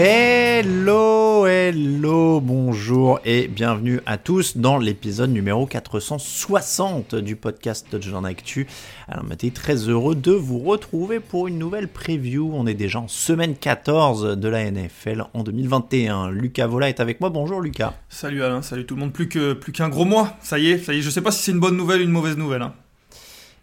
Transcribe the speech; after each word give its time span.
Hello, 0.00 1.44
hello, 1.48 2.40
bonjour 2.40 3.18
et 3.24 3.48
bienvenue 3.48 3.98
à 4.06 4.16
tous 4.16 4.56
dans 4.56 4.78
l'épisode 4.78 5.30
numéro 5.30 5.66
460 5.66 7.16
du 7.16 7.34
podcast 7.34 7.84
Touchdown 7.90 8.24
Actu. 8.24 8.68
Alors, 9.08 9.24
on 9.28 9.32
était 9.34 9.50
très 9.50 9.74
heureux 9.88 10.14
de 10.14 10.30
vous 10.30 10.60
retrouver 10.60 11.18
pour 11.18 11.48
une 11.48 11.58
nouvelle 11.58 11.88
preview. 11.88 12.48
On 12.54 12.68
est 12.68 12.74
déjà 12.74 13.00
en 13.00 13.08
semaine 13.08 13.56
14 13.56 14.36
de 14.38 14.48
la 14.48 14.70
NFL 14.70 15.24
en 15.34 15.42
2021. 15.42 16.30
Lucas 16.30 16.68
Vola 16.68 16.88
est 16.88 17.00
avec 17.00 17.20
moi. 17.20 17.30
Bonjour 17.30 17.60
Lucas. 17.60 17.94
Salut 18.08 18.44
Alain, 18.44 18.62
salut 18.62 18.86
tout 18.86 18.94
le 18.94 19.00
monde. 19.00 19.12
Plus 19.12 19.28
que 19.28 19.52
plus 19.52 19.72
qu'un 19.72 19.88
gros 19.88 20.04
mois. 20.04 20.36
Ça 20.40 20.60
y 20.60 20.68
est, 20.70 20.78
ça 20.78 20.94
y 20.94 20.98
est. 20.98 21.02
Je 21.02 21.10
sais 21.10 21.22
pas 21.22 21.32
si 21.32 21.42
c'est 21.42 21.50
une 21.50 21.58
bonne 21.58 21.76
nouvelle 21.76 22.02
ou 22.02 22.04
une 22.04 22.12
mauvaise 22.12 22.36
nouvelle. 22.36 22.62
hein. 22.62 22.72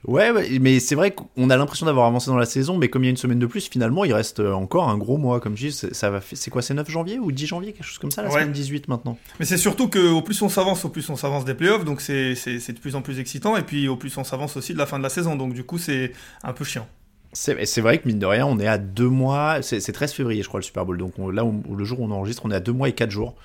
Ouais, 0.08 0.30
ouais, 0.30 0.60
mais 0.62 0.80
c'est 0.80 0.94
vrai 0.94 1.12
qu'on 1.16 1.50
a 1.50 1.58
l'impression 1.58 1.88
d'avoir 1.88 2.06
avancé 2.06 2.28
dans 2.30 2.38
la 2.38 2.46
saison, 2.46 2.78
mais 2.78 2.90
comme 2.90 3.04
il 3.04 3.08
y 3.08 3.10
a 3.10 3.12
une 3.12 3.18
semaine 3.18 3.40
de 3.40 3.46
plus, 3.48 3.68
finalement, 3.68 4.06
il 4.06 4.14
reste 4.14 4.40
euh, 4.40 4.54
encore 4.54 4.88
un 4.90 4.98
gros 4.98 5.18
mois. 5.18 5.40
Comme 5.40 5.58
je 5.58 5.68
dis, 5.68 5.72
c'est- 5.72 5.94
ça 5.96 6.12
va 6.12 6.20
c'est 6.34 6.52
quoi, 6.52 6.62
c'est 6.62 6.76
9 6.76 6.90
janvier 6.90 7.18
ou 7.18 7.32
10 7.32 7.48
janvier, 7.48 7.74
quelque 7.74 7.86
chose 7.88 7.98
comme 7.98 8.12
ça, 8.12 8.22
la 8.22 8.28
Ouais. 8.30 8.36
semaine 8.42 8.52
18 8.52 8.88
maintenant 8.88 9.18
Mais 9.40 9.46
c'est 9.46 9.58
surtout 9.58 9.88
que 9.88 10.08
au 10.12 10.22
plus 10.22 10.40
on 10.44 10.50
s'avance, 10.50 10.86
au 10.86 10.90
plus 10.90 11.10
on 11.10 11.16
s'avance 11.16 11.44
des 11.44 11.56
playoffs, 11.56 11.86
donc 11.86 12.02
c'est 12.02 12.34
de 12.36 12.80
plus 12.80 12.96
en 12.96 13.02
plus 13.02 13.20
excitant. 13.20 13.58
Et 13.58 13.64
puis 13.64 13.88
au 13.88 13.96
plus 13.96 14.16
on 14.18 14.24
s'avance 14.24 14.56
aussi 14.58 14.74
de 14.74 14.78
la 14.78 14.86
fin 14.86 14.98
de 15.00 15.04
la 15.04 15.10
saison, 15.10 15.36
donc 15.36 15.54
du 15.54 15.64
coup 15.64 15.78
c'est 15.80 16.12
un 16.44 16.54
peu 16.54 16.64
chiant. 16.64 16.88
C'est 17.34 17.82
vrai 17.82 17.98
que 17.98 18.08
mine 18.08 18.20
de 18.20 18.26
rien, 18.26 18.46
on 18.46 18.60
est 18.60 18.68
à 18.68 18.78
deux 18.78 19.10
mois, 19.10 19.62
c'est 19.62 19.80
c'est 19.82 19.92
13 19.92 20.14
février, 20.14 20.42
je 20.42 20.48
crois, 20.48 20.60
le 20.62 20.64
Super 20.66 20.86
Bowl. 20.86 20.98
Donc 20.98 21.14
on- 21.18 21.30
là, 21.30 21.44
où 21.44 21.62
le 21.76 21.84
jour 21.84 22.00
où 22.00 22.06
on 22.06 22.12
enregistre, 22.12 22.44
on 22.46 22.52
est 22.52 22.56
à 22.56 22.60
deux 22.62 22.72
mois 22.72 22.88
et 22.90 22.94
quatre 22.94 23.12
jours 23.12 23.36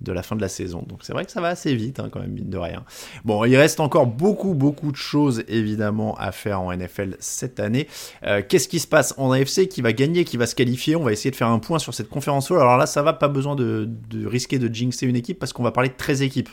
de 0.00 0.12
la 0.12 0.22
fin 0.22 0.36
de 0.36 0.40
la 0.40 0.48
saison. 0.48 0.84
Donc 0.86 1.00
c'est 1.02 1.12
vrai 1.12 1.24
que 1.24 1.32
ça 1.32 1.40
va 1.40 1.48
assez 1.48 1.74
vite, 1.74 2.00
hein, 2.00 2.08
quand 2.10 2.20
même, 2.20 2.32
mine 2.32 2.50
de 2.50 2.58
rien. 2.58 2.84
Bon, 3.24 3.44
il 3.44 3.56
reste 3.56 3.80
encore 3.80 4.06
beaucoup, 4.06 4.54
beaucoup 4.54 4.92
de 4.92 4.96
choses, 4.96 5.42
évidemment, 5.48 6.14
à 6.16 6.32
faire 6.32 6.60
en 6.60 6.74
NFL 6.74 7.16
cette 7.18 7.60
année. 7.60 7.88
Euh, 8.24 8.42
Qu'est-ce 8.46 8.68
qui 8.68 8.78
se 8.78 8.86
passe 8.86 9.14
en 9.16 9.32
AFC 9.32 9.68
Qui 9.68 9.80
va 9.80 9.92
gagner? 9.92 10.24
Qui 10.24 10.36
va 10.36 10.46
se 10.46 10.54
qualifier? 10.54 10.96
On 10.96 11.02
va 11.02 11.12
essayer 11.12 11.30
de 11.30 11.36
faire 11.36 11.48
un 11.48 11.58
point 11.58 11.78
sur 11.78 11.94
cette 11.94 12.10
conférence. 12.10 12.50
Alors 12.50 12.76
là, 12.76 12.86
ça 12.86 13.02
va, 13.02 13.14
pas 13.14 13.28
besoin 13.28 13.56
de, 13.56 13.88
de 14.10 14.26
risquer 14.26 14.58
de 14.58 14.72
jinxer 14.72 15.06
une 15.06 15.16
équipe 15.16 15.38
parce 15.38 15.52
qu'on 15.52 15.62
va 15.62 15.72
parler 15.72 15.88
de 15.88 15.94
13 15.96 16.22
équipes. 16.22 16.50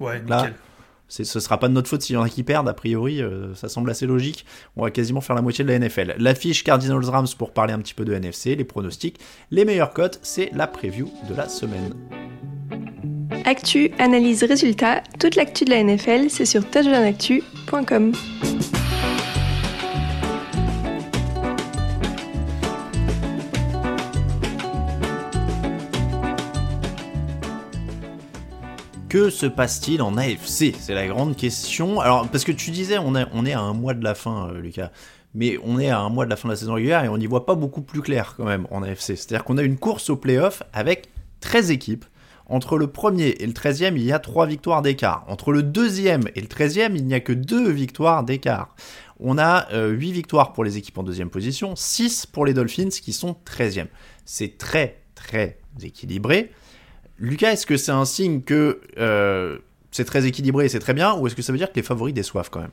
Ouais, 0.00 0.22
Là, 0.28 0.42
nickel. 0.42 0.54
Ce 1.08 1.24
sera 1.24 1.58
pas 1.58 1.68
de 1.68 1.74
notre 1.74 1.88
faute 1.88 2.02
s'il 2.02 2.14
y 2.14 2.16
en 2.16 2.22
a 2.22 2.28
qui 2.28 2.42
perdent, 2.42 2.68
a 2.68 2.74
priori, 2.74 3.22
euh, 3.22 3.54
ça 3.54 3.68
semble 3.68 3.90
assez 3.90 4.06
logique. 4.06 4.44
On 4.76 4.82
va 4.82 4.90
quasiment 4.90 5.20
faire 5.20 5.36
la 5.36 5.42
moitié 5.42 5.64
de 5.64 5.70
la 5.70 5.78
NFL. 5.78 6.16
L'affiche 6.18 6.64
Cardinals 6.64 7.04
Rams 7.04 7.28
pour 7.38 7.52
parler 7.52 7.72
un 7.72 7.78
petit 7.78 7.94
peu 7.94 8.04
de 8.04 8.12
NFC, 8.12 8.56
les 8.56 8.64
pronostics, 8.64 9.18
les 9.50 9.64
meilleures 9.64 9.92
cotes, 9.92 10.18
c'est 10.22 10.50
la 10.54 10.66
preview 10.66 11.10
de 11.28 11.34
la 11.34 11.48
semaine. 11.48 11.94
Actu, 13.44 13.90
analyse, 13.98 14.42
résultat, 14.42 15.02
toute 15.20 15.36
l'actu 15.36 15.64
de 15.64 15.70
la 15.70 15.82
NFL, 15.82 16.30
c'est 16.30 16.46
sur 16.46 16.68
touchdownactu.com. 16.70 18.12
Que 29.14 29.30
se 29.30 29.46
passe-t-il 29.46 30.02
en 30.02 30.16
AFC 30.16 30.74
C'est 30.76 30.92
la 30.92 31.06
grande 31.06 31.36
question. 31.36 32.00
Alors, 32.00 32.28
parce 32.28 32.42
que 32.42 32.50
tu 32.50 32.72
disais, 32.72 32.98
on 32.98 33.14
est, 33.14 33.52
à 33.52 33.60
un 33.60 33.72
mois 33.72 33.94
de 33.94 34.02
la 34.02 34.16
fin, 34.16 34.48
euh, 34.48 34.60
Lucas. 34.60 34.90
Mais 35.36 35.56
on 35.62 35.78
est 35.78 35.88
à 35.88 36.00
un 36.00 36.08
mois 36.08 36.24
de 36.24 36.30
la 36.30 36.36
fin 36.36 36.48
de 36.48 36.54
la 36.54 36.56
saison 36.56 36.74
régulière 36.74 37.04
et 37.04 37.08
on 37.08 37.16
n'y 37.16 37.28
voit 37.28 37.46
pas 37.46 37.54
beaucoup 37.54 37.82
plus 37.82 38.02
clair 38.02 38.34
quand 38.36 38.44
même 38.44 38.66
en 38.72 38.82
AFC. 38.82 39.14
C'est-à-dire 39.14 39.44
qu'on 39.44 39.56
a 39.56 39.62
une 39.62 39.78
course 39.78 40.10
au 40.10 40.16
playoff 40.16 40.64
avec 40.72 41.10
13 41.38 41.70
équipes. 41.70 42.04
Entre 42.46 42.76
le 42.76 42.88
premier 42.88 43.28
et 43.38 43.46
le 43.46 43.52
13e, 43.52 43.94
il 43.94 44.02
y 44.02 44.10
a 44.10 44.18
3 44.18 44.46
victoires 44.46 44.82
d'écart. 44.82 45.24
Entre 45.28 45.52
le 45.52 45.62
deuxième 45.62 46.24
et 46.34 46.40
le 46.40 46.48
13e, 46.48 46.96
il 46.96 47.06
n'y 47.06 47.14
a 47.14 47.20
que 47.20 47.32
2 47.32 47.70
victoires 47.70 48.24
d'écart. 48.24 48.74
On 49.20 49.38
a 49.38 49.68
8 49.72 50.10
victoires 50.10 50.52
pour 50.52 50.64
les 50.64 50.76
équipes 50.76 50.98
en 50.98 51.04
deuxième 51.04 51.30
position, 51.30 51.76
6 51.76 52.26
pour 52.26 52.46
les 52.46 52.52
Dolphins 52.52 52.88
qui 52.88 53.12
sont 53.12 53.36
13e. 53.46 53.86
C'est 54.24 54.58
très 54.58 55.02
très 55.14 55.58
équilibré. 55.80 56.50
Lucas, 57.18 57.52
est-ce 57.52 57.66
que 57.66 57.76
c'est 57.76 57.92
un 57.92 58.04
signe 58.04 58.42
que 58.42 58.80
euh, 58.98 59.58
c'est 59.90 60.04
très 60.04 60.26
équilibré 60.26 60.66
et 60.66 60.68
c'est 60.68 60.80
très 60.80 60.94
bien, 60.94 61.14
ou 61.14 61.26
est-ce 61.26 61.36
que 61.36 61.42
ça 61.42 61.52
veut 61.52 61.58
dire 61.58 61.70
que 61.70 61.76
les 61.76 61.82
favoris 61.82 62.14
déçoivent 62.14 62.50
quand 62.50 62.60
même? 62.60 62.70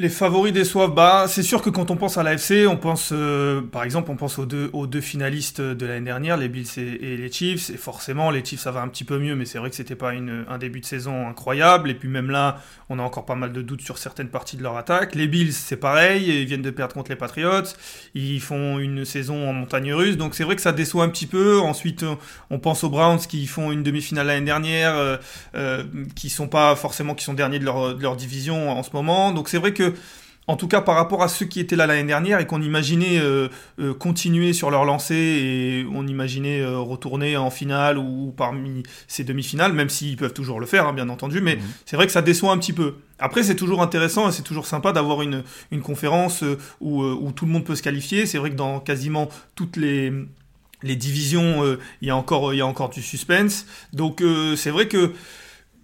Les 0.00 0.08
favoris 0.08 0.52
déçoivent. 0.52 0.94
Bah, 0.94 1.24
c'est 1.26 1.42
sûr 1.42 1.60
que 1.60 1.70
quand 1.70 1.90
on 1.90 1.96
pense 1.96 2.18
à 2.18 2.22
l'AFC, 2.22 2.68
on 2.68 2.76
pense, 2.76 3.10
euh, 3.12 3.60
par 3.60 3.82
exemple, 3.82 4.12
on 4.12 4.16
pense 4.16 4.38
aux 4.38 4.46
deux, 4.46 4.70
aux 4.72 4.86
deux 4.86 5.00
finalistes 5.00 5.60
de 5.60 5.86
l'année 5.86 6.04
dernière, 6.04 6.36
les 6.36 6.48
Bills 6.48 6.68
et, 6.76 7.16
les 7.16 7.32
Chiefs. 7.32 7.68
Et 7.70 7.76
forcément, 7.76 8.30
les 8.30 8.44
Chiefs, 8.44 8.60
ça 8.60 8.70
va 8.70 8.80
un 8.80 8.86
petit 8.86 9.02
peu 9.02 9.18
mieux, 9.18 9.34
mais 9.34 9.44
c'est 9.44 9.58
vrai 9.58 9.70
que 9.70 9.74
c'était 9.74 9.96
pas 9.96 10.14
une, 10.14 10.44
un 10.48 10.56
début 10.56 10.78
de 10.78 10.84
saison 10.84 11.26
incroyable. 11.26 11.90
Et 11.90 11.94
puis 11.94 12.08
même 12.08 12.30
là, 12.30 12.60
on 12.90 13.00
a 13.00 13.02
encore 13.02 13.26
pas 13.26 13.34
mal 13.34 13.52
de 13.52 13.60
doutes 13.60 13.80
sur 13.80 13.98
certaines 13.98 14.28
parties 14.28 14.56
de 14.56 14.62
leur 14.62 14.76
attaque. 14.76 15.16
Les 15.16 15.26
Bills, 15.26 15.52
c'est 15.52 15.76
pareil, 15.76 16.42
ils 16.42 16.46
viennent 16.46 16.62
de 16.62 16.70
perdre 16.70 16.94
contre 16.94 17.10
les 17.10 17.16
Patriots. 17.16 17.74
Ils 18.14 18.40
font 18.40 18.78
une 18.78 19.04
saison 19.04 19.48
en 19.48 19.52
montagne 19.52 19.92
russe, 19.92 20.16
donc 20.16 20.36
c'est 20.36 20.44
vrai 20.44 20.54
que 20.54 20.62
ça 20.62 20.70
déçoit 20.70 21.02
un 21.02 21.08
petit 21.08 21.26
peu. 21.26 21.58
Ensuite, 21.58 22.04
on 22.50 22.60
pense 22.60 22.84
aux 22.84 22.88
Browns 22.88 23.18
qui 23.18 23.48
font 23.48 23.72
une 23.72 23.82
demi-finale 23.82 24.28
l'année 24.28 24.46
dernière, 24.46 24.94
euh, 24.94 25.16
euh, 25.56 25.82
qui 26.14 26.30
sont 26.30 26.46
pas 26.46 26.76
forcément 26.76 27.16
qui 27.16 27.24
sont 27.24 27.34
derniers 27.34 27.58
de 27.58 27.64
leur, 27.64 27.96
de 27.96 28.00
leur 28.00 28.14
division 28.14 28.70
en 28.70 28.84
ce 28.84 28.90
moment. 28.92 29.32
Donc 29.32 29.48
c'est 29.48 29.58
vrai 29.58 29.72
que 29.72 29.87
en 30.48 30.56
tout 30.56 30.66
cas, 30.66 30.80
par 30.80 30.96
rapport 30.96 31.22
à 31.22 31.28
ceux 31.28 31.44
qui 31.44 31.60
étaient 31.60 31.76
là 31.76 31.86
l'année 31.86 32.08
dernière 32.08 32.40
et 32.40 32.46
qu'on 32.46 32.62
imaginait 32.62 33.20
euh, 33.20 33.48
euh, 33.78 33.92
continuer 33.92 34.54
sur 34.54 34.70
leur 34.70 34.86
lancée 34.86 35.14
et 35.14 35.86
on 35.92 36.06
imaginait 36.06 36.62
euh, 36.62 36.78
retourner 36.78 37.36
en 37.36 37.50
finale 37.50 37.98
ou, 37.98 38.32
parmi 38.34 38.82
ces 39.08 39.24
demi-finales, 39.24 39.74
même 39.74 39.90
s'ils 39.90 40.16
peuvent 40.16 40.32
toujours 40.32 40.58
le 40.58 40.64
faire, 40.64 40.88
hein, 40.88 40.94
bien 40.94 41.10
entendu, 41.10 41.42
mais 41.42 41.58
c'est 41.84 41.96
vrai 41.96 42.06
que 42.06 42.12
ça 42.12 42.22
déçoit 42.22 42.50
un 42.50 42.56
petit 42.56 42.72
peu. 42.72 42.94
Après, 43.18 43.42
c'est 43.42 43.56
toujours 43.56 43.82
intéressant 43.82 44.26
et 44.26 44.32
c'est 44.32 44.42
toujours 44.42 44.66
sympa 44.66 44.92
d'avoir 44.92 45.20
une, 45.20 45.44
une 45.70 45.82
conférence 45.82 46.42
où, 46.80 47.02
où 47.04 47.30
tout 47.32 47.44
le 47.44 47.52
monde 47.52 47.64
peut 47.64 47.74
se 47.74 47.82
qualifier. 47.82 48.24
C'est 48.24 48.38
vrai 48.38 48.48
que 48.48 48.56
dans 48.56 48.80
quasiment 48.80 49.28
toutes 49.54 49.76
les 49.76 50.12
les 50.84 50.94
divisions, 50.94 51.76
il 52.02 52.06
y 52.06 52.10
a 52.10 52.16
encore 52.16 52.54
il 52.54 52.58
y 52.58 52.60
a 52.60 52.66
encore 52.66 52.88
du 52.88 53.02
suspense. 53.02 53.66
Donc 53.92 54.22
c'est 54.56 54.70
vrai 54.70 54.86
que 54.86 55.12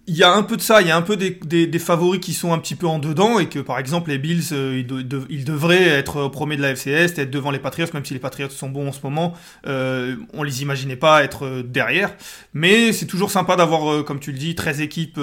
il 0.07 0.15
y 0.15 0.23
a 0.23 0.31
un 0.31 0.43
peu 0.43 0.55
de 0.55 0.61
ça, 0.61 0.81
il 0.81 0.87
y 0.87 0.91
a 0.91 0.95
un 0.95 1.01
peu 1.01 1.17
des, 1.17 1.31
des, 1.31 1.65
des, 1.65 1.79
favoris 1.79 2.19
qui 2.19 2.33
sont 2.33 2.53
un 2.53 2.59
petit 2.59 2.75
peu 2.75 2.85
en 2.85 2.99
dedans 2.99 3.39
et 3.39 3.49
que 3.49 3.59
par 3.59 3.79
exemple 3.79 4.11
les 4.11 4.19
Bills, 4.19 4.43
euh, 4.51 4.79
ils, 4.79 4.85
de, 4.85 5.25
ils, 5.29 5.45
devraient 5.45 5.87
être 5.87 6.21
au 6.21 6.29
premier 6.29 6.57
de 6.57 6.61
la 6.61 6.75
FCS, 6.75 7.17
être 7.17 7.31
devant 7.31 7.49
les 7.49 7.57
Patriots, 7.57 7.87
même 7.93 8.05
si 8.05 8.13
les 8.13 8.19
Patriots 8.19 8.49
sont 8.49 8.69
bons 8.69 8.89
en 8.89 8.91
ce 8.91 8.99
moment, 9.03 9.33
euh, 9.65 10.15
on 10.33 10.43
les 10.43 10.61
imaginait 10.61 10.95
pas 10.95 11.23
être 11.23 11.45
euh, 11.45 11.63
derrière. 11.63 12.13
Mais 12.53 12.93
c'est 12.93 13.07
toujours 13.07 13.31
sympa 13.31 13.55
d'avoir, 13.55 13.91
euh, 13.91 14.03
comme 14.03 14.19
tu 14.19 14.31
le 14.31 14.37
dis, 14.37 14.53
13 14.53 14.81
équipes 14.81 15.19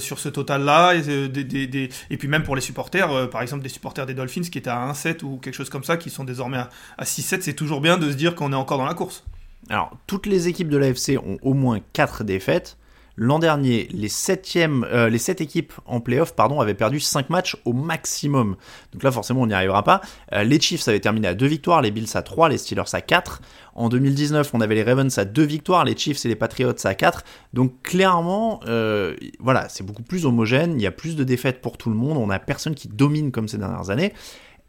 sur 0.00 0.18
ce 0.18 0.28
total-là, 0.28 0.94
et, 0.94 1.28
des, 1.28 1.88
et 2.10 2.16
puis 2.16 2.28
même 2.28 2.42
pour 2.42 2.56
les 2.56 2.62
supporters, 2.62 3.30
par 3.30 3.42
exemple 3.42 3.62
des 3.62 3.68
supporters 3.68 4.06
des 4.06 4.14
Dolphins 4.14 4.42
qui 4.42 4.58
étaient 4.58 4.70
à 4.70 4.92
1-7 4.92 5.22
ou 5.22 5.36
quelque 5.36 5.54
chose 5.54 5.70
comme 5.70 5.84
ça, 5.84 5.96
qui 5.96 6.10
sont 6.10 6.24
désormais 6.24 6.58
à, 6.58 6.70
à 6.98 7.04
6-7, 7.04 7.42
c'est 7.42 7.54
toujours 7.54 7.80
bien 7.80 7.98
de 7.98 8.10
se 8.10 8.16
dire 8.16 8.34
qu'on 8.34 8.52
est 8.52 8.56
encore 8.56 8.78
dans 8.78 8.86
la 8.86 8.94
course. 8.94 9.24
Alors, 9.68 9.96
toutes 10.06 10.26
les 10.26 10.48
équipes 10.48 10.68
de 10.68 10.76
l'AFC 10.76 11.18
ont 11.18 11.38
au 11.42 11.54
moins 11.54 11.78
4 11.92 12.24
défaites. 12.24 12.76
L'an 13.16 13.38
dernier, 13.38 13.88
les, 13.92 14.08
septièmes, 14.08 14.86
euh, 14.90 15.08
les 15.08 15.18
7 15.18 15.40
équipes 15.40 15.72
en 15.84 16.00
playoff 16.00 16.34
avaient 16.38 16.74
perdu 16.74 16.98
5 17.00 17.30
matchs 17.30 17.56
au 17.64 17.72
maximum. 17.72 18.56
Donc 18.92 19.02
là, 19.02 19.12
forcément, 19.12 19.42
on 19.42 19.46
n'y 19.46 19.54
arrivera 19.54 19.84
pas. 19.84 20.00
Euh, 20.32 20.44
les 20.44 20.60
Chiefs 20.60 20.88
avaient 20.88 21.00
terminé 21.00 21.28
à 21.28 21.34
2 21.34 21.46
victoires, 21.46 21.82
les 21.82 21.90
Bills 21.90 22.08
à 22.14 22.22
3, 22.22 22.48
les 22.48 22.58
Steelers 22.58 22.94
à 22.94 23.00
4. 23.00 23.42
En 23.74 23.88
2019, 23.88 24.50
on 24.54 24.60
avait 24.60 24.74
les 24.74 24.82
Ravens 24.82 25.16
à 25.18 25.24
2 25.24 25.42
victoires, 25.42 25.84
les 25.84 25.96
Chiefs 25.96 26.24
et 26.24 26.28
les 26.28 26.36
Patriots 26.36 26.72
à 26.84 26.94
4. 26.94 27.24
Donc 27.52 27.82
clairement, 27.82 28.60
euh, 28.66 29.14
voilà, 29.40 29.68
c'est 29.68 29.84
beaucoup 29.84 30.02
plus 30.02 30.26
homogène, 30.26 30.74
il 30.78 30.82
y 30.82 30.86
a 30.86 30.92
plus 30.92 31.16
de 31.16 31.24
défaites 31.24 31.60
pour 31.60 31.76
tout 31.78 31.90
le 31.90 31.96
monde, 31.96 32.16
on 32.16 32.26
n'a 32.26 32.38
personne 32.38 32.74
qui 32.74 32.88
domine 32.88 33.30
comme 33.30 33.48
ces 33.48 33.58
dernières 33.58 33.90
années. 33.90 34.12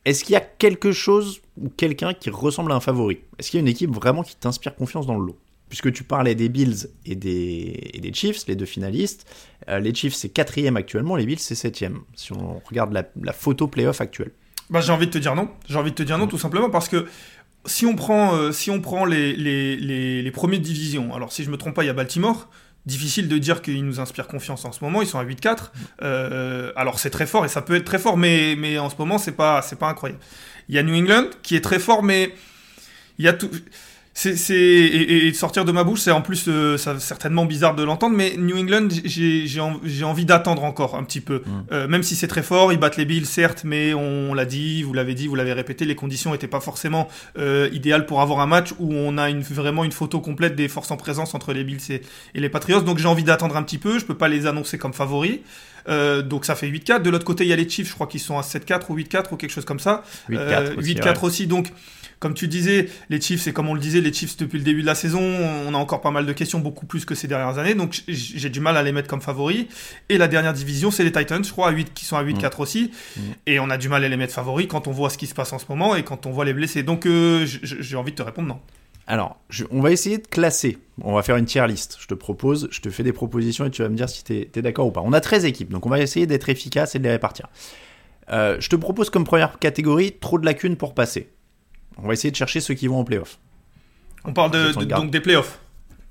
Est-ce 0.06 0.26
qu'il 0.26 0.34
y 0.34 0.38
a 0.38 0.42
quelque 0.42 0.92
chose 0.92 1.42
ou 1.62 1.70
quelqu'un 1.70 2.14
qui 2.14 2.30
ressemble 2.30 2.72
à 2.74 2.76
un 2.76 2.82
favori? 2.82 3.20
Est-ce 3.40 3.52
qu'il 3.52 3.58
y 3.58 3.62
a 3.62 3.64
une 3.64 3.70
équipe 3.70 3.92
vraiment 3.92 4.24
qui 4.24 4.36
t'inspire 4.36 4.76
confiance 4.76 5.06
dans 5.06 5.18
le 5.18 5.26
lot? 5.26 5.38
Puisque 5.74 5.92
tu 5.92 6.04
parlais 6.04 6.36
des 6.36 6.50
Bills 6.50 6.88
et 7.04 7.16
des, 7.16 8.12
Chiefs, 8.14 8.46
les 8.48 8.56
deux 8.56 8.68
finalistes. 8.68 9.26
Euh, 9.70 9.80
les 9.80 9.92
Chiefs, 9.92 10.14
c'est 10.14 10.30
quatrième 10.30 10.78
actuellement, 10.78 11.16
les 11.16 11.26
Bills, 11.26 11.40
c'est 11.40 11.56
septième, 11.56 12.02
si 12.14 12.32
on 12.32 12.62
regarde 12.70 12.94
la, 12.94 13.34
photo 13.34 13.68
playoff 13.68 14.00
actuelle. 14.00 14.30
Bah, 14.70 14.82
j'ai 14.82 14.92
envie 14.92 15.08
de 15.08 15.12
te 15.12 15.18
dire 15.18 15.34
non. 15.34 15.50
J'ai 15.68 15.80
envie 15.80 15.90
de 15.90 15.96
te 15.96 16.04
dire 16.04 16.20
non, 16.20 16.28
tout 16.28 16.38
simplement 16.38 16.70
parce 16.70 16.90
que 16.90 17.08
si 17.66 17.88
on 17.88 17.96
prend, 17.96 18.36
euh, 18.36 18.52
si 18.52 18.70
on 18.70 18.82
prend 18.82 19.04
les, 19.04 19.36
les, 19.36 19.76
les, 19.76 20.22
les 20.22 20.60
divisions, 20.60 21.12
alors 21.12 21.34
si 21.34 21.44
je 21.44 21.50
me 21.50 21.58
trompe 21.58 21.74
pas, 21.74 21.84
il 21.84 21.88
y 21.88 21.90
a 21.90 21.94
Baltimore. 21.94 22.52
Difficile 22.86 23.28
de 23.28 23.40
dire 23.40 23.64
qu'ils 23.64 23.84
nous 23.84 24.00
inspirent 24.00 24.28
confiance 24.28 24.66
en 24.66 24.74
ce 24.74 24.84
moment. 24.84 25.02
Ils 25.02 25.08
sont 25.08 25.18
à 25.18 25.26
8-4. 25.26 25.72
Euh, 26.04 26.72
alors 26.76 27.00
c'est 27.00 27.10
très 27.10 27.26
fort 27.26 27.46
et 27.46 27.50
ça 27.50 27.64
peut 27.64 27.74
être 27.74 27.86
très 27.86 27.98
fort, 27.98 28.16
mais, 28.16 28.56
mais 28.56 28.78
en 28.78 28.92
ce 28.92 28.96
moment 29.00 29.18
c'est 29.18 29.32
pas 29.32 29.64
c'est 29.64 29.80
pas 29.80 29.88
incroyable. 29.88 30.22
Il 30.70 30.76
y 30.76 30.78
a 30.78 30.84
New 30.84 30.94
England 30.94 31.30
qui 31.42 31.56
est 31.56 31.62
très 31.62 31.80
fort, 31.80 32.04
mais 32.04 32.36
il 33.18 33.26
y 33.26 33.28
a 33.28 33.34
tout 33.34 33.50
c'est 34.16 34.54
et, 34.54 35.28
et, 35.28 35.34
sortir 35.34 35.66
de 35.66 35.72
ma 35.72 35.84
bouche, 35.84 36.02
c'est 36.02 36.12
en 36.12 36.22
plus 36.22 36.46
euh, 36.48 36.78
ça, 36.78 37.00
certainement 37.00 37.46
bizarre 37.46 37.76
de 37.76 37.84
l'entendre, 37.84 38.16
mais 38.16 38.36
New 38.38 38.56
England, 38.56 38.88
j'ai 39.06 40.04
envie 40.04 40.26
d'attendre 40.26 40.64
encore 40.64 40.96
un 40.96 41.04
petit 41.04 41.20
peu. 41.20 41.42
Mm. 41.46 41.64
Euh, 41.72 41.88
même 41.88 42.04
si 42.04 42.16
c'est 42.16 42.28
très 42.28 42.44
fort, 42.44 42.72
ils 42.72 42.80
battent 42.80 42.98
les 42.98 43.06
Bills, 43.06 43.26
certes, 43.26 43.64
mais 43.66 43.94
on, 43.96 44.36
l'a 44.36 44.46
dit, 44.46 44.84
vous 44.84 44.94
l'avez 44.94 45.16
dit, 45.16 45.28
vous 45.28 45.36
l'avez 45.36 45.54
répété, 45.54 45.86
les 45.86 45.96
conditions 45.96 46.32
n'étaient 46.32 46.48
pas 46.48 46.60
forcément 46.60 47.08
euh, 47.40 47.70
idéales 47.74 48.06
pour 48.06 48.22
avoir 48.22 48.40
un 48.40 48.48
match 48.48 48.74
où 48.80 48.94
on 48.94 49.18
a 49.18 49.30
une, 49.30 49.42
vraiment 49.42 49.84
une 49.84 49.92
photo 49.92 50.20
complète 50.20 50.56
des 50.56 50.68
forces 50.68 50.92
en 50.92 50.98
présence 50.98 51.34
entre 51.34 51.52
les 51.52 51.64
Bills 51.64 51.82
et, 51.90 52.02
et 52.36 52.40
les 52.40 52.50
Patriots. 52.50 52.82
Donc 52.82 53.00
j'ai 53.00 53.08
envie 53.08 53.24
d'attendre 53.24 53.58
un 53.58 53.64
petit 53.64 53.80
peu. 53.80 53.98
Je 53.98 54.06
peux 54.06 54.18
pas 54.18 54.28
les 54.28 54.46
annoncer 54.46 54.78
comme 54.78 54.94
favoris. 54.94 55.40
Euh, 55.90 56.22
donc 56.22 56.46
ça 56.46 56.56
fait 56.56 56.68
8-4. 56.68 57.02
De 57.02 57.10
l'autre 57.10 57.26
côté, 57.26 57.44
il 57.44 57.50
y 57.50 57.54
a 57.54 57.56
les 57.56 57.70
Chiefs, 57.70 57.90
je 57.90 57.94
crois 57.94 58.08
qu'ils 58.08 58.20
sont 58.20 58.38
à 58.38 58.42
7-4 58.42 58.84
ou 58.90 58.98
8-4 58.98 59.26
ou 59.32 59.38
quelque 59.38 59.52
chose 59.52 59.66
comme 59.66 59.80
ça. 59.80 60.04
8-4 60.30 60.38
euh, 60.38 60.76
aussi, 60.78 60.94
8-4 60.94 61.26
aussi. 61.26 61.48
Donc 61.48 61.72
comme 62.20 62.34
tu 62.34 62.48
disais, 62.48 62.90
les 63.10 63.20
Chiefs, 63.20 63.42
c'est 63.42 63.54
comme 63.54 63.70
on 63.70 63.74
le 63.74 63.80
disait, 63.80 64.02
les 64.02 64.14
Chiefs 64.14 64.38
depuis 64.38 64.58
le 64.58 64.64
début 64.64 64.82
de 64.82 64.86
la 64.88 64.96
saison, 64.96 65.22
on 65.22 65.74
a 65.74 65.78
encore 65.78 66.02
pas 66.02 66.12
mal 66.12 66.26
de 66.26 66.34
questions, 66.34 66.60
beaucoup 66.60 66.86
plus 66.86 67.06
que 67.06 67.16
ces 67.16 67.28
dernières 67.28 67.58
années, 67.58 67.76
donc 67.76 68.04
j'ai 68.08 68.50
du 68.50 68.60
mal 68.60 68.78
à 68.78 68.84
les 68.84 68.92
mettre 68.92 69.08
comme 69.08 69.22
favoris. 69.22 69.66
Et 70.10 70.18
la 70.18 70.28
dernière 70.28 70.54
division, 70.54 70.92
c'est 70.92 71.04
les 71.04 71.12
Titans, 71.12 71.44
je 71.44 71.52
crois, 71.52 71.70
à 71.70 71.72
8, 71.72 71.94
qui 71.94 72.06
sont 72.06 72.18
à 72.18 72.24
8-4 72.24 72.58
mm. 72.58 72.62
aussi. 72.62 72.92
Mm. 73.16 73.22
Et 73.48 73.60
on 73.60 73.70
a 73.70 73.78
du 73.78 73.90
mal 73.90 74.04
à 74.04 74.10
les 74.10 74.18
mettre 74.18 74.34
favoris 74.34 74.68
quand 74.68 74.88
on 74.88 74.92
voit 74.92 75.10
ce 75.10 75.18
qui 75.18 75.28
se 75.28 75.34
passe 75.34 75.54
en 75.54 75.60
ce 75.60 75.66
moment 75.70 75.96
et 75.96 76.04
quand 76.04 76.26
on 76.26 76.32
voit 76.32 76.46
les 76.46 76.54
blessés. 76.54 76.84
Donc 76.84 77.06
euh, 77.06 77.46
j'ai 77.46 77.96
envie 77.96 78.12
de 78.12 78.18
te 78.18 78.24
répondre 78.24 78.48
non. 78.48 78.60
Alors, 79.06 79.38
on 79.72 79.82
va 79.82 79.92
essayer 79.92 80.18
de 80.18 80.28
classer. 80.28 80.78
On 81.02 81.14
va 81.14 81.24
faire 81.24 81.36
une 81.36 81.46
tier 81.46 81.66
list. 81.68 81.98
Je 82.00 82.08
te 82.08 82.14
propose, 82.14 82.70
je 82.72 82.80
te 82.80 82.90
fais 82.90 83.04
des 83.04 83.12
propositions 83.12 83.66
et 83.66 83.70
tu 83.70 83.82
vas 83.82 83.90
me 83.90 83.96
dire 83.96 84.08
si 84.08 84.24
tu 84.24 84.34
es, 84.34 84.62
d'accord 84.62 84.88
ou 84.88 84.92
pas. 84.92 85.02
On 85.04 85.12
a 85.12 85.20
13 85.20 85.46
équipes, 85.46 85.72
donc 85.72 85.86
on 85.86 85.90
va 85.90 86.00
essayer 86.00 86.26
d'être 86.26 86.48
efficace 86.48 86.96
et 86.96 87.00
de 87.00 87.04
les 87.04 87.12
répartir. 87.12 87.48
Euh, 88.32 88.56
je 88.60 88.70
te 88.70 88.78
propose 88.78 89.10
comme 89.10 89.26
première 89.26 89.60
catégorie 89.60 90.14
trop 90.14 90.40
de 90.40 90.46
lacunes 90.46 90.78
pour 90.78 90.94
passer. 90.94 91.30
On 91.98 92.08
va 92.08 92.14
essayer 92.14 92.32
de 92.32 92.36
chercher 92.36 92.60
ceux 92.60 92.74
qui 92.74 92.88
vont 92.88 93.00
en 93.00 93.04
playoff. 93.04 93.40
On 94.26 94.34
parle 94.34 94.52
de, 94.52 94.72
donc 94.86 95.12
des 95.12 95.20
playoffs 95.20 95.60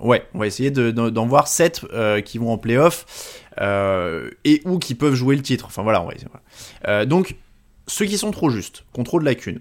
Ouais, 0.02 0.26
on 0.34 0.40
va 0.40 0.48
essayer 0.48 0.72
d'en 0.72 1.26
voir 1.26 1.46
7 1.46 1.86
euh, 1.92 2.20
qui 2.20 2.38
vont 2.38 2.52
en 2.52 2.58
playoff 2.58 3.40
euh, 3.60 4.30
et 4.44 4.60
ou 4.64 4.80
qui 4.80 4.96
peuvent 4.96 5.14
jouer 5.14 5.36
le 5.36 5.42
titre. 5.42 5.66
Enfin 5.66 5.84
voilà, 5.84 6.02
on 6.02 6.06
va 6.06 6.14
essayer. 6.14 6.28
Euh, 6.88 7.04
donc, 7.04 7.36
ceux 7.86 8.06
qui 8.06 8.18
sont 8.18 8.32
trop 8.32 8.50
justes, 8.50 8.84
qui 8.92 9.00
ont 9.00 9.04
trop 9.04 9.20
de 9.20 9.24
lacunes, 9.24 9.60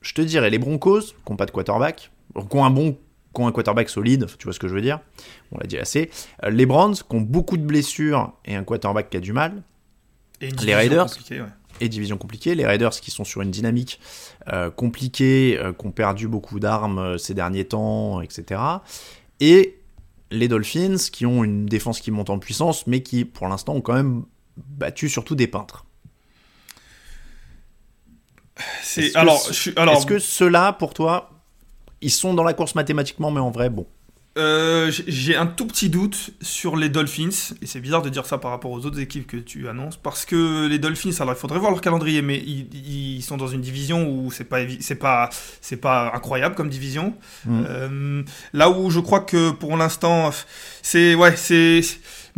je 0.00 0.14
te 0.14 0.20
dirais 0.20 0.50
les 0.50 0.58
Broncos, 0.58 1.00
qui 1.02 1.30
n'ont 1.30 1.36
pas 1.36 1.46
de 1.46 1.52
quarterback, 1.52 2.10
qui 2.34 2.56
ont 2.56 2.64
un 2.64 2.70
bon 2.70 2.98
qui 3.34 3.42
ont 3.42 3.46
un 3.46 3.52
quarterback 3.52 3.88
solide, 3.88 4.26
tu 4.38 4.44
vois 4.44 4.52
ce 4.52 4.58
que 4.58 4.66
je 4.66 4.74
veux 4.74 4.80
dire, 4.80 4.98
on 5.52 5.58
l'a 5.58 5.66
dit 5.66 5.78
assez. 5.78 6.10
les 6.48 6.66
Browns, 6.66 6.94
qui 6.94 7.14
ont 7.14 7.20
beaucoup 7.20 7.56
de 7.56 7.62
blessures 7.62 8.32
et 8.46 8.56
un 8.56 8.64
quarterback 8.64 9.10
qui 9.10 9.18
a 9.18 9.20
du 9.20 9.32
mal. 9.32 9.62
Et 10.40 10.50
les 10.50 10.74
Raiders, 10.74 11.06
ouais 11.30 11.42
et 11.80 11.88
division 11.88 12.16
compliquée. 12.16 12.54
Les 12.54 12.66
Raiders 12.66 12.90
qui 12.90 13.10
sont 13.10 13.24
sur 13.24 13.42
une 13.42 13.50
dynamique 13.50 14.00
euh, 14.52 14.70
compliquée, 14.70 15.58
euh, 15.58 15.72
qui 15.72 15.86
ont 15.86 15.90
perdu 15.90 16.28
beaucoup 16.28 16.60
d'armes 16.60 16.98
euh, 16.98 17.18
ces 17.18 17.34
derniers 17.34 17.64
temps, 17.64 18.20
etc. 18.20 18.60
Et 19.40 19.78
les 20.30 20.48
Dolphins 20.48 20.96
qui 21.12 21.26
ont 21.26 21.44
une 21.44 21.66
défense 21.66 22.00
qui 22.00 22.10
monte 22.10 22.30
en 22.30 22.38
puissance, 22.38 22.86
mais 22.86 23.02
qui 23.02 23.24
pour 23.24 23.48
l'instant 23.48 23.74
ont 23.74 23.80
quand 23.80 23.94
même 23.94 24.24
battu 24.56 25.08
surtout 25.08 25.34
des 25.34 25.46
peintres. 25.46 25.84
C'est 28.82 29.14
alors, 29.14 29.40
alors... 29.76 29.94
Est-ce 29.94 30.06
que 30.06 30.18
ceux-là, 30.18 30.72
pour 30.72 30.92
toi, 30.92 31.30
ils 32.00 32.10
sont 32.10 32.34
dans 32.34 32.42
la 32.42 32.54
course 32.54 32.74
mathématiquement, 32.74 33.30
mais 33.30 33.40
en 33.40 33.50
vrai, 33.50 33.70
bon. 33.70 33.86
Euh, 34.38 34.92
j'ai 35.08 35.34
un 35.34 35.46
tout 35.46 35.66
petit 35.66 35.88
doute 35.88 36.30
sur 36.40 36.76
les 36.76 36.88
Dolphins, 36.88 37.54
et 37.60 37.66
c'est 37.66 37.80
bizarre 37.80 38.02
de 38.02 38.08
dire 38.08 38.24
ça 38.24 38.38
par 38.38 38.52
rapport 38.52 38.70
aux 38.70 38.86
autres 38.86 39.00
équipes 39.00 39.26
que 39.26 39.36
tu 39.36 39.68
annonces, 39.68 39.96
parce 39.96 40.24
que 40.24 40.68
les 40.68 40.78
Dolphins, 40.78 41.10
alors 41.20 41.34
il 41.34 41.38
faudrait 41.38 41.58
voir 41.58 41.72
leur 41.72 41.80
calendrier, 41.80 42.22
mais 42.22 42.38
ils, 42.38 43.22
sont 43.22 43.36
dans 43.36 43.48
une 43.48 43.60
division 43.60 44.08
où 44.08 44.30
c'est 44.30 44.44
pas 44.44 44.60
c'est 44.80 44.94
pas 44.94 45.28
c'est 45.60 45.76
pas 45.76 46.12
incroyable 46.14 46.54
comme 46.54 46.68
division. 46.68 47.14
Mm. 47.44 47.64
Euh, 47.68 48.22
là 48.52 48.70
où 48.70 48.90
je 48.90 49.00
crois 49.00 49.20
que 49.20 49.50
pour 49.50 49.76
l'instant, 49.76 50.30
c'est 50.82 51.14
ouais 51.14 51.36
c'est 51.36 51.80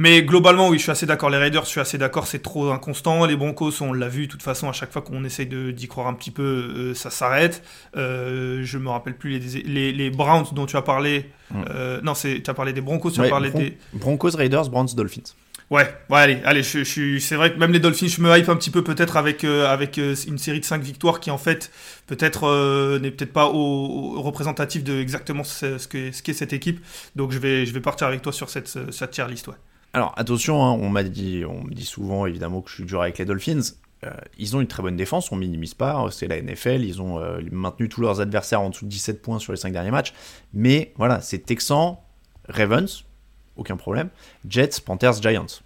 mais 0.00 0.23
globalement, 0.23 0.70
oui, 0.70 0.79
je 0.79 0.85
suis 0.85 0.91
assez 0.91 1.05
d'accord. 1.05 1.29
Les 1.29 1.37
Raiders, 1.37 1.64
je 1.64 1.69
suis 1.69 1.81
assez 1.81 1.99
d'accord, 1.99 2.26
c'est 2.26 2.38
trop 2.38 2.70
inconstant. 2.70 3.26
Les 3.26 3.37
Broncos, 3.37 3.82
on 3.82 3.93
l'a 3.93 4.08
vu, 4.08 4.29
de 4.29 4.32
toute 4.32 4.43
façon, 4.43 4.67
à 4.67 4.73
chaque 4.73 4.91
fois 4.91 5.02
qu'on 5.02 5.25
essaye 5.25 5.44
d'y 5.47 5.88
croire 5.88 6.06
un 6.06 6.14
petit 6.14 6.31
peu, 6.31 6.43
euh, 6.43 6.94
ça 6.94 7.11
s'arrête. 7.11 7.62
Euh, 7.99 8.62
je 8.64 8.79
me 8.79 8.88
rappelle 8.88 9.14
plus 9.14 9.38
les, 9.38 9.62
les, 9.62 9.93
les, 9.93 10.08
Browns 10.08 10.47
dont 10.52 10.64
tu 10.64 10.79
as 10.79 10.81
parlé. 10.81 11.26
Mm. 11.50 11.64
Euh, 11.69 12.01
non, 12.01 12.15
tu 12.15 12.43
as 12.46 12.55
parlé 12.55 12.72
des 12.72 12.81
Broncos, 12.81 13.10
tu 13.10 13.20
as 13.20 13.29
parlé 13.29 13.51
des. 13.51 13.77
Broncos, 13.93 14.31
Raiders, 14.31 14.70
Browns, 14.70 14.89
Dolphins. 14.96 15.34
Ouais, 15.69 15.86
ouais, 16.08 16.19
allez, 16.19 16.39
allez, 16.46 16.63
je, 16.63 17.19
c'est 17.19 17.36
vrai 17.36 17.53
que 17.53 17.58
même 17.58 17.72
les 17.72 17.79
Dolphins, 17.79 18.08
je 18.08 18.22
me 18.22 18.34
hype 18.34 18.48
un 18.48 18.56
petit 18.56 18.70
peu 18.70 18.82
peut-être 18.82 19.19
avec 19.19 19.44
euh, 19.44 19.69
avec 19.69 19.98
une 19.98 20.39
série 20.39 20.60
de 20.60 20.65
5 20.65 20.81
victoires 20.81 21.20
qui 21.20 21.31
en 21.31 21.36
fait 21.36 21.70
peut-être 22.06 22.98
n'est 23.01 23.10
peut-être 23.10 23.34
pas 23.34 23.48
au, 23.48 24.22
représentatif 24.22 24.82
de 24.82 24.98
exactement 24.98 25.44
ce, 25.44 25.77
ce 25.77 25.86
qu'est 25.86 26.13
ce 26.13 26.32
cette 26.32 26.55
équipe. 26.55 26.81
Donc 27.17 27.32
je 27.32 27.39
vais 27.39 27.67
je 27.67 27.75
vais 27.75 27.81
partir 27.81 28.06
avec 28.06 28.22
toi 28.22 28.32
sur 28.32 28.48
cette 28.48 28.67
cette 28.91 29.10
tier 29.10 29.27
list, 29.29 29.46
ouais. 29.48 29.55
Alors 29.93 30.15
attention, 30.17 30.65
hein, 30.65 30.73
on 30.73 30.89
m'a 30.89 31.03
dit, 31.03 31.44
on 31.47 31.65
me 31.65 31.75
dit 31.75 31.85
souvent 31.85 32.27
évidemment 32.27 32.61
que 32.61 32.70
je 32.70 32.77
suis 32.77 32.85
dur 32.85 33.03
avec 33.03 33.19
les 33.19 33.25
Dolphins. 33.25 33.61
Euh, 34.05 34.11
ils 34.39 34.56
ont 34.56 34.61
une 34.61 34.67
très 34.67 34.82
bonne 34.82 34.97
défense, 34.97 35.31
on 35.31 35.37
minimise 35.37 35.75
pas, 35.75 36.06
c'est 36.11 36.27
la 36.27 36.41
NFL, 36.41 36.85
ils 36.85 37.03
ont 37.03 37.19
euh, 37.19 37.41
maintenu 37.53 37.89
tous 37.89 38.01
leurs 38.01 38.20
adversaires 38.20 38.63
en 38.63 38.70
dessous 38.70 38.87
de 38.87 38.91
17 38.91 39.20
points 39.20 39.39
sur 39.39 39.53
les 39.53 39.59
5 39.59 39.73
derniers 39.73 39.91
matchs. 39.91 40.15
Mais 40.55 40.93
voilà, 40.97 41.20
c'est 41.20 41.41
Texans, 41.41 41.97
Ravens, 42.49 43.05
aucun 43.56 43.77
problème, 43.77 44.09
Jets, 44.49 44.81
Panthers, 44.85 45.20
Giants. 45.20 45.61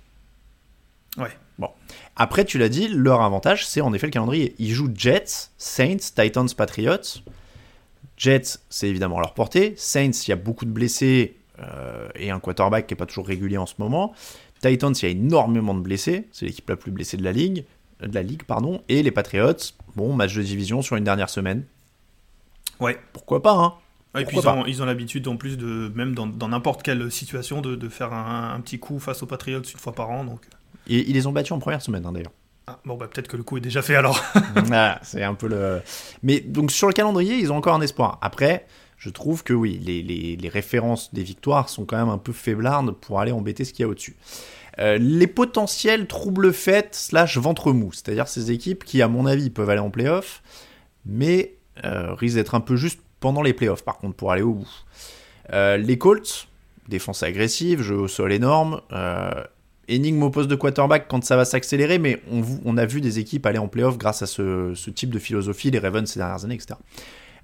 Ouais. 1.16 1.30
Bon. 1.58 1.68
Après, 2.16 2.44
tu 2.44 2.58
l'as 2.58 2.68
dit, 2.68 2.88
leur 2.88 3.22
avantage, 3.22 3.66
c'est 3.66 3.80
en 3.80 3.92
effet 3.92 4.06
le 4.08 4.12
calendrier. 4.12 4.56
Ils 4.58 4.72
jouent 4.72 4.90
Jets, 4.92 5.50
Saints, 5.56 6.10
Titans, 6.16 6.48
Patriots. 6.56 7.20
Jets, 8.16 8.58
c'est 8.68 8.88
évidemment 8.88 9.20
leur 9.20 9.34
portée. 9.34 9.74
Saints, 9.76 10.10
il 10.10 10.30
y 10.30 10.32
a 10.32 10.36
beaucoup 10.36 10.64
de 10.64 10.70
blessés, 10.70 11.36
euh, 11.60 12.08
et 12.14 12.30
un 12.30 12.40
quarterback 12.40 12.86
qui 12.86 12.94
n'est 12.94 12.98
pas 12.98 13.06
toujours 13.06 13.26
régulier 13.26 13.58
en 13.58 13.66
ce 13.66 13.74
moment. 13.78 14.12
Titans, 14.60 14.94
il 14.94 15.02
y 15.02 15.06
a 15.06 15.10
énormément 15.10 15.74
de 15.74 15.80
blessés, 15.80 16.28
c'est 16.32 16.46
l'équipe 16.46 16.68
la 16.68 16.76
plus 16.76 16.90
blessée 16.90 17.16
de 17.16 17.24
la 17.24 17.32
ligue, 17.32 17.64
de 18.00 18.14
la 18.14 18.22
ligue 18.22 18.44
pardon. 18.44 18.82
Et 18.88 19.02
les 19.02 19.10
Patriots, 19.10 19.52
bon, 19.96 20.14
match 20.14 20.34
de 20.34 20.42
division 20.42 20.82
sur 20.82 20.96
une 20.96 21.04
dernière 21.04 21.30
semaine. 21.30 21.64
Ouais. 22.80 22.98
Pourquoi 23.12 23.42
pas, 23.42 23.54
hein 23.54 23.74
et 24.16 24.24
puis 24.24 24.38
ils 24.68 24.82
ont, 24.82 24.86
l'habitude 24.86 25.26
en 25.26 25.36
plus 25.36 25.58
de, 25.58 25.90
même 25.94 26.14
dans 26.14 26.48
n'importe 26.48 26.84
quelle 26.84 27.10
situation, 27.10 27.60
de, 27.60 27.88
faire 27.88 28.12
un, 28.12 28.60
petit 28.60 28.78
coup 28.78 29.00
face 29.00 29.22
aux 29.22 29.26
Patriots 29.26 29.62
une 29.62 29.80
fois 29.80 29.92
par 29.92 30.10
an. 30.10 30.24
Donc. 30.24 30.40
Et 30.86 31.08
ils 31.08 31.14
les 31.14 31.26
ont 31.26 31.32
battus 31.32 31.52
en 31.52 31.58
première 31.58 31.82
semaine 31.82 32.06
hein, 32.06 32.12
d'ailleurs. 32.12 32.32
Ah, 32.66 32.78
bon, 32.84 32.96
bah, 32.96 33.08
peut-être 33.12 33.28
que 33.28 33.36
le 33.36 33.42
coup 33.42 33.58
est 33.58 33.60
déjà 33.60 33.82
fait 33.82 33.96
alors. 33.96 34.22
ah, 34.72 34.98
c'est 35.02 35.22
un 35.22 35.34
peu 35.34 35.48
le. 35.48 35.82
Mais 36.22 36.40
donc 36.40 36.70
sur 36.70 36.86
le 36.86 36.94
calendrier, 36.94 37.36
ils 37.36 37.52
ont 37.52 37.56
encore 37.56 37.74
un 37.74 37.80
espoir. 37.80 38.18
Après, 38.22 38.66
je 39.04 39.10
trouve 39.10 39.44
que 39.44 39.52
oui, 39.52 39.78
les, 39.78 40.48
références 40.48 41.12
des 41.12 41.22
victoires 41.22 41.68
sont 41.68 41.84
quand 41.84 41.98
même 41.98 42.08
un 42.08 42.16
peu 42.16 42.32
faiblardes 42.32 42.92
pour 42.92 43.20
aller 43.20 43.32
embêter 43.32 43.66
ce 43.66 43.74
qu'il 43.74 43.82
y 43.82 43.84
a 43.84 43.88
au-dessus. 43.88 44.16
Euh, 44.78 44.96
les 44.96 45.26
potentiels 45.26 46.06
troubles 46.06 46.54
faits 46.54 46.94
slash 46.94 47.36
ventre 47.36 47.74
mou, 47.74 47.92
c'est-à-dire 47.92 48.28
ces 48.28 48.50
équipes 48.50 48.82
qui, 48.82 49.02
à 49.02 49.08
mon 49.08 49.26
avis, 49.26 49.50
peuvent 49.50 49.68
aller 49.68 49.80
en 49.80 49.90
playoff, 49.90 50.42
mais 51.04 51.52
euh, 51.84 52.14
risquent 52.14 52.36
d'être 52.36 52.54
un 52.54 52.60
peu 52.60 52.76
juste 52.76 52.98
pendant 53.20 53.42
les 53.42 53.52
playoffs, 53.52 53.84
par 53.84 53.98
contre, 53.98 54.16
pour 54.16 54.32
aller 54.32 54.40
au 54.40 54.54
bout. 54.54 54.72
Euh, 55.52 55.76
les 55.76 55.98
Colts, 55.98 56.48
défense 56.88 57.22
agressive, 57.22 57.82
jeu 57.82 57.96
au 57.96 58.08
sol 58.08 58.32
énorme, 58.32 58.80
énigme 59.86 60.22
au 60.22 60.30
poste 60.30 60.48
de 60.48 60.56
quarterback 60.56 61.08
quand 61.08 61.22
ça 61.24 61.36
va 61.36 61.44
s'accélérer, 61.44 61.98
mais 61.98 62.22
on, 62.64 62.78
a 62.78 62.86
vu 62.86 63.02
des 63.02 63.18
équipes 63.18 63.44
aller 63.44 63.58
en 63.58 63.68
playoff 63.68 63.98
grâce 63.98 64.22
à 64.22 64.26
ce, 64.26 64.72
ce, 64.74 64.88
type 64.88 65.10
de 65.10 65.18
philosophie, 65.18 65.70
les 65.70 65.78
Ravens 65.78 66.10
ces 66.10 66.20
dernières 66.20 66.42
années, 66.46 66.54
etc. 66.54 66.76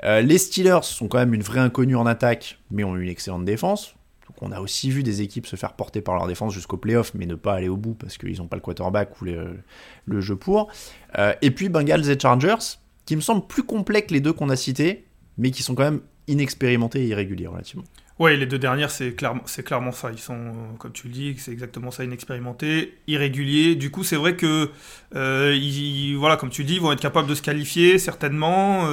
Euh, 0.05 0.21
les 0.21 0.39
Steelers 0.39 0.83
sont 0.83 1.09
quand 1.09 1.19
même 1.19 1.35
une 1.35 1.43
vraie 1.43 1.61
inconnue 1.61 1.97
en 1.97 2.07
attaque, 2.07 2.59
mais 2.71 2.85
ont 2.85 2.97
une 2.97 3.09
excellente 3.09 3.45
défense. 3.45 3.95
Donc 4.27 4.43
on 4.43 4.53
a 4.53 4.61
aussi 4.61 4.91
vu 4.91 5.03
des 5.03 5.23
équipes 5.23 5.47
se 5.47 5.57
faire 5.57 5.73
porter 5.73 6.01
par 6.01 6.15
leur 6.15 6.29
défense 6.29 6.55
jusqu'au 6.55 6.77
playoff, 6.77 7.13
mais 7.15 7.27
ne 7.27 7.35
pas 7.35 7.55
aller 7.55 7.69
au 7.69 7.77
bout 7.77 7.95
parce 7.95 8.17
qu'ils 8.17 8.39
n'ont 8.39 8.47
pas 8.47 8.57
le 8.57 8.63
quarterback 8.63 9.21
ou 9.21 9.25
le 9.25 10.21
jeu 10.21 10.37
pour. 10.37 10.71
Euh, 11.19 11.35
et 11.43 11.51
puis 11.51 11.69
Bengals 11.69 12.09
et 12.09 12.19
Chargers, 12.19 12.79
qui 13.07 13.17
me 13.17 13.21
semblent 13.21 13.47
plus 13.47 13.65
complets 13.65 14.03
que 14.03 14.15
les 14.15 14.21
deux 14.21 14.33
qu'on 14.33 14.49
a 14.49 14.57
cités, 14.57 15.05
mais 15.37 15.51
qui 15.51 15.65
sont 15.65 15.75
quand 15.75 15.83
même 15.83 16.01
inexpérimentés 16.29 17.03
et 17.03 17.09
irréguliers 17.09 17.49
relativement. 17.49 17.85
Oui, 18.21 18.37
les 18.37 18.45
deux 18.47 18.59
dernières, 18.59 18.91
c'est 18.91 19.15
clairement, 19.15 19.93
ça. 19.93 20.11
Ils 20.13 20.19
sont, 20.19 20.35
euh, 20.35 20.53
comme 20.79 20.93
tu 20.93 21.09
le 21.09 21.13
dis, 21.15 21.35
c'est 21.39 21.53
exactement 21.53 21.91
ça, 21.91 22.05
inexpérimentés, 22.05 22.99
irréguliers. 23.09 23.75
Du 23.75 23.91
coup, 23.91 24.05
c'est 24.05 24.17
vrai 24.17 24.37
que, 24.37 24.71
voilà, 25.11 26.37
comme 26.37 26.51
tu 26.51 26.63
dis, 26.63 26.75
ils 26.75 26.81
vont 26.81 26.93
être 26.93 27.01
capables 27.01 27.29
de 27.29 27.35
se 27.35 27.43
qualifier 27.43 27.99
certainement. 27.99 28.87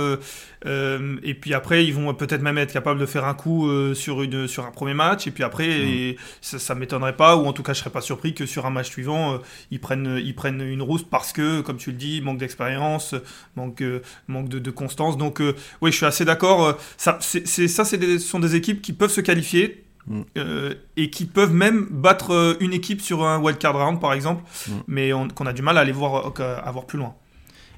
Euh, 0.68 1.18
et 1.24 1.34
puis 1.34 1.54
après, 1.54 1.86
ils 1.86 1.94
vont 1.94 2.14
peut-être 2.14 2.42
même 2.42 2.58
être 2.58 2.74
capables 2.74 3.00
de 3.00 3.06
faire 3.06 3.26
un 3.26 3.34
coup 3.34 3.70
sur, 3.94 4.22
une, 4.22 4.48
sur 4.48 4.66
un 4.66 4.72
premier 4.72 4.94
match. 4.94 5.28
Et 5.28 5.32
puis 5.32 5.44
après, 5.44 5.68
mm. 5.68 6.16
ça, 6.42 6.76
ne 6.76 6.80
m'étonnerait 6.80 7.16
pas, 7.16 7.36
ou 7.38 7.46
en 7.46 7.54
tout 7.54 7.64
cas, 7.64 7.74
je 7.74 7.80
serais 7.80 7.90
pas 7.90 8.02
surpris 8.02 8.34
que 8.34 8.46
sur 8.46 8.66
un 8.66 8.70
match 8.70 8.90
suivant, 8.90 9.40
ils 9.72 9.80
prennent, 9.80 10.20
ils 10.24 10.36
prennent 10.36 10.62
une 10.62 10.82
rousse 10.82 11.04
parce 11.04 11.34
que, 11.34 11.62
comme 11.62 11.78
tu 11.78 11.92
le 11.92 11.98
dis, 11.98 12.22
manque 12.22 12.38
d'expérience, 12.38 13.16
manque, 13.56 13.84
manque 14.28 14.50
de, 14.50 14.72
constance. 14.72 15.18
Donc, 15.18 15.42
oui, 15.82 15.92
je 15.92 15.98
suis 15.98 16.06
assez 16.06 16.26
d'accord. 16.26 16.78
Ça, 16.98 17.18
c'est, 17.22 17.46
ça, 17.68 17.86
c'est 17.86 17.98
ce 18.00 18.20
sont 18.20 18.40
des 18.40 18.56
équipes 18.56 18.82
qui 18.82 18.94
peuvent 18.94 19.12
se 19.12 19.22
qualifier 19.22 19.84
mm. 20.08 20.22
euh, 20.38 20.74
et 20.96 21.10
qui 21.10 21.26
peuvent 21.26 21.54
même 21.54 21.88
battre 21.90 22.34
euh, 22.34 22.58
une 22.60 22.74
équipe 22.74 23.02
sur 23.02 23.24
un 23.24 23.40
wildcard 23.40 23.78
round 23.78 24.00
par 24.00 24.14
exemple, 24.14 24.44
mm. 24.68 24.72
mais 24.88 25.12
qu'on 25.36 25.46
a 25.46 25.54
du 25.54 25.62
mal 25.62 25.78
à 25.78 25.82
aller 25.82 25.92
voir, 25.92 26.34
euh, 26.40 26.60
à 26.64 26.72
voir 26.72 26.86
plus 26.86 27.00
loin. 27.00 27.16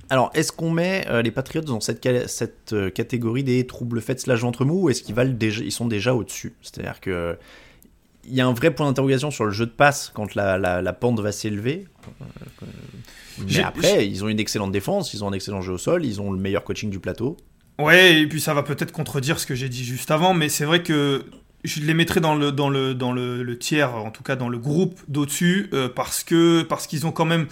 Alors, 0.10 0.32
est-ce 0.34 0.52
qu'on 0.52 0.72
met 0.72 1.06
les 1.24 1.32
Patriots 1.32 1.64
dans 1.64 1.80
cette, 1.80 2.08
cette 2.28 2.76
catégorie 2.94 3.44
des 3.44 3.68
troubles 3.68 4.02
faits 4.02 4.22
slash 4.22 4.42
ventre 4.42 4.66
mou 4.66 4.84
ou 4.84 4.90
est-ce 4.90 5.04
qu'ils 5.04 5.16
valent 5.16 5.34
déjà, 5.34 5.64
ils 5.64 5.72
sont 5.72 5.88
déjà 5.88 6.16
au-dessus? 6.16 6.54
C'est-à-dire 6.62 7.00
que 7.00 7.38
il 8.30 8.36
y 8.36 8.42
a 8.42 8.48
un 8.48 8.54
vrai 8.54 8.72
point 8.72 8.86
d'interrogation 8.86 9.32
sur 9.32 9.46
le 9.46 9.52
jeu 9.52 9.66
de 9.66 9.72
passe 9.72 10.12
quand 10.14 10.36
la, 10.36 10.58
la, 10.58 10.94
pente 10.94 11.20
va 11.20 11.32
s'élever. 11.32 11.88
Mais 13.48 13.60
après, 13.60 14.08
ils 14.08 14.24
ont 14.24 14.28
une 14.28 14.40
excellente 14.40 14.72
défense, 14.72 15.14
ils 15.14 15.24
ont 15.24 15.30
un 15.30 15.34
excellent 15.34 15.62
jeu 15.62 15.74
au 15.74 15.78
sol, 15.78 16.06
ils 16.06 16.22
ont 16.22 16.32
le 16.32 16.40
meilleur 16.40 16.64
coaching 16.64 16.90
du 16.90 17.00
plateau. 17.00 17.38
Ouais, 17.80 18.20
et 18.22 18.28
puis 18.28 18.42
ça 18.42 18.54
va 18.54 18.64
peut-être 18.64 18.92
contredire 18.92 19.40
ce 19.40 19.48
que 19.48 19.56
j'ai 19.56 19.70
dit 19.70 19.86
juste 19.86 20.12
avant, 20.12 20.34
mais 20.34 20.50
c'est 20.50 20.66
vrai 20.66 20.84
que 20.84 21.26
je 21.64 21.82
les 21.82 21.94
mettrais 21.94 22.20
dans 22.20 22.36
le, 22.36 22.52
dans 22.52 22.70
le, 22.70 22.94
dans 22.94 23.14
le, 23.14 23.58
tiers, 23.58 23.96
en 23.96 24.12
tout 24.12 24.24
cas 24.24 24.36
dans 24.36 24.50
le 24.50 24.58
groupe 24.58 25.00
d'au-dessus, 25.08 25.70
euh, 25.74 25.88
parce 25.88 26.24
que 26.24 26.62
parce 26.64 26.88
qu'ils 26.88 27.08
ont 27.08 27.12
quand 27.12 27.26
même 27.26 27.48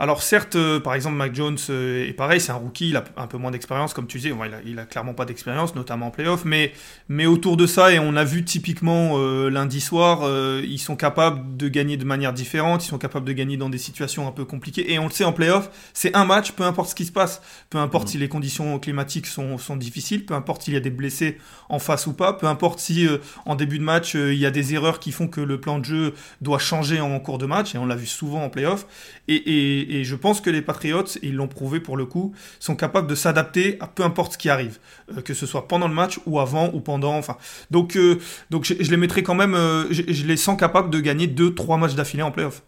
alors 0.00 0.22
certes, 0.22 0.54
euh, 0.54 0.78
par 0.78 0.94
exemple, 0.94 1.16
Mac 1.16 1.34
Jones 1.34 1.58
euh, 1.70 2.06
est 2.06 2.12
pareil, 2.12 2.40
c'est 2.40 2.52
un 2.52 2.56
rookie, 2.56 2.90
il 2.90 2.96
a 2.96 3.02
un 3.16 3.26
peu 3.26 3.36
moins 3.36 3.50
d'expérience, 3.50 3.94
comme 3.94 4.06
tu 4.06 4.18
disais, 4.18 4.32
il, 4.64 4.78
a, 4.78 4.84
clairement 4.84 5.12
pas 5.12 5.24
d'expérience, 5.24 5.74
notamment 5.74 6.06
en 6.06 6.10
playoff, 6.12 6.44
mais, 6.44 6.72
mais 7.08 7.26
autour 7.26 7.56
de 7.56 7.66
ça, 7.66 7.92
et 7.92 7.98
on 7.98 8.14
a 8.14 8.22
vu 8.22 8.44
typiquement 8.44 9.14
euh, 9.16 9.50
lundi 9.50 9.80
soir, 9.80 10.20
ils 10.62 10.78
sont 10.78 10.94
capables 10.94 11.56
de 11.56 11.68
gagner 11.68 11.96
de 11.96 12.04
manière 12.04 12.32
différente, 12.32 12.84
ils 12.84 12.88
sont 12.88 12.98
capables 12.98 13.26
de 13.26 13.32
gagner 13.32 13.56
dans 13.56 13.70
des 13.70 13.78
situations 13.78 14.28
un 14.28 14.32
peu 14.32 14.44
compliquées, 14.44 14.92
et 14.92 15.00
on 15.00 15.06
le 15.06 15.10
sait 15.10 15.24
en 15.24 15.32
playoff, 15.32 15.68
c'est 15.94 16.14
un 16.14 16.24
match, 16.24 16.52
peu 16.52 16.62
importe 16.62 16.90
ce 16.90 16.94
qui 16.94 17.04
se 17.04 17.12
passe, 17.12 17.42
peu 17.68 17.78
importe 17.78 18.06
mm. 18.06 18.10
si 18.12 18.18
les 18.18 18.28
conditions 18.28 18.78
climatiques 18.78 19.26
sont, 19.26 19.58
sont 19.58 19.76
difficiles, 19.76 20.24
peu 20.24 20.34
importe 20.34 20.62
s'il 20.62 20.74
y 20.74 20.76
a 20.76 20.80
des 20.80 20.90
blessés 20.90 21.38
en 21.68 21.80
face 21.80 22.06
ou 22.06 22.12
pas, 22.12 22.32
peu 22.34 22.46
importe 22.46 22.78
si 22.78 23.08
en 23.46 23.56
début 23.56 23.78
de 23.78 23.84
match, 23.84 24.14
il 24.14 24.34
y 24.34 24.46
a 24.46 24.52
des 24.52 24.74
erreurs 24.74 25.00
qui 25.00 25.10
font 25.10 25.26
que 25.26 25.40
le 25.40 25.60
plan 25.60 25.80
de 25.80 25.84
jeu 25.84 26.14
doit 26.40 26.60
changer 26.60 27.00
en 27.00 27.18
cours 27.18 27.38
de 27.38 27.46
match, 27.46 27.74
et 27.74 27.78
on 27.78 27.86
l'a 27.86 27.96
vu 27.96 28.06
souvent 28.06 28.44
en 28.44 28.48
playoff, 28.48 28.86
et, 29.26 29.34
et 29.34 29.87
et 29.88 30.04
je 30.04 30.14
pense 30.14 30.40
que 30.40 30.50
les 30.50 30.62
Patriots, 30.62 31.04
ils 31.22 31.34
l'ont 31.34 31.48
prouvé 31.48 31.80
pour 31.80 31.96
le 31.96 32.06
coup, 32.06 32.34
sont 32.60 32.76
capables 32.76 33.08
de 33.08 33.14
s'adapter 33.14 33.76
à 33.80 33.86
peu 33.86 34.02
importe 34.02 34.34
ce 34.34 34.38
qui 34.38 34.48
arrive, 34.48 34.78
euh, 35.16 35.22
que 35.22 35.34
ce 35.34 35.46
soit 35.46 35.68
pendant 35.68 35.88
le 35.88 35.94
match 35.94 36.20
ou 36.26 36.38
avant 36.38 36.70
ou 36.72 36.80
pendant. 36.80 37.16
Enfin, 37.16 37.36
donc, 37.70 37.96
euh, 37.96 38.18
donc 38.50 38.64
je, 38.64 38.74
les 38.74 38.96
mettrai 38.96 39.22
quand 39.22 39.34
même, 39.34 39.54
euh, 39.54 39.86
je, 39.90 40.02
les 40.02 40.36
sens 40.36 40.58
capables 40.58 40.90
de 40.90 41.00
gagner 41.00 41.26
2-3 41.26 41.78
matchs 41.78 41.94
d'affilée 41.94 42.22
en 42.22 42.30
playoff. 42.30 42.62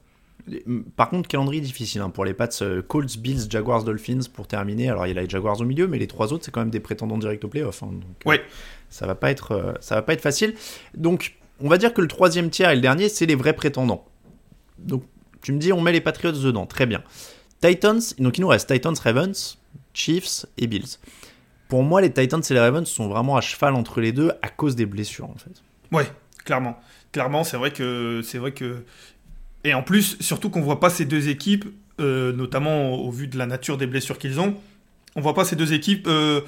Par 0.97 1.11
contre, 1.11 1.29
calendrier 1.29 1.61
difficile 1.61 2.01
hein, 2.01 2.11
pour 2.11 2.25
les 2.25 2.33
Pats. 2.33 2.49
Colts, 2.89 3.19
Bills, 3.19 3.47
Jaguars, 3.49 3.85
Dolphins 3.85 4.21
pour 4.33 4.47
terminer. 4.47 4.89
Alors 4.89 5.07
il 5.07 5.15
y 5.15 5.19
a 5.19 5.23
les 5.23 5.29
Jaguars 5.29 5.61
au 5.61 5.65
milieu, 5.65 5.87
mais 5.87 5.99
les 5.99 6.07
trois 6.07 6.33
autres 6.33 6.45
c'est 6.45 6.51
quand 6.51 6.61
même 6.61 6.71
des 6.71 6.81
prétendants 6.81 7.19
directs 7.19 7.45
au 7.45 7.49
playoff. 7.49 7.83
Hein, 7.83 7.91
ouais. 8.25 8.43
ça 8.89 9.07
va 9.07 9.15
pas 9.15 9.31
être, 9.31 9.77
ça 9.81 9.97
va 9.97 10.03
pas 10.03 10.15
être 10.15 10.23
facile. 10.23 10.55
Donc 10.97 11.37
on 11.61 11.69
va 11.69 11.77
dire 11.77 11.93
que 11.93 12.01
le 12.01 12.09
troisième 12.09 12.49
tiers 12.49 12.71
et 12.71 12.75
le 12.75 12.81
dernier 12.81 13.11
c'est 13.11 13.27
les 13.27 13.35
vrais 13.35 13.53
prétendants. 13.53 14.05
Donc 14.79 15.05
tu 15.43 15.53
me 15.53 15.59
dis, 15.59 15.73
on 15.73 15.81
met 15.81 15.93
les 15.93 16.01
Patriots 16.01 16.33
dedans. 16.33 16.67
Très 16.67 16.87
bien. 16.87 17.03
Titans, 17.61 18.01
donc 18.19 18.39
il 18.39 18.41
nous 18.41 18.49
reste 18.49 18.73
Titans, 18.73 18.95
Ravens, 19.03 19.59
Chiefs 19.93 20.47
et 20.57 20.67
Bills. 20.67 20.99
Pour 21.69 21.83
moi, 21.83 22.01
les 22.01 22.13
Titans 22.13 22.43
et 22.49 22.55
les 22.55 22.61
Ravens 22.61 22.89
sont 22.89 23.09
vraiment 23.09 23.37
à 23.37 23.41
cheval 23.41 23.75
entre 23.75 24.01
les 24.01 24.13
deux 24.13 24.33
à 24.43 24.49
cause 24.49 24.77
des 24.77 24.87
blessures, 24.87 25.31
en 25.31 25.37
fait. 25.37 25.63
Ouais, 25.93 26.07
clairement. 26.45 26.81
Clairement, 27.13 27.45
c'est 27.45 27.57
vrai 27.57 27.73
que. 27.73 28.23
C'est 28.25 28.39
vrai 28.39 28.53
que. 28.53 28.85
Et 29.65 29.75
en 29.75 29.83
plus, 29.83 30.17
surtout 30.21 30.51
qu'on 30.51 30.63
voit 30.63 30.81
pas 30.81 30.91
ces 30.91 31.05
deux 31.05 31.29
équipes, 31.29 31.67
euh, 32.01 32.33
notamment 32.33 32.95
au 32.95 33.11
vu 33.11 33.29
de 33.29 33.37
la 33.37 33.47
nature 33.47 33.77
des 33.77 33.87
blessures 33.87 34.19
qu'ils 34.19 34.41
ont, 34.41 34.57
on 35.17 35.21
voit 35.21 35.35
pas 35.35 35.45
ces 35.45 35.57
deux 35.57 35.73
équipes 35.73 36.07
euh, 36.07 36.43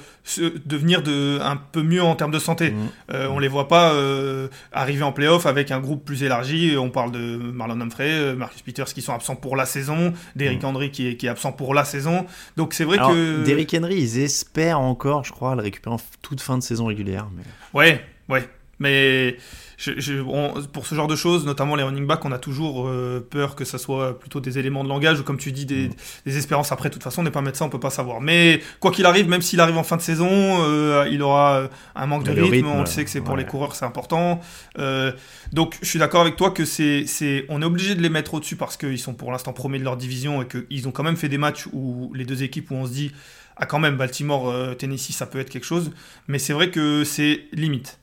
devenir 0.65 1.03
de, 1.03 1.39
un 1.41 1.57
peu 1.57 1.83
mieux 1.83 2.01
en 2.01 2.15
termes 2.15 2.31
de 2.31 2.39
santé. 2.39 2.71
Mmh. 2.71 2.89
Euh, 3.13 3.27
on 3.29 3.39
les 3.39 3.47
voit 3.47 3.67
pas 3.67 3.93
euh, 3.93 4.47
arriver 4.71 5.03
en 5.03 5.11
playoff 5.11 5.45
avec 5.45 5.71
un 5.71 5.79
groupe 5.79 6.05
plus 6.05 6.23
élargi. 6.23 6.75
On 6.77 6.89
parle 6.89 7.11
de 7.11 7.37
Marlon 7.37 7.81
Humphrey, 7.81 8.35
Marcus 8.35 8.61
Peters 8.61 8.85
qui 8.85 9.01
sont 9.01 9.13
absents 9.13 9.35
pour 9.35 9.55
la 9.55 9.65
saison, 9.65 10.13
Derrick 10.35 10.63
mmh. 10.63 10.65
Henry 10.65 10.91
qui 10.91 11.07
est, 11.09 11.17
qui 11.17 11.25
est 11.25 11.29
absent 11.29 11.51
pour 11.51 11.73
la 11.73 11.83
saison. 11.83 12.25
Donc 12.55 12.73
c'est 12.73 12.85
vrai 12.85 12.97
que. 12.97 13.43
Derrick 13.43 13.73
Henry, 13.73 13.95
ils 13.95 14.19
espèrent 14.19 14.79
encore, 14.79 15.23
je 15.25 15.31
crois, 15.31 15.55
le 15.55 15.61
récupérer 15.61 15.95
en 15.95 16.01
toute 16.21 16.41
fin 16.41 16.57
de 16.57 16.63
saison 16.63 16.85
régulière. 16.85 17.27
Mais... 17.35 17.43
Ouais, 17.73 18.05
ouais. 18.29 18.47
Mais 18.79 19.37
pour 20.71 20.87
ce 20.87 20.95
genre 20.95 21.07
de 21.07 21.15
choses, 21.15 21.45
notamment 21.45 21.75
les 21.75 21.83
running 21.83 22.05
backs, 22.05 22.23
on 22.25 22.31
a 22.31 22.37
toujours 22.37 22.87
euh, 22.87 23.25
peur 23.27 23.55
que 23.55 23.65
ça 23.65 23.77
soit 23.77 24.17
plutôt 24.19 24.39
des 24.39 24.59
éléments 24.59 24.83
de 24.83 24.89
langage 24.89 25.19
ou 25.19 25.23
comme 25.23 25.37
tu 25.37 25.51
dis 25.51 25.65
des, 25.65 25.89
mm. 25.89 26.29
espérances. 26.29 26.71
Après, 26.71 26.89
de 26.89 26.93
toute 26.93 27.03
façon, 27.03 27.21
on 27.21 27.23
n'est 27.23 27.31
pas 27.31 27.41
médecin, 27.41 27.65
on 27.65 27.69
peut 27.69 27.79
pas 27.79 27.89
savoir. 27.89 28.21
Mais 28.21 28.61
quoi 28.79 28.91
qu'il 28.91 29.05
arrive, 29.05 29.27
même 29.27 29.41
s'il 29.41 29.59
arrive 29.59 29.77
en 29.77 29.83
fin 29.83 29.97
de 29.97 30.01
saison, 30.01 30.29
euh, 30.29 31.07
il 31.11 31.21
aura 31.21 31.69
un 31.95 32.05
manque 32.05 32.23
de 32.23 32.31
rythme, 32.31 32.67
On 32.67 32.81
le 32.81 32.85
sait 32.85 33.03
que 33.03 33.09
c'est 33.09 33.21
pour 33.21 33.37
les 33.37 33.45
coureurs, 33.45 33.75
c'est 33.75 33.85
important. 33.85 34.39
Euh, 34.79 35.11
donc, 35.51 35.77
je 35.81 35.87
suis 35.87 35.99
d'accord 35.99 36.21
avec 36.21 36.35
toi 36.35 36.51
que 36.51 36.65
c'est, 36.65 37.05
c'est, 37.05 37.45
on 37.49 37.61
est 37.61 37.65
obligé 37.65 37.95
de 37.95 38.01
les 38.01 38.09
mettre 38.09 38.33
au-dessus 38.33 38.55
parce 38.55 38.77
qu'ils 38.77 38.99
sont 38.99 39.13
pour 39.13 39.31
l'instant 39.31 39.53
premiers 39.53 39.79
de 39.79 39.83
leur 39.83 39.97
division 39.97 40.41
et 40.41 40.47
qu'ils 40.47 40.87
ont 40.87 40.91
quand 40.91 41.03
même 41.03 41.17
fait 41.17 41.29
des 41.29 41.37
matchs 41.37 41.67
où 41.73 42.11
les 42.13 42.25
deux 42.25 42.43
équipes 42.43 42.71
où 42.71 42.75
on 42.75 42.85
se 42.85 42.91
dit 42.91 43.11
ah 43.55 43.67
quand 43.67 43.77
même 43.77 43.97
Baltimore, 43.97 44.51
Tennessee, 44.77 45.11
ça 45.11 45.27
peut 45.27 45.39
être 45.39 45.51
quelque 45.51 45.65
chose. 45.65 45.91
Mais 46.27 46.39
c'est 46.39 46.53
vrai 46.53 46.71
que 46.71 47.03
c'est 47.03 47.45
limite. 47.51 47.99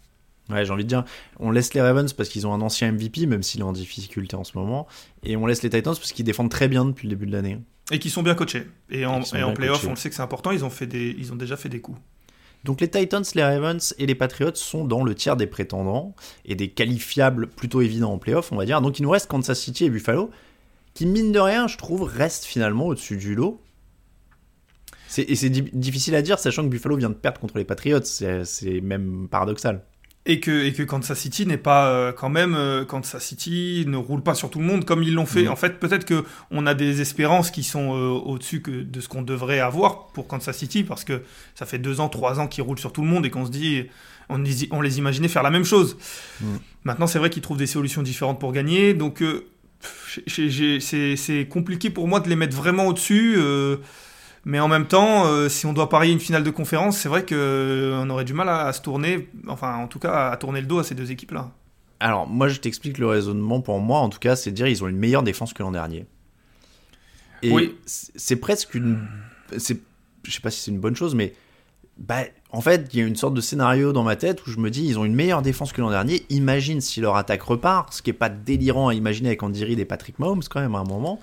Ouais, 0.50 0.64
j'ai 0.64 0.72
envie 0.72 0.84
de 0.84 0.88
dire, 0.88 1.04
on 1.38 1.50
laisse 1.50 1.74
les 1.74 1.80
Ravens 1.80 2.12
parce 2.12 2.28
qu'ils 2.28 2.46
ont 2.46 2.52
un 2.52 2.60
ancien 2.60 2.92
MVP, 2.92 3.26
même 3.26 3.42
s'il 3.42 3.60
est 3.60 3.64
en 3.64 3.72
difficulté 3.72 4.36
en 4.36 4.44
ce 4.44 4.56
moment, 4.56 4.86
et 5.22 5.36
on 5.36 5.46
laisse 5.46 5.62
les 5.62 5.70
Titans 5.70 5.94
parce 5.94 6.12
qu'ils 6.12 6.24
défendent 6.24 6.50
très 6.50 6.68
bien 6.68 6.84
depuis 6.84 7.08
le 7.08 7.14
début 7.14 7.26
de 7.26 7.32
l'année. 7.32 7.58
Et 7.90 7.98
qui 7.98 8.10
sont 8.10 8.22
bien 8.22 8.34
coachés. 8.34 8.66
Et 8.90 9.04
en, 9.06 9.20
en 9.20 9.52
playoff, 9.52 9.84
on 9.86 9.90
le 9.90 9.96
sait 9.96 10.08
que 10.08 10.14
c'est 10.14 10.22
important, 10.22 10.50
ils 10.50 10.64
ont, 10.64 10.70
fait 10.70 10.86
des, 10.86 11.14
ils 11.18 11.32
ont 11.32 11.36
déjà 11.36 11.56
fait 11.56 11.68
des 11.68 11.80
coups. 11.80 11.98
Donc 12.64 12.80
les 12.80 12.90
Titans, 12.90 13.24
les 13.34 13.42
Ravens 13.42 13.94
et 13.98 14.06
les 14.06 14.14
Patriots 14.14 14.54
sont 14.54 14.84
dans 14.84 15.02
le 15.02 15.14
tiers 15.14 15.36
des 15.36 15.46
prétendants 15.46 16.14
et 16.44 16.54
des 16.54 16.68
qualifiables 16.68 17.46
plutôt 17.46 17.80
évidents 17.80 18.12
en 18.12 18.18
playoff, 18.18 18.52
on 18.52 18.56
va 18.56 18.66
dire. 18.66 18.80
Donc 18.82 18.98
il 18.98 19.02
nous 19.02 19.10
reste 19.10 19.28
Kansas 19.28 19.58
City 19.58 19.86
et 19.86 19.90
Buffalo, 19.90 20.30
qui 20.94 21.06
mine 21.06 21.32
de 21.32 21.38
rien, 21.38 21.68
je 21.68 21.78
trouve, 21.78 22.02
restent 22.02 22.44
finalement 22.44 22.86
au-dessus 22.86 23.16
du 23.16 23.34
lot. 23.34 23.60
Et 25.16 25.34
c'est 25.34 25.50
difficile 25.50 26.14
à 26.14 26.22
dire, 26.22 26.38
sachant 26.38 26.62
que 26.62 26.68
Buffalo 26.68 26.96
vient 26.96 27.08
de 27.08 27.14
perdre 27.14 27.40
contre 27.40 27.58
les 27.58 27.64
Patriots, 27.64 28.04
c'est 28.04 28.80
même 28.80 29.26
paradoxal. 29.28 29.82
Et 30.26 30.38
que, 30.38 30.66
et 30.66 30.74
que 30.74 30.82
Kansas 30.82 31.18
City 31.18 31.46
n'est 31.46 31.56
pas 31.56 31.88
euh, 31.88 32.12
quand 32.12 32.28
même 32.28 32.54
euh, 32.54 32.84
Kansas 32.84 33.24
City 33.24 33.84
ne 33.88 33.96
roule 33.96 34.22
pas 34.22 34.34
sur 34.34 34.50
tout 34.50 34.58
le 34.58 34.66
monde 34.66 34.84
comme 34.84 35.02
ils 35.02 35.14
l'ont 35.14 35.24
fait. 35.24 35.48
En 35.48 35.56
fait, 35.56 35.80
peut-être 35.80 36.04
que 36.04 36.24
on 36.50 36.66
a 36.66 36.74
des 36.74 37.00
espérances 37.00 37.50
qui 37.50 37.62
sont 37.62 37.96
euh, 37.96 38.10
au-dessus 38.10 38.60
de 38.60 39.00
ce 39.00 39.08
qu'on 39.08 39.22
devrait 39.22 39.60
avoir 39.60 40.08
pour 40.08 40.28
Kansas 40.28 40.56
City 40.56 40.84
parce 40.84 41.04
que 41.04 41.22
ça 41.54 41.64
fait 41.64 41.78
deux 41.78 42.00
ans, 42.00 42.10
trois 42.10 42.38
ans 42.38 42.48
qu'ils 42.48 42.62
roulent 42.62 42.78
sur 42.78 42.92
tout 42.92 43.00
le 43.00 43.08
monde 43.08 43.24
et 43.24 43.30
qu'on 43.30 43.46
se 43.46 43.50
dit 43.50 43.86
on, 44.28 44.44
on, 44.72 44.80
les 44.82 44.98
imaginait 44.98 45.28
faire 45.28 45.42
la 45.42 45.50
même 45.50 45.64
chose. 45.64 45.96
Maintenant, 46.84 47.06
c'est 47.06 47.18
vrai 47.18 47.30
qu'ils 47.30 47.42
trouvent 47.42 47.56
des 47.56 47.66
solutions 47.66 48.02
différentes 48.02 48.38
pour 48.38 48.52
gagner, 48.52 48.92
donc 48.92 49.24
c'est 50.26 51.48
compliqué 51.48 51.88
pour 51.88 52.08
moi 52.08 52.20
de 52.20 52.28
les 52.28 52.36
mettre 52.36 52.56
vraiment 52.56 52.86
au-dessus. 52.86 53.38
Mais 54.44 54.58
en 54.60 54.68
même 54.68 54.86
temps, 54.86 55.26
euh, 55.26 55.48
si 55.50 55.66
on 55.66 55.72
doit 55.72 55.88
parier 55.88 56.12
une 56.12 56.20
finale 56.20 56.42
de 56.44 56.50
conférence, 56.50 56.96
c'est 56.96 57.08
vrai 57.10 57.26
qu'on 57.26 58.08
aurait 58.10 58.24
du 58.24 58.32
mal 58.32 58.48
à, 58.48 58.66
à 58.66 58.72
se 58.72 58.80
tourner, 58.80 59.28
enfin 59.48 59.76
en 59.76 59.86
tout 59.86 59.98
cas 59.98 60.30
à 60.30 60.36
tourner 60.38 60.60
le 60.62 60.66
dos 60.66 60.78
à 60.78 60.84
ces 60.84 60.94
deux 60.94 61.10
équipes-là. 61.10 61.50
Alors, 62.02 62.26
moi, 62.26 62.48
je 62.48 62.58
t'explique 62.58 62.96
le 62.96 63.06
raisonnement 63.06 63.60
pour 63.60 63.78
moi, 63.80 63.98
en 63.98 64.08
tout 64.08 64.18
cas, 64.18 64.34
c'est 64.36 64.50
de 64.50 64.56
dire 64.56 64.66
ils 64.66 64.82
ont 64.82 64.88
une 64.88 64.96
meilleure 64.96 65.22
défense 65.22 65.52
que 65.52 65.62
l'an 65.62 65.72
dernier. 65.72 66.06
Et 67.42 67.50
Oui. 67.52 67.76
c'est 67.86 68.36
presque 68.36 68.74
une. 68.74 68.98
c'est- 69.58 69.80
Je 70.24 70.30
sais 70.32 70.40
pas 70.40 70.50
si 70.50 70.60
c'est 70.60 70.70
une 70.70 70.80
bonne 70.80 70.96
chose, 70.96 71.14
mais. 71.14 71.34
Bah, 71.98 72.22
en 72.50 72.62
fait, 72.62 72.88
il 72.94 72.98
y 73.00 73.02
a 73.02 73.06
une 73.06 73.16
sorte 73.16 73.34
de 73.34 73.40
scénario 73.42 73.92
dans 73.92 74.02
ma 74.02 74.16
tête 74.16 74.46
où 74.46 74.50
je 74.50 74.58
me 74.58 74.70
dis 74.70 74.86
ils 74.86 74.98
ont 74.98 75.04
une 75.04 75.14
meilleure 75.14 75.42
défense 75.42 75.72
que 75.74 75.82
l'an 75.82 75.90
dernier. 75.90 76.24
Imagine 76.30 76.80
si 76.80 77.00
leur 77.02 77.16
attaque 77.16 77.42
repart, 77.42 77.92
ce 77.92 78.00
qui 78.00 78.08
est 78.08 78.14
pas 78.14 78.30
délirant 78.30 78.88
à 78.88 78.94
imaginer 78.94 79.28
avec 79.28 79.42
Andy 79.42 79.64
Reid 79.66 79.78
et 79.78 79.84
Patrick 79.84 80.18
Mahomes 80.18 80.42
quand 80.48 80.60
même 80.60 80.74
à 80.74 80.78
un 80.78 80.84
moment. 80.84 81.20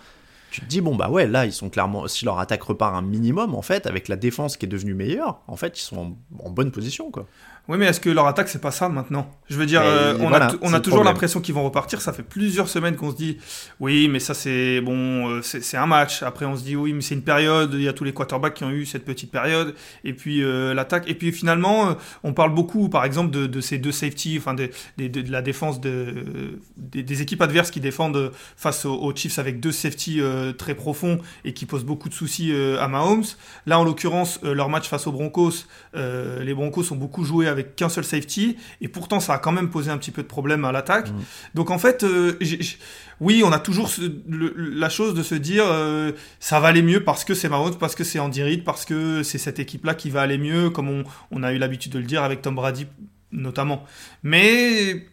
Tu 0.52 0.62
te 0.62 0.66
dis 0.66 0.82
bon 0.82 0.96
bah 0.96 1.10
ouais 1.10 1.28
là 1.28 1.46
ils 1.46 1.54
sont 1.54 1.70
clairement 1.70 2.08
si 2.08 2.26
leur 2.26 2.40
attaque 2.40 2.64
repart 2.64 2.96
un 2.96 3.02
minimum 3.02 3.54
en 3.54 3.62
fait 3.62 3.86
avec 3.86 4.08
la 4.08 4.16
défense 4.16 4.58
qui 4.58 4.66
est 4.66 4.70
devenue 4.70 4.94
meilleure 4.94 5.42
en 5.48 5.58
fait 5.58 5.78
ils 5.78 5.84
sont 5.84 6.16
en, 6.44 6.50
bonne 6.50 6.72
position 6.72 7.12
quoi. 7.12 7.28
Oui, 7.68 7.78
mais 7.78 7.86
est-ce 7.88 8.00
que 8.00 8.10
leur 8.10 8.28
attaque, 8.28 8.48
c'est 8.48 8.62
pas 8.62 8.72
ça 8.72 8.88
maintenant? 8.88 9.30
Je 9.50 9.58
veux 9.58 9.66
dire, 9.66 9.82
euh, 9.84 10.16
on, 10.22 10.30
voilà, 10.30 10.48
a, 10.48 10.54
on 10.62 10.80
toujours 10.80 11.04
l'impression 11.04 11.42
qu'ils 11.42 11.54
vont 11.54 11.64
repartir. 11.64 12.00
Ça 12.00 12.14
fait 12.14 12.24
plusieurs 12.24 12.70
semaines 12.70 12.96
qu'on 12.96 13.12
se 13.12 13.18
dit, 13.18 13.38
oui, 13.82 14.08
mais 14.08 14.20
ça 14.20 14.34
c'est 14.34 14.80
bon, 14.80 15.30
euh, 15.30 15.42
c'est 15.42 15.76
un 15.76 15.86
match. 15.86 16.24
Après, 16.24 16.46
on 16.46 16.56
se 16.56 16.64
dit, 16.64 16.78
oui, 16.78 16.94
mais 16.94 17.02
c'est 17.02 17.16
une 17.16 17.24
période. 17.24 17.72
Il 17.74 17.82
y 17.82 17.90
a 17.90 17.94
tous 17.94 18.06
les 18.06 18.14
quarterbacks 18.14 18.54
qui 18.54 18.64
ont 18.64 18.70
eu 18.70 18.86
cette 18.86 19.04
petite 19.04 19.32
période. 19.32 19.76
Et 20.06 20.14
puis 20.14 20.44
euh, 20.44 20.74
l'attaque. 20.74 21.10
Et 21.10 21.14
puis 21.14 21.34
finalement, 21.34 21.98
on 22.24 22.34
parle 22.34 22.54
beaucoup, 22.54 22.88
par 22.88 23.04
exemple, 23.04 23.32
de, 23.32 23.48
de 23.48 23.62
ces 23.62 23.78
deux 23.78 23.92
safety, 23.92 24.38
enfin 24.38 24.54
de, 24.54 24.70
de 24.98 25.32
la 25.32 25.42
défense 25.42 25.82
de, 25.82 26.60
des, 26.78 27.22
équipes 27.22 27.42
adverses 27.42 27.72
qui 27.72 27.82
défendent 27.82 28.32
face 28.56 28.86
aux, 28.86 28.96
aux 28.96 29.14
Chiefs 29.14 29.40
avec 29.40 29.60
deux 29.60 29.74
safety 29.74 30.22
très 30.58 30.74
profonds 30.74 31.20
et 31.44 31.54
qui 31.54 31.66
posent 31.66 31.86
beaucoup 31.86 32.08
de 32.08 32.14
soucis 32.14 32.54
à 32.80 32.88
Mahomes. 32.88 33.26
Là, 33.66 33.78
en 33.78 33.84
l'occurrence, 33.84 34.40
leur 34.44 34.70
match 34.70 34.88
face 34.88 35.06
aux 35.08 35.12
Broncos, 35.12 35.66
les 35.94 36.54
Broncos 36.54 36.94
ont 36.94 36.96
beaucoup 36.96 37.26
joué 37.26 37.48
avec 37.48 37.57
qu'un 37.64 37.90
seul 37.90 38.04
safety, 38.04 38.58
et 38.82 38.88
pourtant 38.88 39.20
ça 39.20 39.34
a 39.36 39.38
quand 39.40 39.52
même 39.52 39.70
posé 39.70 39.90
un 39.92 39.98
petit 39.98 40.12
peu 40.12 40.22
de 40.24 40.28
problème 40.28 40.66
à 40.66 40.72
l'attaque. 40.72 41.08
Donc 41.56 41.70
en 41.72 41.78
fait, 41.78 42.04
euh, 42.04 42.38
oui, 43.20 43.42
on 43.46 43.52
a 43.52 43.60
toujours 43.60 43.90
ce- 43.90 44.02
le- 44.28 44.54
la 44.56 44.90
chose 44.90 45.14
de 45.14 45.24
se 45.24 45.36
dire 45.36 45.64
euh, 45.68 46.12
ça 46.40 46.60
va 46.60 46.68
aller 46.70 46.82
mieux 46.82 47.04
parce 47.04 47.24
que 47.26 47.34
c'est 47.34 47.50
Mahomes, 47.50 47.76
parce 47.78 47.96
que 47.96 48.04
c'est 48.04 48.20
Andy 48.20 48.44
Reid, 48.44 48.64
parce 48.64 48.86
que 48.86 49.24
c'est 49.24 49.38
cette 49.38 49.60
équipe-là 49.60 49.96
qui 49.96 50.10
va 50.10 50.22
aller 50.22 50.38
mieux, 50.38 50.70
comme 50.70 50.90
on, 50.90 51.04
on 51.32 51.44
a 51.44 51.52
eu 51.54 51.58
l'habitude 51.58 51.92
de 51.94 52.00
le 52.00 52.06
dire 52.06 52.24
avec 52.24 52.42
Tom 52.42 52.56
Brady 52.56 52.88
notamment. 53.32 53.84
Mais 54.24 55.06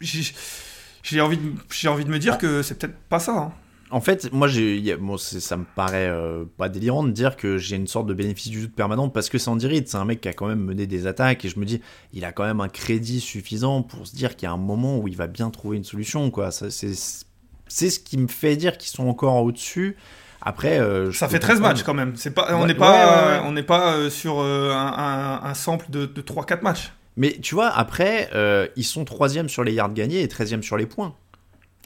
j'ai 0.00 1.20
envie, 1.20 1.38
de- 1.38 1.88
envie 1.88 2.04
de 2.04 2.10
me 2.10 2.18
dire 2.18 2.38
que 2.38 2.62
c'est 2.62 2.78
peut-être 2.78 2.96
pas 3.08 3.18
ça. 3.18 3.32
hein. 3.32 3.52
En 3.90 4.00
fait, 4.02 4.30
moi, 4.32 4.48
j'ai, 4.48 4.96
bon, 4.96 5.16
ça 5.16 5.56
me 5.56 5.64
paraît 5.74 6.08
euh, 6.08 6.44
pas 6.58 6.68
délirant 6.68 7.02
de 7.04 7.10
dire 7.10 7.36
que 7.36 7.56
j'ai 7.56 7.76
une 7.76 7.86
sorte 7.86 8.06
de 8.06 8.12
bénéfice 8.12 8.48
du 8.48 8.60
doute 8.62 8.74
permanent 8.74 9.08
parce 9.08 9.30
que 9.30 9.38
c'est 9.38 9.48
Andy 9.48 9.66
Reid, 9.66 9.88
c'est 9.88 9.96
un 9.96 10.04
mec 10.04 10.20
qui 10.20 10.28
a 10.28 10.34
quand 10.34 10.46
même 10.46 10.60
mené 10.62 10.86
des 10.86 11.06
attaques 11.06 11.44
et 11.46 11.48
je 11.48 11.58
me 11.58 11.64
dis, 11.64 11.80
il 12.12 12.24
a 12.26 12.32
quand 12.32 12.44
même 12.44 12.60
un 12.60 12.68
crédit 12.68 13.20
suffisant 13.20 13.82
pour 13.82 14.06
se 14.06 14.14
dire 14.14 14.36
qu'il 14.36 14.46
y 14.46 14.50
a 14.50 14.52
un 14.52 14.58
moment 14.58 14.98
où 14.98 15.08
il 15.08 15.16
va 15.16 15.26
bien 15.26 15.48
trouver 15.50 15.78
une 15.78 15.84
solution, 15.84 16.30
quoi. 16.30 16.50
C'est, 16.50 16.70
ce 16.70 17.98
qui 18.00 18.18
me 18.18 18.28
fait 18.28 18.56
dire 18.56 18.76
qu'ils 18.76 18.90
sont 18.90 19.08
encore 19.08 19.42
au-dessus. 19.42 19.96
Après, 20.42 20.78
euh, 20.80 21.10
Ça 21.12 21.26
fait 21.26 21.38
13 21.38 21.56
comprendre. 21.56 21.74
matchs 21.74 21.82
quand 21.84 21.94
même. 21.94 22.12
C'est 22.14 22.30
pas, 22.32 22.48
on 22.54 22.60
Ouais, 22.60 22.66
n'est 22.66 22.74
pas, 22.74 22.90
ouais, 22.92 23.26
ouais, 23.36 23.38
ouais. 23.40 23.44
on 23.46 23.52
n'est 23.52 23.62
pas 23.62 23.94
euh, 23.94 24.10
sur 24.10 24.40
un, 24.40 25.54
sample 25.54 25.86
de, 25.90 26.04
de 26.04 26.20
3-4 26.22 26.62
matchs. 26.62 26.92
Mais 27.16 27.32
tu 27.42 27.54
vois, 27.54 27.68
après, 27.68 28.28
ils 28.76 28.84
sont 28.84 29.06
troisième 29.06 29.48
sur 29.48 29.64
les 29.64 29.72
yards 29.72 29.94
gagnés 29.94 30.20
et 30.22 30.26
13e 30.26 30.60
sur 30.62 30.76
les 30.76 30.86
points. 30.86 31.14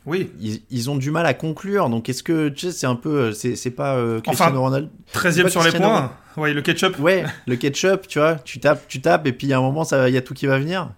Oui. 0.07 0.31
Ils, 0.41 0.63
ils 0.71 0.91
ont 0.91 0.97
du 0.97 1.11
mal 1.11 1.27
à 1.27 1.35
conclure, 1.35 1.89
donc 1.89 2.09
est-ce 2.09 2.23
que 2.23 2.49
tu 2.49 2.67
sais, 2.67 2.73
c'est 2.73 2.87
un 2.87 2.97
peu, 2.97 3.11
euh, 3.11 3.33
c'est, 3.33 3.71
pas 3.71 3.95
euh, 3.97 4.21
Cristiano 4.21 4.53
Enfin, 4.53 4.61
Ronaldo? 4.61 4.89
13e 5.15 5.43
pas 5.43 5.49
sur 5.49 5.63
les 5.63 5.73
points. 5.73 6.13
Ouais, 6.37 6.55
le 6.55 6.63
ketchup. 6.63 6.99
Ouais, 6.99 7.25
le 7.47 7.57
ketchup, 7.57 8.09
tu 8.09 8.19
vois, 8.19 8.37
tu 8.37 8.59
tapes, 8.59 8.87
tu 8.89 9.01
tapes, 9.01 9.27
et 9.27 9.33
puis 9.33 9.53
a 9.53 9.59
un 9.59 9.61
moment, 9.61 9.85
il 9.85 10.15
y 10.15 10.17
a 10.17 10.23
tout 10.23 10.35
qui 10.35 10.47
va 10.47 10.59
venir. 10.59 10.91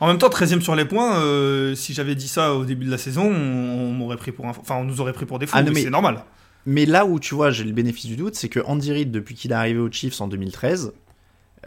En 0.00 0.06
même 0.06 0.18
temps, 0.18 0.28
13e 0.28 0.60
sur 0.60 0.76
les 0.76 0.84
points, 0.84 1.18
euh, 1.18 1.74
si 1.74 1.92
j'avais 1.92 2.14
dit 2.14 2.28
ça 2.28 2.54
au 2.54 2.64
début 2.64 2.86
de 2.86 2.90
la 2.90 2.98
saison, 2.98 3.24
on, 3.24 3.92
m'aurait 3.92 4.16
pris 4.16 4.30
pour 4.30 4.46
un, 4.46 4.50
enfin, 4.50 4.76
on 4.76 4.84
nous 4.84 5.00
aurait 5.00 5.12
pris 5.12 5.26
pour 5.26 5.38
des 5.38 5.46
fous, 5.46 5.56
Ah, 5.58 5.62
mais 5.62 5.82
c'est 5.82 5.90
normal. 5.90 6.24
Mais 6.66 6.86
là 6.86 7.04
où 7.04 7.18
tu 7.18 7.34
vois, 7.34 7.50
j'ai 7.50 7.64
le 7.64 7.72
bénéfice 7.72 8.06
du 8.06 8.16
doute, 8.16 8.34
c'est 8.36 8.48
que 8.48 8.60
Andy 8.60 8.92
Reid, 8.92 9.10
depuis 9.10 9.34
qu'il 9.34 9.50
est 9.50 9.54
arrivé 9.54 9.80
aux 9.80 9.90
Chiefs 9.90 10.20
en 10.20 10.28
2013, 10.28 10.92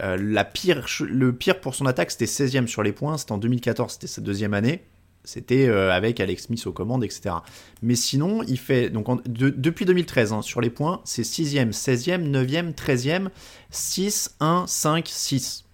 euh, 0.00 0.16
la 0.18 0.44
pire, 0.44 0.86
le 1.00 1.32
pire 1.32 1.60
pour 1.60 1.74
son 1.74 1.86
attaque, 1.86 2.10
c'était 2.10 2.24
16e 2.24 2.66
sur 2.66 2.82
les 2.82 2.92
points. 2.92 3.18
C'était 3.18 3.32
en 3.32 3.38
2014, 3.38 3.92
c'était 3.92 4.06
sa 4.06 4.22
deuxième 4.22 4.54
année. 4.54 4.82
C'était 5.24 5.68
euh, 5.68 5.92
avec 5.92 6.18
Alex 6.18 6.44
Smith 6.44 6.66
aux 6.66 6.72
commandes, 6.72 7.04
etc. 7.04 7.36
Mais 7.80 7.94
sinon, 7.94 8.42
il 8.42 8.58
fait. 8.58 8.90
Donc, 8.90 9.08
en- 9.08 9.20
de- 9.24 9.50
depuis 9.50 9.84
2013, 9.84 10.32
hein, 10.32 10.42
sur 10.42 10.60
les 10.60 10.70
points, 10.70 11.00
c'est 11.04 11.22
6e, 11.22 11.70
16e, 11.72 12.28
9e, 12.28 12.72
13e, 12.74 13.28
6, 13.70 14.34
1, 14.40 14.64
5, 14.66 15.06
6. 15.08 15.64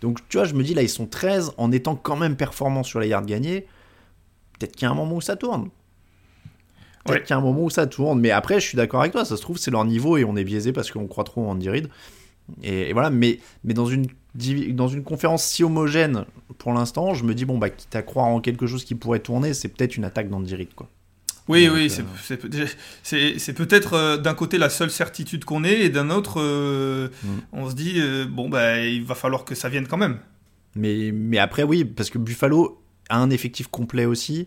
Donc, 0.00 0.18
tu 0.28 0.36
vois, 0.38 0.44
je 0.46 0.54
me 0.54 0.62
dis, 0.64 0.74
là, 0.74 0.82
ils 0.82 0.88
sont 0.88 1.06
13 1.06 1.52
en 1.56 1.70
étant 1.72 1.94
quand 1.94 2.16
même 2.16 2.36
performants 2.36 2.82
sur 2.82 2.98
les 3.00 3.08
yards 3.08 3.24
gagnés. 3.26 3.66
Peut-être 4.58 4.72
qu'il 4.74 4.82
y 4.86 4.88
a 4.88 4.90
un 4.90 4.94
moment 4.96 5.16
où 5.16 5.20
ça 5.20 5.36
tourne. 5.36 5.70
Peut-être 7.04 7.18
Ouais. 7.18 7.22
qu'il 7.22 7.30
y 7.30 7.34
a 7.34 7.36
un 7.36 7.40
moment 7.42 7.62
où 7.62 7.70
ça 7.70 7.86
tourne. 7.86 8.18
Mais 8.20 8.32
après, 8.32 8.58
je 8.60 8.66
suis 8.66 8.76
d'accord 8.76 9.00
avec 9.00 9.12
toi. 9.12 9.24
Ça 9.24 9.36
se 9.36 9.42
trouve, 9.42 9.56
c'est 9.58 9.70
leur 9.70 9.84
niveau 9.84 10.16
et 10.16 10.24
on 10.24 10.34
est 10.36 10.44
biaisé 10.44 10.72
parce 10.72 10.90
qu'on 10.90 11.06
croit 11.06 11.24
trop 11.24 11.46
en 11.46 11.52
Andy 11.52 11.70
Reid. 11.70 11.88
Et, 12.64 12.90
et 12.90 12.92
voilà. 12.92 13.10
Mais, 13.10 13.38
mais 13.64 13.72
dans, 13.74 13.86
une, 13.86 14.06
dans 14.72 14.88
une 14.88 15.02
conférence 15.02 15.44
si 15.44 15.64
homogène 15.64 16.24
pour 16.58 16.72
l'instant, 16.72 17.14
je 17.14 17.24
me 17.24 17.34
dis, 17.34 17.44
bon, 17.44 17.58
bah, 17.58 17.70
quitte 17.70 17.94
à 17.96 18.02
croire 18.02 18.26
en 18.26 18.40
quelque 18.40 18.66
chose 18.66 18.84
qui 18.84 18.94
pourrait 18.94 19.18
tourner, 19.20 19.54
c'est 19.54 19.68
peut-être 19.68 19.96
une 19.96 20.04
attaque 20.04 20.28
d'Andy 20.30 20.54
Reid, 20.54 20.74
quoi. 20.74 20.88
Oui, 21.48 21.66
Donc, 21.66 21.76
oui, 21.76 21.92
euh, 22.00 22.66
c'est 23.02 23.52
peut-être 23.52 23.92
euh, 23.94 24.16
d'un 24.16 24.34
côté 24.34 24.58
la 24.58 24.68
seule 24.68 24.90
certitude 24.90 25.44
qu'on 25.44 25.62
ait, 25.64 25.82
et 25.82 25.90
d'un 25.90 26.10
autre, 26.10 26.40
euh, 26.40 27.08
Mm. 27.22 27.28
on 27.52 27.70
se 27.70 27.74
dit, 27.74 27.94
euh, 27.98 28.26
bon, 28.28 28.48
bah, 28.48 28.80
il 28.80 29.04
va 29.04 29.14
falloir 29.14 29.44
que 29.44 29.54
ça 29.54 29.68
vienne 29.68 29.86
quand 29.86 29.96
même. 29.96 30.18
Mais, 30.74 31.12
mais 31.12 31.38
après, 31.38 31.62
oui, 31.62 31.84
parce 31.84 32.10
que 32.10 32.18
Buffalo 32.18 32.82
a 33.08 33.18
un 33.18 33.30
effectif 33.30 33.68
complet 33.68 34.06
aussi. 34.06 34.46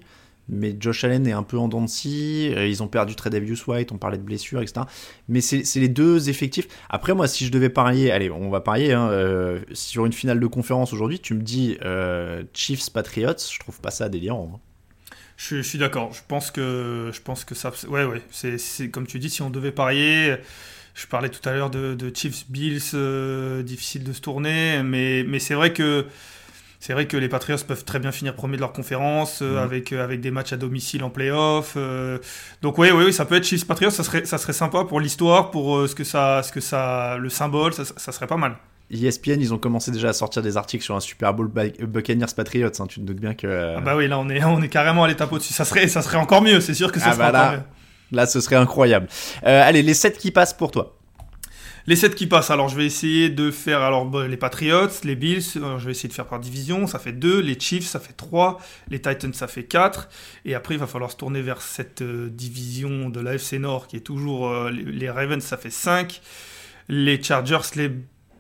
Mais 0.49 0.75
Josh 0.79 1.03
Allen 1.03 1.27
est 1.27 1.31
un 1.31 1.43
peu 1.43 1.57
en 1.57 1.67
dents 1.67 1.81
de 1.81 1.87
scie. 1.87 2.51
euh, 2.55 2.67
Ils 2.67 2.81
ont 2.81 2.87
perdu 2.87 3.15
Tredavious 3.15 3.57
White, 3.67 3.91
on 3.91 3.97
parlait 3.97 4.17
de 4.17 4.23
blessures, 4.23 4.61
etc. 4.61 4.81
Mais 5.27 5.41
c'est 5.41 5.79
les 5.79 5.89
deux 5.89 6.29
effectifs. 6.29 6.67
Après, 6.89 7.13
moi, 7.13 7.27
si 7.27 7.45
je 7.45 7.51
devais 7.51 7.69
parier, 7.69 8.11
allez, 8.11 8.29
on 8.31 8.49
va 8.49 8.61
parier 8.61 8.93
hein, 8.93 9.09
euh, 9.09 9.59
sur 9.73 10.05
une 10.05 10.13
finale 10.13 10.39
de 10.39 10.47
conférence 10.47 10.91
aujourd'hui. 10.91 11.19
Tu 11.19 11.33
me 11.35 11.41
dis 11.41 11.77
euh, 11.85 12.43
Chiefs 12.53 12.89
Patriots, 12.91 13.33
je 13.51 13.59
trouve 13.59 13.79
pas 13.79 13.91
ça 13.91 14.09
délirant. 14.09 14.59
Je, 15.37 15.61
suis 15.61 15.77
d'accord. 15.77 16.11
Je 16.13 16.21
pense 16.27 16.51
que, 16.51 17.11
je 17.13 17.21
pense 17.21 17.45
que 17.45 17.55
ça, 17.55 17.71
ouais, 17.87 18.03
ouais. 18.05 18.21
C'est, 18.31 18.89
comme 18.89 19.07
tu 19.07 19.19
dis, 19.19 19.29
si 19.29 19.41
on 19.41 19.49
devait 19.49 19.71
parier, 19.71 20.35
je 20.95 21.07
parlais 21.07 21.29
tout 21.29 21.47
à 21.47 21.53
l'heure 21.53 21.69
de, 21.69 21.93
de 21.93 22.11
Chiefs 22.13 22.49
Bills, 22.49 22.81
euh, 22.93 23.63
difficile 23.63 24.03
de 24.03 24.11
se 24.11 24.19
tourner, 24.21 24.81
mais, 24.83 25.23
mais 25.23 25.39
c'est 25.39 25.53
vrai 25.53 25.71
que. 25.73 26.05
C'est 26.81 26.93
vrai 26.93 27.07
que 27.07 27.17
les 27.17 27.27
Patriots 27.27 27.57
peuvent 27.67 27.83
très 27.83 27.99
bien 27.99 28.11
finir 28.13 28.35
premier 28.35 28.55
de 28.55 28.61
leur 28.61 28.71
conférence 28.71 29.39
euh, 29.41 29.51
Mhm. 29.57 29.57
avec, 29.63 29.91
euh, 29.93 30.03
avec 30.03 30.21
des 30.21 30.31
matchs 30.31 30.53
à 30.53 30.57
domicile 30.57 31.03
en 31.03 31.09
playoff. 31.09 31.73
euh. 31.75 32.19
donc 32.61 32.77
oui, 32.77 32.89
oui, 32.93 33.05
oui, 33.07 33.13
ça 33.13 33.25
peut 33.25 33.35
être 33.35 33.43
Chiefs 33.43 33.67
Patriots, 33.67 33.89
ça 33.91 34.03
serait, 34.03 34.23
ça 34.25 34.37
serait 34.37 34.53
sympa 34.53 34.85
pour 34.85 34.99
l'histoire, 35.01 35.51
pour 35.51 35.87
ce 35.87 35.93
que 35.93 36.03
ça, 36.05 36.41
ce 36.43 36.51
que 36.53 36.61
ça, 36.61 37.17
le 37.17 37.29
symbole, 37.29 37.73
ça, 37.73 37.83
ça 37.85 38.11
serait 38.13 38.27
pas 38.27 38.37
mal. 38.37 38.55
ESPN, 38.91 39.39
ils 39.39 39.53
ont 39.53 39.57
commencé 39.59 39.91
déjà 39.91 40.09
à 40.09 40.13
sortir 40.13 40.41
des 40.41 40.57
articles 40.57 40.83
sur 40.83 40.95
un 40.95 40.99
Super 40.99 41.33
Bowl 41.33 41.47
Buccaneers 41.49 42.25
Patriots. 42.35 42.71
hein, 42.79 42.87
tu 42.87 43.01
te 43.01 43.05
doutes 43.05 43.19
bien 43.19 43.35
que 43.35 43.75
Ah 43.77 43.81
bah 43.81 43.95
oui, 43.95 44.07
là 44.07 44.17
on 44.17 44.27
est, 44.29 44.43
on 44.43 44.61
est 44.61 44.69
carrément 44.69 45.03
à 45.03 45.07
l'étape 45.07 45.31
au-dessus. 45.31 45.53
Ça 45.53 45.65
serait, 45.65 45.87
ça 45.87 46.01
serait 46.01 46.17
encore 46.17 46.41
mieux, 46.41 46.59
c'est 46.61 46.73
sûr 46.73 46.91
que 46.91 46.99
ça 46.99 47.09
Ah 47.09 47.13
serait 47.13 47.25
bah 47.25 47.31
là. 47.31 47.43
encore 47.49 47.57
mieux. 47.57 47.63
là, 48.17 48.25
ce 48.25 48.39
serait 48.41 48.55
incroyable. 48.55 49.07
Allez, 49.43 49.83
les 49.83 49.93
7 49.93 50.17
qui 50.17 50.31
passent 50.31 50.53
pour 50.55 50.71
toi. 50.71 50.95
Les 51.87 51.95
7 51.95 52.15
qui 52.15 52.27
passent, 52.27 52.51
alors 52.51 52.69
je 52.69 52.75
vais 52.75 52.85
essayer 52.85 53.29
de 53.29 53.51
faire 53.51 53.81
alors 53.81 54.09
les 54.27 54.37
Patriots, 54.37 54.89
les 55.03 55.15
Bills, 55.15 55.43
alors, 55.55 55.79
je 55.79 55.85
vais 55.85 55.91
essayer 55.91 56.09
de 56.09 56.13
faire 56.13 56.27
par 56.27 56.39
division, 56.39 56.87
ça 56.87 56.99
fait 56.99 57.13
2, 57.13 57.39
les 57.39 57.59
Chiefs 57.59 57.87
ça 57.87 57.99
fait 57.99 58.13
3, 58.13 58.59
les 58.89 59.01
Titans 59.01 59.33
ça 59.33 59.47
fait 59.47 59.63
4, 59.63 60.09
et 60.45 60.55
après 60.55 60.75
il 60.75 60.79
va 60.79 60.87
falloir 60.87 61.11
se 61.11 61.15
tourner 61.17 61.41
vers 61.41 61.61
cette 61.61 62.01
euh, 62.01 62.29
division 62.29 63.09
de 63.09 63.19
l'AFC 63.19 63.53
Nord 63.53 63.87
qui 63.87 63.95
est 63.95 64.01
toujours 64.01 64.49
euh, 64.49 64.69
les, 64.71 65.09
Ravens 65.09 65.43
ça 65.43 65.57
fait 65.57 65.69
5, 65.69 66.21
les 66.89 67.21
Chargers, 67.23 67.75
les 67.75 67.91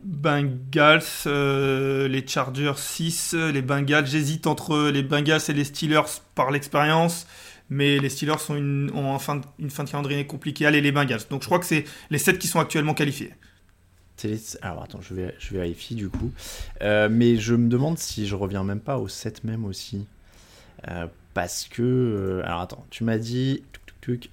Bengals, 0.03 1.01
euh, 1.25 2.07
les 2.07 2.25
Chargers 2.27 2.73
6, 2.75 3.35
les 3.53 3.61
Bengals, 3.61 4.07
j'hésite 4.07 4.47
entre 4.47 4.89
les 4.89 5.03
Bengals 5.03 5.41
et 5.47 5.53
les 5.53 5.65
Steelers 5.65 6.21
par 6.35 6.51
l'expérience, 6.51 7.25
mais 7.69 7.99
les 7.99 8.09
Steelers 8.09 8.35
ont 8.49 8.55
une, 8.55 8.91
ont 8.93 9.13
un 9.13 9.19
fin 9.19 9.37
de- 9.37 9.45
une 9.59 9.69
fin 9.69 9.83
de 9.83 9.89
calendrier 9.89 10.25
compliquée. 10.25 10.65
Allez, 10.65 10.81
les 10.81 10.91
Bengals. 10.91 11.21
Donc 11.29 11.41
je 11.41 11.45
crois 11.47 11.59
que 11.59 11.65
c'est 11.65 11.85
les 12.09 12.17
7 12.17 12.39
qui 12.39 12.47
sont 12.47 12.59
actuellement 12.59 12.93
qualifiés. 12.93 13.33
Les- 14.23 14.39
Alors 14.61 14.83
attends, 14.83 14.99
je, 15.01 15.13
vais, 15.13 15.33
je 15.39 15.53
vérifie 15.53 15.95
du 15.95 16.09
coup. 16.09 16.31
Euh, 16.81 17.07
mais 17.11 17.37
je 17.37 17.55
me 17.55 17.69
demande 17.69 17.97
si 17.97 18.27
je 18.27 18.35
reviens 18.35 18.63
même 18.63 18.81
pas 18.81 18.97
au 18.97 19.07
7 19.07 19.43
même 19.43 19.65
aussi. 19.65 20.05
Euh, 20.89 21.07
parce 21.33 21.67
que... 21.69 21.81
euh, 21.83 22.41
Alors 22.45 22.61
attends, 22.61 22.85
tu 22.89 23.03
m'as 23.03 23.17
dit... 23.17 23.63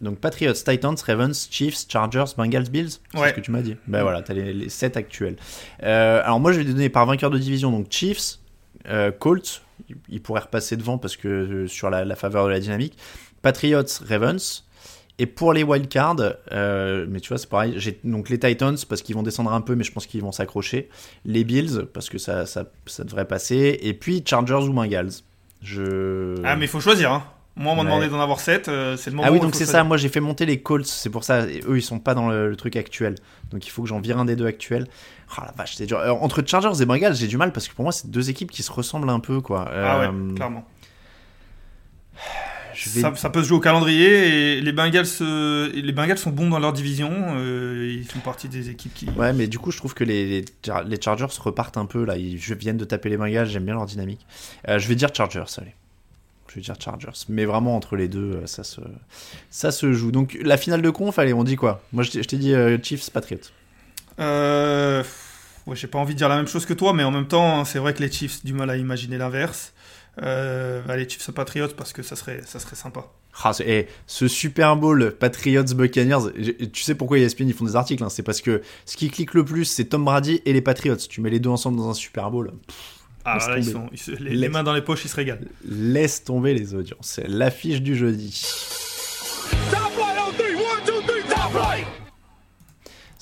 Donc 0.01 0.19
Patriots, 0.21 0.55
Titans, 0.55 0.95
Ravens, 1.07 1.49
Chiefs, 1.51 1.85
Chargers, 1.89 2.25
Bengals, 2.39 2.71
Bills 2.71 2.93
C'est 3.13 3.19
Ouais. 3.21 3.29
ce 3.31 3.35
que 3.35 3.41
tu 3.41 3.51
m'as 3.51 3.61
dit. 3.61 3.77
Ben 3.87 4.01
voilà, 4.03 4.23
t'as 4.23 4.33
les, 4.33 4.55
les 4.55 4.69
7 4.71 4.97
actuels. 4.97 5.37
Euh, 5.83 6.23
alors 6.25 6.41
moi 6.41 6.53
je 6.53 6.59
vais 6.59 6.65
donner 6.65 6.89
par 6.89 7.05
vainqueur 7.05 7.29
de 7.31 7.37
division. 7.39 7.71
Donc 7.71 7.89
Chiefs, 7.91 8.39
euh, 8.89 9.11
Colts, 9.11 9.63
ils 10.09 10.23
pourraient 10.23 10.41
repasser 10.41 10.77
devant 10.79 10.97
parce 10.97 11.17
que 11.19 11.29
euh, 11.29 11.67
sur 11.69 11.91
la, 11.91 12.07
la 12.07 12.17
faveur 12.17 12.47
de 12.47 12.51
la 12.53 12.61
dynamique. 12.61 12.97
Patriots, 13.43 14.03
Ravens. 14.09 14.65
Et 15.19 15.25
pour 15.25 15.55
les 15.55 15.63
wildcards, 15.63 16.35
euh, 16.53 17.07
mais 17.09 17.21
tu 17.21 17.29
vois, 17.29 17.39
c'est 17.39 17.49
pareil. 17.49 17.75
J'ai 17.79 17.99
donc 18.05 18.29
les 18.29 18.39
Titans 18.39 18.77
parce 18.87 19.01
qu'ils 19.01 19.15
vont 19.15 19.23
descendre 19.23 19.53
un 19.53 19.63
peu, 19.63 19.75
mais 19.75 19.85
je 19.85 19.93
pense 19.93 20.07
qu'ils 20.07 20.21
vont 20.21 20.33
s'accrocher. 20.33 20.91
Les 21.25 21.43
Bills 21.43 21.87
parce 21.95 22.11
que 22.11 22.19
ça, 22.19 22.45
ça, 22.45 22.65
ça, 22.85 23.05
devrait 23.05 23.25
passer. 23.25 23.79
Et 23.81 23.95
puis 23.95 24.23
Chargers 24.27 24.69
ou 24.69 24.73
Bengals. 24.75 25.23
Je... 25.63 26.35
Ah, 26.45 26.57
mais 26.57 26.67
il 26.67 26.69
faut 26.69 26.81
choisir. 26.81 27.13
Hein. 27.13 27.25
Moi, 27.59 27.73
on 27.73 27.77
m'a 27.77 27.85
demandé 27.85 28.09
d'en 28.09 28.21
avoir 28.21 28.41
7. 28.41 28.69
Euh, 28.69 28.99
c'est 28.99 29.09
le 29.09 29.17
moment 29.17 29.27
Ah 29.27 29.33
oui, 29.33 29.41
donc 29.41 29.55
c'est 29.55 29.65
ça. 29.65 29.83
Moi, 29.83 29.97
j'ai 29.97 30.11
fait 30.11 30.21
monter 30.21 30.45
les 30.45 30.61
Colts. 30.61 30.87
C'est 30.87 31.09
pour 31.09 31.25
ça. 31.25 31.47
eux, 31.47 31.79
ils 31.79 31.83
sont 31.83 31.99
pas 31.99 32.15
dans 32.15 32.29
le, 32.29 32.55
truc 32.55 32.77
actuel. 32.77 33.15
Donc 33.51 33.67
il 33.67 33.71
faut 33.71 33.83
que 33.83 33.89
j'en 33.89 34.01
vire 34.01 34.19
un 34.19 34.27
des 34.27 34.37
deux 34.37 34.45
actuels. 34.45 34.87
Oh 35.39 35.41
la 35.43 35.53
vache, 35.53 35.77
c'est 35.77 35.87
dur. 35.87 35.99
Euh, 35.99 36.11
entre 36.11 36.43
Chargers 36.47 36.83
et 36.83 36.85
Bengals, 36.85 37.15
j'ai 37.15 37.27
du 37.27 37.39
mal 37.39 37.53
parce 37.53 37.69
que 37.69 37.75
pour 37.75 37.85
moi, 37.85 37.93
c'est 37.93 38.11
deux 38.11 38.29
équipes 38.29 38.51
qui 38.51 38.63
se 38.63 38.71
ressemblent 38.71 39.09
un 39.09 39.21
peu, 39.21 39.41
quoi. 39.41 39.67
Ah 39.73 40.01
ouais, 40.01 40.35
clairement. 40.35 40.67
Ça, 42.91 43.31
peut 43.31 43.43
se 43.43 43.49
jouer 43.49 43.59
au 43.59 43.61
calendrier 43.61 44.57
et 44.57 44.61
les 44.61 44.73
Bengals, 44.73 45.07
euh, 45.21 45.71
les 45.73 45.93
Bengals 45.93 46.19
sont 46.19 46.31
bons 46.31 46.49
dans 46.49 46.59
leur 46.59 46.73
division. 46.73 47.13
Euh, 47.13 47.97
ils 47.99 48.07
font 48.07 48.21
partie 48.21 48.49
des 48.49 48.71
équipes 48.71 48.95
qui. 48.95 49.09
Ouais, 49.17 49.33
mais 49.33 49.47
du 49.47 49.59
coup, 49.59 49.71
je 49.71 49.79
trouve 49.79 49.95
que 49.95 50.05
les, 50.05 50.45
les, 50.87 51.01
Chargers 51.03 51.27
repartent 51.39 51.77
un 51.77 51.87
peu 51.87 52.05
là. 52.05 52.17
Ils 52.17 52.37
viennent 52.37 52.77
de 52.77 52.85
taper 52.85 53.09
les 53.09 53.17
Bengals. 53.17 53.47
J'aime 53.47 53.65
bien 53.65 53.75
leur 53.75 53.87
dynamique. 53.87 54.27
Euh, 54.69 54.79
je 54.79 54.89
vais 54.89 54.95
dire 54.95 55.11
Chargers, 55.15 55.45
allez. 55.59 55.75
Je 56.49 56.55
vais 56.55 56.61
dire 56.61 56.77
Chargers. 56.79 57.25
Mais 57.29 57.45
vraiment, 57.45 57.77
entre 57.77 57.97
les 57.97 58.09
deux, 58.09 58.43
ça 58.47 58.65
se, 58.65 58.81
ça 59.51 59.71
se 59.71 59.93
joue. 59.93 60.13
Donc, 60.13 60.39
la 60.43 60.57
finale 60.57 60.83
de 60.83 60.91
conf, 60.91 61.19
allez, 61.19 61.33
on 61.33 61.45
dit 61.45 61.57
quoi? 61.57 61.83
Moi, 61.93 62.03
je 62.03 62.21
t'ai 62.21 62.37
dit 62.37 62.55
Chiefs, 62.83 63.11
Patriots. 63.11 63.51
Euh. 64.21 65.03
Ouais, 65.67 65.75
j'ai 65.75 65.89
pas 65.89 65.99
envie 65.99 66.15
de 66.15 66.19
dire 66.19 66.29
la 66.29 66.37
même 66.37 66.47
chose 66.47 66.65
que 66.65 66.75
toi, 66.75 66.93
mais 66.93 67.03
en 67.03 67.11
même 67.11 67.27
temps, 67.27 67.65
c'est 67.65 67.81
vrai 67.81 67.93
que 67.93 68.01
les 68.03 68.11
Chiefs, 68.11 68.45
du 68.45 68.53
mal 68.53 68.71
à 68.71 68.77
imaginer 68.77 69.19
l'inverse. 69.19 69.73
Euh, 70.23 70.83
allez, 70.89 71.09
Chiefs 71.09 71.31
Patriots 71.31 71.69
parce 71.77 71.93
que 71.93 72.03
ça 72.03 72.17
serait, 72.17 72.41
ça 72.45 72.59
serait 72.59 72.77
sympa. 72.77 73.05
Ah, 73.45 73.53
et 73.65 73.87
ce 74.07 74.29
Super 74.29 74.77
Bowl 74.77 75.15
Patriots 75.19 75.75
Buccaneers, 75.75 76.33
tu 76.73 76.83
sais 76.83 76.95
pourquoi 76.95 77.19
ESPN 77.19 77.49
ils 77.49 77.55
font 77.55 77.67
des 77.67 77.77
articles 77.77 78.03
hein, 78.03 78.09
C'est 78.09 78.23
parce 78.23 78.41
que 78.41 78.63
ce 78.87 78.97
qui 78.97 79.11
clique 79.11 79.35
le 79.35 79.45
plus, 79.45 79.67
c'est 79.67 79.85
Tom 79.85 80.05
Brady 80.05 80.41
et 80.47 80.55
les 80.55 80.63
Patriots. 80.63 80.97
Tu 80.97 81.21
mets 81.21 81.31
les 81.31 81.41
deux 81.41 81.51
ensemble 81.51 81.77
dans 81.77 81.91
un 81.91 81.95
Super 81.95 82.31
Bowl. 82.31 82.53
ah, 83.27 83.39
là, 83.47 83.59
ils 83.59 83.65
sont, 83.65 83.91
les, 84.19 84.49
mains 84.49 84.63
dans 84.63 84.73
les 84.73 84.81
poches, 84.81 85.05
ils 85.05 85.09
se 85.09 85.17
régalent. 85.17 85.45
Laisse 85.65 86.25
tomber 86.25 86.55
les 86.55 86.75
audiences. 86.75 87.09
C'est 87.09 87.29
l'affiche 87.29 87.83
du 87.83 87.95
jeudi. 87.95 88.43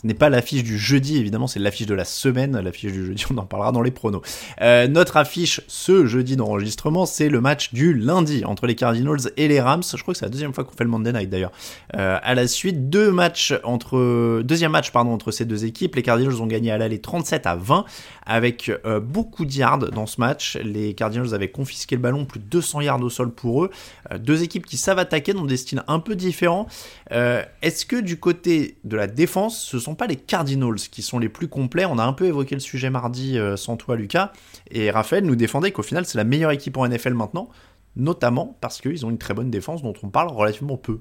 N'est 0.04 0.14
pas 0.14 0.28
l'affiche 0.28 0.62
du 0.62 0.78
jeudi, 0.78 1.16
évidemment, 1.18 1.46
c'est 1.46 1.58
l'affiche 1.58 1.86
de 1.86 1.94
la 1.94 2.04
semaine. 2.04 2.58
L'affiche 2.60 2.92
du 2.92 3.06
jeudi, 3.06 3.24
on 3.30 3.38
en 3.38 3.46
parlera 3.46 3.72
dans 3.72 3.82
les 3.82 3.90
pronos. 3.90 4.22
Euh, 4.60 4.86
notre 4.86 5.16
affiche 5.16 5.60
ce 5.66 6.06
jeudi 6.06 6.36
d'enregistrement, 6.36 7.06
c'est 7.06 7.28
le 7.28 7.40
match 7.40 7.72
du 7.72 7.94
lundi 7.94 8.44
entre 8.44 8.66
les 8.66 8.74
Cardinals 8.74 9.32
et 9.36 9.48
les 9.48 9.60
Rams. 9.60 9.82
Je 9.82 10.00
crois 10.02 10.12
que 10.14 10.18
c'est 10.18 10.26
la 10.26 10.30
deuxième 10.30 10.52
fois 10.52 10.64
qu'on 10.64 10.76
fait 10.76 10.84
le 10.84 10.90
Monday 10.90 11.12
Night 11.12 11.30
d'ailleurs. 11.30 11.52
Euh, 11.96 12.18
à 12.22 12.34
la 12.34 12.46
suite, 12.46 12.90
deux 12.90 13.10
matchs 13.10 13.54
entre, 13.64 14.42
deuxième 14.42 14.72
match 14.72 14.90
pardon 14.90 15.12
entre 15.12 15.30
ces 15.30 15.44
deux 15.44 15.64
équipes. 15.64 15.96
Les 15.96 16.02
Cardinals 16.02 16.40
ont 16.40 16.46
gagné 16.46 16.70
à 16.70 16.78
l'aller 16.78 17.00
37 17.00 17.46
à 17.46 17.56
20 17.56 17.84
avec 18.26 18.70
euh, 18.86 19.00
beaucoup 19.00 19.44
de 19.44 19.52
yards 19.52 19.90
dans 19.90 20.06
ce 20.06 20.20
match. 20.20 20.56
Les 20.62 20.94
Cardinals 20.94 21.34
avaient 21.34 21.50
confisqué 21.50 21.96
le 21.96 22.02
ballon, 22.02 22.24
plus 22.24 22.40
de 22.40 22.46
200 22.46 22.82
yards 22.82 23.02
au 23.02 23.10
sol 23.10 23.32
pour 23.32 23.64
eux. 23.64 23.70
deux 24.18 24.42
équipes 24.42 24.66
qui 24.66 24.76
savent 24.76 24.98
attaquer 24.98 25.32
dans 25.32 25.44
des 25.44 25.56
styles 25.56 25.82
un 25.88 25.98
peu 25.98 26.14
différents. 26.14 26.66
Est-ce 27.10 27.86
que 27.86 28.00
du 28.00 28.18
côté 28.18 28.76
de 28.84 28.96
la 28.96 29.06
défense, 29.06 29.62
ce 29.62 29.78
sont 29.78 29.93
pas 29.94 30.06
les 30.06 30.16
Cardinals 30.16 30.76
qui 30.90 31.02
sont 31.02 31.18
les 31.18 31.28
plus 31.28 31.48
complets. 31.48 31.84
On 31.84 31.98
a 31.98 32.04
un 32.04 32.12
peu 32.12 32.26
évoqué 32.26 32.54
le 32.54 32.60
sujet 32.60 32.90
mardi 32.90 33.38
euh, 33.38 33.56
sans 33.56 33.76
toi, 33.76 33.96
Lucas. 33.96 34.32
Et 34.70 34.90
Raphaël 34.90 35.24
nous 35.24 35.36
défendait 35.36 35.72
qu'au 35.72 35.82
final, 35.82 36.04
c'est 36.04 36.18
la 36.18 36.24
meilleure 36.24 36.50
équipe 36.50 36.76
en 36.76 36.86
NFL 36.86 37.14
maintenant, 37.14 37.48
notamment 37.96 38.56
parce 38.60 38.80
qu'ils 38.80 39.04
ont 39.06 39.10
une 39.10 39.18
très 39.18 39.34
bonne 39.34 39.50
défense 39.50 39.82
dont 39.82 39.94
on 40.02 40.08
parle 40.08 40.28
relativement 40.28 40.76
peu. 40.76 41.00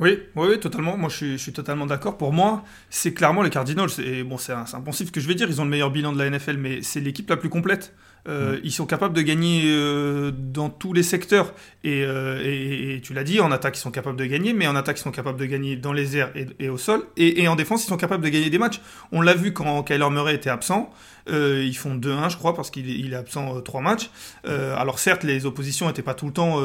Oui, 0.00 0.18
oui, 0.36 0.60
totalement. 0.60 0.96
Moi, 0.96 1.08
je 1.08 1.36
suis, 1.36 1.52
totalement 1.52 1.86
d'accord. 1.86 2.16
Pour 2.16 2.32
moi, 2.32 2.62
c'est 2.88 3.12
clairement 3.12 3.42
les 3.42 3.50
Cardinals. 3.50 3.90
Et 3.98 4.22
bon, 4.22 4.38
c'est 4.38 4.52
impensif 4.52 5.10
que 5.10 5.20
je 5.20 5.26
vais 5.26 5.34
dire. 5.34 5.48
Ils 5.48 5.60
ont 5.60 5.64
le 5.64 5.70
meilleur 5.70 5.90
bilan 5.90 6.12
de 6.12 6.18
la 6.18 6.30
NFL, 6.30 6.56
mais 6.56 6.82
c'est 6.82 7.00
l'équipe 7.00 7.28
la 7.28 7.36
plus 7.36 7.48
complète. 7.48 7.94
Euh, 8.28 8.56
mm. 8.56 8.60
Ils 8.64 8.72
sont 8.72 8.86
capables 8.86 9.14
de 9.14 9.22
gagner 9.22 9.62
euh, 9.66 10.30
dans 10.32 10.70
tous 10.70 10.92
les 10.92 11.02
secteurs. 11.02 11.54
Euh, 11.86 12.42
et, 12.44 13.00
tu 13.00 13.14
l'as 13.14 13.24
dit, 13.24 13.40
en 13.40 13.50
attaque, 13.50 13.76
ils 13.76 13.80
sont 13.80 13.90
capables 13.90 14.16
de 14.16 14.24
gagner, 14.24 14.52
mais 14.52 14.66
en 14.66 14.76
attaque, 14.76 14.98
ils 14.98 15.02
sont 15.02 15.10
capables 15.10 15.38
de 15.38 15.46
gagner 15.46 15.76
dans 15.76 15.92
les 15.92 16.16
airs 16.16 16.32
et, 16.58 16.68
au 16.68 16.78
sol. 16.78 17.02
Et, 17.16 17.46
en 17.48 17.56
défense, 17.56 17.84
ils 17.84 17.88
sont 17.88 17.96
capables 17.96 18.24
de 18.24 18.28
gagner 18.28 18.50
des 18.50 18.58
matchs. 18.58 18.80
On 19.12 19.20
l'a 19.20 19.34
vu 19.34 19.52
quand 19.52 19.82
Kyler 19.82 20.10
Murray 20.10 20.34
était 20.34 20.50
absent. 20.50 20.90
ils 21.28 21.76
font 21.76 21.94
2-1, 21.94 22.30
je 22.30 22.36
crois, 22.36 22.54
parce 22.54 22.70
qu'il 22.70 23.12
est 23.12 23.16
absent 23.16 23.60
3 23.60 23.80
matchs. 23.80 24.10
alors 24.44 24.98
certes, 24.98 25.24
les 25.24 25.46
oppositions 25.46 25.86
n'étaient 25.86 26.02
pas 26.02 26.14
tout 26.14 26.26
le 26.26 26.32
temps, 26.32 26.60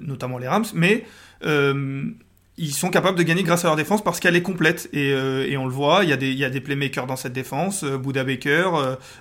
notamment 0.00 0.38
les 0.38 0.48
Rams, 0.48 0.66
mais 0.74 1.04
ils 2.58 2.72
sont 2.72 2.88
capables 2.88 3.18
de 3.18 3.22
gagner 3.22 3.42
grâce 3.42 3.64
à 3.64 3.68
leur 3.68 3.76
défense 3.76 4.02
parce 4.02 4.18
qu'elle 4.18 4.34
est 4.34 4.42
complète. 4.42 4.88
Et, 4.92 5.12
euh, 5.12 5.46
et, 5.46 5.56
on 5.56 5.66
le 5.66 5.72
voit, 5.72 6.04
il 6.04 6.10
y, 6.10 6.12
a 6.12 6.16
des, 6.16 6.30
il 6.30 6.38
y 6.38 6.44
a 6.44 6.50
des 6.50 6.60
playmakers 6.60 7.06
dans 7.06 7.16
cette 7.16 7.34
défense, 7.34 7.84
euh, 7.84 7.98
Buda 7.98 8.24
Baker, 8.24 8.70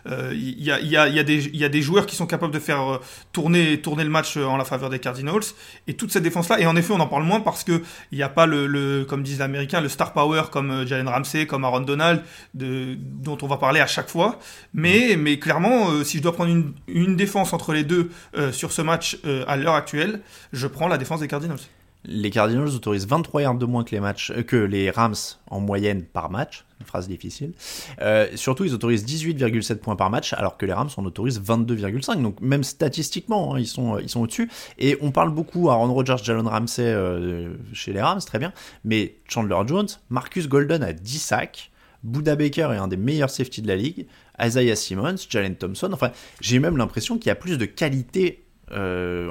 euh, 0.07 0.31
il, 0.33 0.63
y 0.63 0.71
a, 0.71 0.79
il, 0.79 0.87
y 0.87 0.95
a, 0.95 1.07
il, 1.07 1.15
y 1.15 1.19
a 1.19 1.23
des, 1.23 1.45
il 1.47 1.57
y 1.57 1.65
a 1.65 1.69
des 1.69 1.81
joueurs 1.81 2.05
qui 2.05 2.15
sont 2.15 2.27
capables 2.27 2.53
de 2.53 2.59
faire 2.59 2.99
tourner, 3.33 3.81
tourner 3.81 4.03
le 4.03 4.09
match 4.09 4.37
en 4.37 4.55
la 4.55 4.63
faveur 4.63 4.89
des 4.89 4.99
Cardinals. 4.99 5.43
Et 5.87 5.95
toute 5.95 6.11
cette 6.11 6.23
défense-là, 6.23 6.59
et 6.59 6.65
en 6.65 6.75
effet 6.75 6.93
on 6.93 6.99
en 6.99 7.07
parle 7.07 7.23
moins 7.23 7.41
parce 7.41 7.63
que 7.63 7.81
il 8.11 8.17
n'y 8.17 8.23
a 8.23 8.29
pas 8.29 8.45
le, 8.45 8.67
le, 8.67 9.03
comme 9.03 9.21
disent 9.21 9.37
les 9.37 9.41
Américains, 9.41 9.81
le 9.81 9.89
star 9.89 10.13
power 10.13 10.43
comme 10.51 10.87
Jalen 10.87 11.09
Ramsey, 11.09 11.45
comme 11.45 11.65
Aaron 11.65 11.81
Donald, 11.81 12.23
de, 12.53 12.95
dont 12.97 13.37
on 13.41 13.47
va 13.47 13.57
parler 13.57 13.81
à 13.81 13.87
chaque 13.87 14.09
fois, 14.09 14.39
mais, 14.73 15.15
mais 15.17 15.39
clairement 15.39 16.03
si 16.03 16.17
je 16.17 16.23
dois 16.23 16.33
prendre 16.33 16.51
une, 16.51 16.73
une 16.87 17.15
défense 17.17 17.51
entre 17.51 17.73
les 17.73 17.83
deux 17.83 18.09
sur 18.51 18.71
ce 18.71 18.81
match 18.81 19.17
à 19.47 19.57
l'heure 19.57 19.75
actuelle, 19.75 20.21
je 20.53 20.67
prends 20.67 20.87
la 20.87 20.97
défense 20.97 21.19
des 21.19 21.27
Cardinals 21.27 21.59
les 22.07 22.29
Cardinals 22.29 22.69
autorisent 22.69 23.07
23 23.07 23.41
yards 23.41 23.55
de 23.55 23.65
moins 23.65 23.83
que 23.83 23.91
les, 23.91 23.99
matchs, 23.99 24.31
euh, 24.31 24.43
que 24.43 24.55
les 24.55 24.91
Rams 24.91 25.15
en 25.49 25.59
moyenne 25.59 26.03
par 26.03 26.29
match. 26.29 26.65
Une 26.79 26.85
phrase 26.85 27.07
difficile. 27.07 27.53
Euh, 28.01 28.27
surtout, 28.35 28.65
ils 28.65 28.73
autorisent 28.73 29.05
18,7 29.05 29.77
points 29.77 29.95
par 29.95 30.09
match, 30.09 30.33
alors 30.33 30.57
que 30.57 30.65
les 30.65 30.73
Rams 30.73 30.89
en 30.97 31.05
autorisent 31.05 31.41
22,5. 31.41 32.21
Donc 32.21 32.41
même 32.41 32.63
statistiquement, 32.63 33.55
hein, 33.55 33.59
ils 33.59 33.67
sont, 33.67 33.97
ils 33.99 34.09
sont 34.09 34.21
au-dessus. 34.21 34.49
Et 34.77 34.97
on 35.01 35.11
parle 35.11 35.31
beaucoup 35.31 35.69
Aaron 35.69 35.93
Rodgers, 35.93 36.17
Jalen 36.21 36.47
Ramsey 36.47 36.83
euh, 36.83 37.53
chez 37.73 37.93
les 37.93 38.01
Rams, 38.01 38.21
très 38.21 38.39
bien. 38.39 38.53
Mais 38.83 39.15
Chandler 39.27 39.57
Jones, 39.67 39.87
Marcus 40.09 40.47
Golden 40.47 40.83
a 40.83 40.93
10 40.93 41.19
sacs. 41.19 41.71
Buda 42.03 42.35
Baker 42.35 42.69
est 42.71 42.77
un 42.77 42.87
des 42.87 42.97
meilleurs 42.97 43.31
safety 43.31 43.63
de 43.63 43.67
la 43.67 43.75
ligue. 43.75 44.05
Isaiah 44.39 44.75
Simmons, 44.75 45.15
Jalen 45.27 45.55
Thompson. 45.55 45.89
Enfin, 45.91 46.11
j'ai 46.39 46.59
même 46.59 46.77
l'impression 46.77 47.17
qu'il 47.17 47.27
y 47.27 47.31
a 47.31 47.35
plus 47.35 47.57
de 47.57 47.65
qualité 47.65 48.44
euh, 48.71 49.29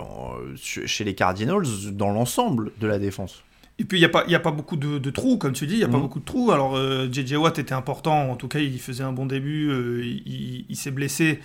chez 0.57 1.05
les 1.05 1.15
Cardinals 1.15 1.67
dans 1.93 2.13
l'ensemble 2.13 2.73
de 2.81 2.87
la 2.87 2.99
défense. 2.99 3.43
Et 3.79 3.85
puis, 3.85 3.99
il 3.99 4.01
n'y 4.01 4.07
a, 4.07 4.09
pas, 4.09 4.25
a 4.29 4.39
pas 4.39 4.53
beaucoup 4.53 4.77
de, 4.77 5.11
trous, 5.11 5.37
comme 5.37 5.53
tu 5.53 5.67
dis, 5.67 5.75
il 5.75 5.79
n'y 5.79 5.85
a 5.85 5.89
pas 5.89 5.97
mhm. 5.97 6.03
beaucoup 6.03 6.21
de 6.21 6.25
trous. 6.25 6.53
Alors, 6.53 6.77
JJ 6.77 7.33
euh, 7.33 7.39
Watt 7.39 7.59
était 7.59 7.75
important, 7.75 8.31
en 8.31 8.37
tout 8.37 8.47
cas, 8.47 8.61
il 8.61 8.79
faisait 8.79 9.03
un 9.03 9.13
bon 9.13 9.27
début, 9.27 9.69
euh, 9.71 10.05
il, 10.05 10.77
s'est 10.77 10.93
blessé, 10.93 11.41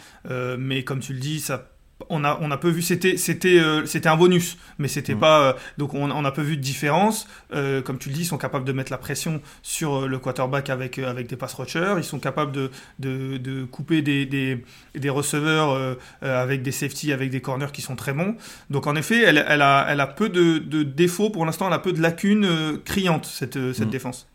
mais 0.58 0.84
comme 0.84 0.99
tu 0.99 1.13
le 1.13 1.19
dis, 1.19 1.39
ça 1.39 1.71
on 2.10 2.24
a, 2.24 2.38
on 2.42 2.50
a 2.52 2.58
peu 2.58 2.70
vu, 2.70 2.82
c'était, 2.82 3.18
c'était, 3.18 3.60
euh, 3.60 3.86
c'était 3.86 4.08
un 4.10 4.16
bonus, 4.16 4.58
mais 4.78 4.88
c'était 4.88 5.16
mm. 5.16 5.20
pas. 5.20 5.42
Euh, 5.42 5.54
donc 5.78 5.94
on, 5.94 6.10
on, 6.10 6.26
a 6.26 6.32
peu 6.32 6.42
vu 6.42 6.56
de 6.56 6.62
différence. 6.62 7.28
Euh, 7.54 7.82
comme 7.82 7.98
tu 7.98 8.10
le 8.10 8.16
dis, 8.16 8.22
ils 8.22 8.26
sont 8.26 8.38
capables 8.38 8.66
de 8.66 8.72
mettre 8.72 8.92
la 8.92 8.98
pression 8.98 9.42
sur 9.62 10.08
le 10.08 10.20
quarterback 10.20 10.70
avec, 10.70 11.00
avec 11.00 11.28
des 11.28 11.36
pass 11.36 11.54
rushers. 11.56 11.96
Ils 11.98 12.04
sont 12.04 12.20
capables 12.20 12.52
de, 12.52 12.72
de, 13.00 13.38
de 13.38 13.66
couper 13.66 14.02
des, 14.02 14.26
des, 14.26 14.64
des 14.96 15.10
receveurs 15.10 15.98
avec 16.22 16.62
des 16.62 16.72
safety, 16.72 17.12
avec 17.12 17.30
des 17.30 17.42
corners 17.42 17.72
qui 17.74 17.82
sont 17.82 17.96
très 17.96 18.14
bons. 18.14 18.36
Donc 18.70 18.88
en 18.88 18.96
effet, 18.96 19.24
elle, 19.24 19.44
elle, 19.48 19.62
a, 19.62 19.86
elle 19.90 20.00
a 20.00 20.08
peu 20.08 20.30
de, 20.30 20.60
de 20.60 20.84
défauts 20.84 21.30
pour 21.30 21.46
l'instant, 21.46 21.68
elle 21.68 21.74
a 21.74 21.80
peu 21.80 21.94
de 21.94 22.02
lacunes 22.02 22.80
criantes, 22.86 23.26
cette, 23.26 23.74
cette 23.74 23.88
mm. 23.88 23.92
défense. 23.92 24.29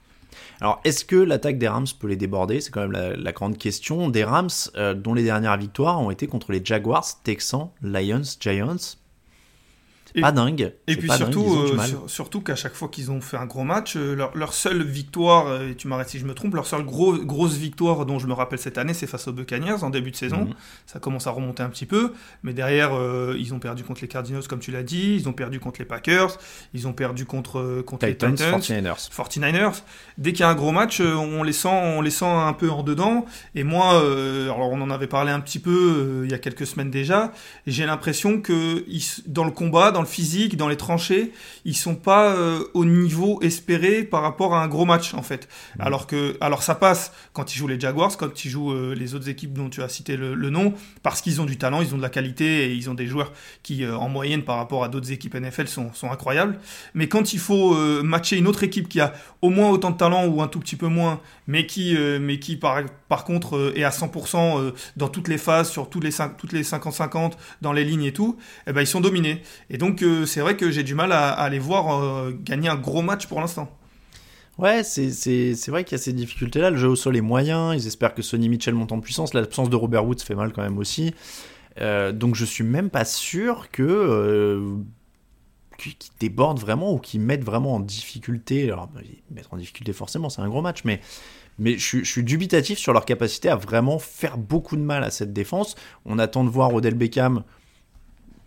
Alors, 0.61 0.81
est-ce 0.85 1.05
que 1.05 1.17
l'attaque 1.17 1.59
des 1.59 1.69
Rams 1.69 1.87
peut 1.99 2.07
les 2.07 2.17
déborder? 2.17 2.61
C'est 2.61 2.71
quand 2.71 2.87
même 2.87 3.17
la, 3.17 3.33
grande 3.33 3.59
question. 3.59 4.09
Des 4.09 4.25
Rams 4.25 4.49
euh, 4.77 4.95
dont 4.95 5.15
les 5.15 5.25
dernières 5.25 5.57
victoires 5.57 6.01
ont 6.01 6.11
été 6.11 6.27
contre 6.27 6.53
les 6.53 6.65
Jaguars, 6.65 7.07
Texans, 7.23 7.71
Lions, 7.83 8.23
Giants 8.41 8.97
pas 10.21 10.33
dingue. 10.33 10.73
Et 10.87 10.97
puis 10.97 11.11
surtout, 11.11 11.57
euh, 11.57 11.79
surtout 12.07 12.41
qu'à 12.41 12.57
chaque 12.57 12.75
fois 12.75 12.89
qu'ils 12.89 13.11
ont 13.11 13.21
fait 13.21 13.37
un 13.37 13.47
gros 13.47 13.65
match, 13.65 13.97
euh, 13.97 14.15
leur, 14.35 14.55
seule 14.55 14.83
victoire, 14.83 15.49
euh, 15.49 15.71
et 15.71 15.75
tu 15.75 15.89
m'arrêtes 15.89 16.11
si 16.11 16.19
je 16.19 16.25
me 16.25 16.35
trompe, 16.35 16.55
leur 16.55 16.67
seule 16.67 16.85
grosse 16.85 17.55
victoire 17.55 18.07
dont 18.07 18.19
je 18.19 18.27
me 18.27 18.33
rappelle 18.33 18.59
cette 18.59 18.79
année, 18.79 18.95
c'est 18.95 19.07
face 19.07 19.27
aux 19.29 19.33
Buccaneers 19.33 19.83
en 19.83 19.91
début 19.91 20.11
de 20.11 20.17
saison. 20.17 20.45
Mhm. 20.45 20.55
Ça 20.87 21.01
commence 21.01 21.27
à 21.27 21.31
remonter 21.31 21.63
un 21.63 21.69
petit 21.69 21.87
peu, 21.87 22.13
mais 22.43 22.53
derrière, 22.53 22.93
ils 23.37 23.55
ont 23.55 23.59
perdu 23.59 23.83
contre 23.83 24.03
les 24.03 24.09
Cardinals, 24.09 24.47
comme 24.47 24.61
tu 24.61 24.71
l'as 24.71 24.83
dit, 24.83 25.17
ils 25.17 25.29
ont 25.29 25.33
perdu 25.33 25.59
contre 25.61 25.81
les 25.81 25.87
Packers, 25.87 26.39
ils 26.75 26.87
ont 26.87 26.93
perdu 26.93 27.27
contre, 27.27 27.83
contre 27.85 28.07
les 28.07 28.13
Titans, 28.13 28.35
49ers. 28.35 29.11
49ers. 29.11 29.83
Dès 30.19 30.33
qu'il 30.33 30.41
y 30.41 30.45
a 30.45 30.49
un 30.49 30.55
gros 30.55 30.73
match, 30.73 31.01
on 31.01 31.43
les 31.43 31.53
sent, 31.53 31.69
on 31.69 32.01
les 32.01 32.11
sent 32.11 32.25
un 32.27 32.53
peu 32.53 32.71
en 32.71 32.83
dedans. 32.83 33.27
Et 33.55 33.65
moi, 33.65 34.01
alors 34.01 34.71
on 34.71 34.81
en 34.81 34.91
avait 34.91 35.07
parlé 35.07 35.33
un 35.33 35.41
petit 35.41 35.59
peu 35.59 36.23
il 36.25 36.31
y 36.31 36.35
a 36.35 36.39
quelques 36.39 36.67
semaines 36.67 36.91
déjà, 36.91 37.33
j'ai 37.67 37.87
l'impression 37.87 38.41
que 38.41 38.85
dans 39.27 39.45
le 39.45 39.51
combat, 39.51 39.91
dans 39.91 40.04
le 40.05 40.09
physique, 40.09 40.57
dans 40.57 40.69
les 40.69 40.77
tranchées, 40.77 41.33
ils 41.65 41.77
sont 41.77 41.95
pas 41.95 42.33
euh, 42.33 42.65
au 42.75 42.85
niveau 42.85 43.41
espéré 43.43 44.05
par 44.05 44.23
rapport 44.23 44.55
à 44.55 44.63
un 44.63 44.69
gros 44.69 44.85
match 44.85 45.15
en 45.15 45.23
fait. 45.23 45.49
Mm. 45.77 45.83
Alors 45.83 46.07
que, 46.07 46.37
alors 46.41 46.63
ça 46.63 46.75
passe 46.75 47.13
quand 47.33 47.55
ils 47.55 47.59
jouent 47.59 47.69
les 47.69 47.81
Jaguars, 47.81 48.17
quand 48.17 48.45
ils 48.45 48.49
jouent 48.49 48.73
euh, 48.73 48.95
les 48.95 49.15
autres 49.15 49.29
équipes 49.29 49.53
dont 49.53 49.69
tu 49.69 49.83
as 49.83 49.89
cité 49.89 50.17
le, 50.17 50.35
nom, 50.51 50.75
parce 51.03 51.21
qu'ils 51.21 51.41
ont 51.41 51.47
du 51.47 51.57
talent, 51.57 51.83
ils 51.83 51.95
ont 51.95 51.97
de 51.97 52.03
la 52.03 52.11
qualité 52.11 52.67
et 52.67 52.75
ils 52.75 52.89
ont 52.89 52.95
des 52.95 53.07
joueurs 53.07 53.33
qui, 53.63 53.85
euh, 53.85 53.97
en 53.97 54.09
moyenne 54.09 54.43
par 54.43 54.57
rapport 54.57 54.85
à 54.85 54.89
d'autres 54.89 55.11
équipes 55.11 55.35
NFL, 55.35 55.69
sont, 55.69 55.93
sont 55.95 56.11
incroyables. 56.11 56.59
Mais 56.95 57.09
quand 57.09 57.33
il 57.33 57.39
faut 57.39 57.75
matcher 58.03 58.37
une 58.37 58.47
autre 58.47 58.63
équipe 58.63 58.89
qui 58.89 59.01
a 59.01 59.15
au 59.43 59.51
moins 59.51 59.71
autant 59.71 59.91
de 59.91 59.97
talent 59.97 60.27
ou 60.27 60.43
un 60.43 60.49
tout 60.49 60.61
petit 60.61 60.77
peu 60.77 60.87
moins, 60.87 61.21
mais 61.47 61.67
qui, 61.67 61.97
mais 62.21 62.39
qui 62.39 62.57
par, 62.57 62.85
contre 63.25 63.73
est 63.77 63.85
à 63.85 63.91
100% 63.91 64.73
dans 64.97 65.09
toutes 65.09 65.29
les 65.29 65.39
phases, 65.39 65.71
sur 65.71 65.89
toutes 65.91 66.05
les, 66.05 66.13
toutes 66.39 66.53
les 66.53 66.63
50-50, 66.63 67.33
dans 67.61 67.73
les 67.73 67.85
lignes 67.85 68.05
et 68.05 68.13
tout, 68.13 68.37
eh 68.67 68.73
ben, 68.73 68.81
ils 68.81 68.87
sont 68.87 69.01
dominés. 69.01 69.43
Et 69.71 69.79
donc, 69.79 70.03
euh, 70.03 70.27
c'est 70.27 70.41
vrai 70.41 70.57
que 70.57 70.71
j'ai 70.71 70.83
du 70.83 70.95
mal 70.95 71.13
à, 71.13 71.31
à 71.31 71.49
les 71.49 71.59
voir 71.59 72.03
euh, 72.03 72.33
gagner 72.33 72.69
un 72.69 72.77
gros 72.77 73.03
match 73.03 73.27
pour 73.27 73.41
l'instant. 73.41 73.71
Ouais, 74.59 74.85
c'est 74.85 75.11
vrai 75.69 75.83
qu'il 75.85 75.99
y 75.99 76.01
a 76.01 76.03
ces 76.03 76.13
difficultés-là. 76.13 76.71
Le 76.71 76.77
jeu 76.77 76.89
au 76.89 76.97
sol 76.97 77.17
est 77.17 77.21
moyen. 77.21 77.75
Ils 77.75 77.87
espèrent 77.89 78.15
que 78.15 78.23
Sonny 78.23 78.49
Mitchell 78.49 78.75
monte 78.75 78.93
en 78.93 79.01
puissance. 79.01 79.35
L'absence 79.35 79.69
de 79.69 79.75
Robert 79.75 80.07
Woods 80.07 80.21
fait 80.25 80.37
mal 80.37 80.53
quand 80.53 80.63
même 80.63 80.79
aussi. 80.79 81.13
Euh, 81.81 82.13
donc 82.13 82.37
je 82.37 82.45
suis 82.45 82.63
même 82.63 82.89
pas 82.89 83.05
sûr 83.05 83.69
que 83.73 84.63
qui, 85.79 85.97
débordent 86.21 86.61
vraiment 86.61 86.93
ou 86.93 86.99
qui 86.99 87.19
mettent 87.19 87.45
vraiment 87.45 87.75
en 87.75 87.81
difficulté. 87.81 88.71
Alors, 88.71 88.89
bah, 88.89 89.01
mettre 89.31 89.53
en 89.53 89.57
difficulté 89.57 89.93
forcément, 89.93 90.29
c'est 90.31 90.43
un 90.43 90.49
gros 90.49 90.63
match, 90.63 90.83
mais 90.85 91.01
mais 91.59 91.79
je, 91.79 92.03
suis 92.03 92.25
dubitatif 92.25 92.79
sur 92.79 92.93
leur 92.93 93.05
capacité 93.05 93.49
à 93.49 93.57
vraiment 93.57 93.99
faire 93.99 94.39
beaucoup 94.39 94.77
de 94.77 94.83
mal 94.83 95.05
à 95.05 95.11
cette 95.11 95.33
défense. 95.33 95.77
On 96.05 96.19
attend 96.19 96.45
de 96.45 96.49
voir 96.49 96.75
Odell 96.75 96.95
Beckham 96.95 97.45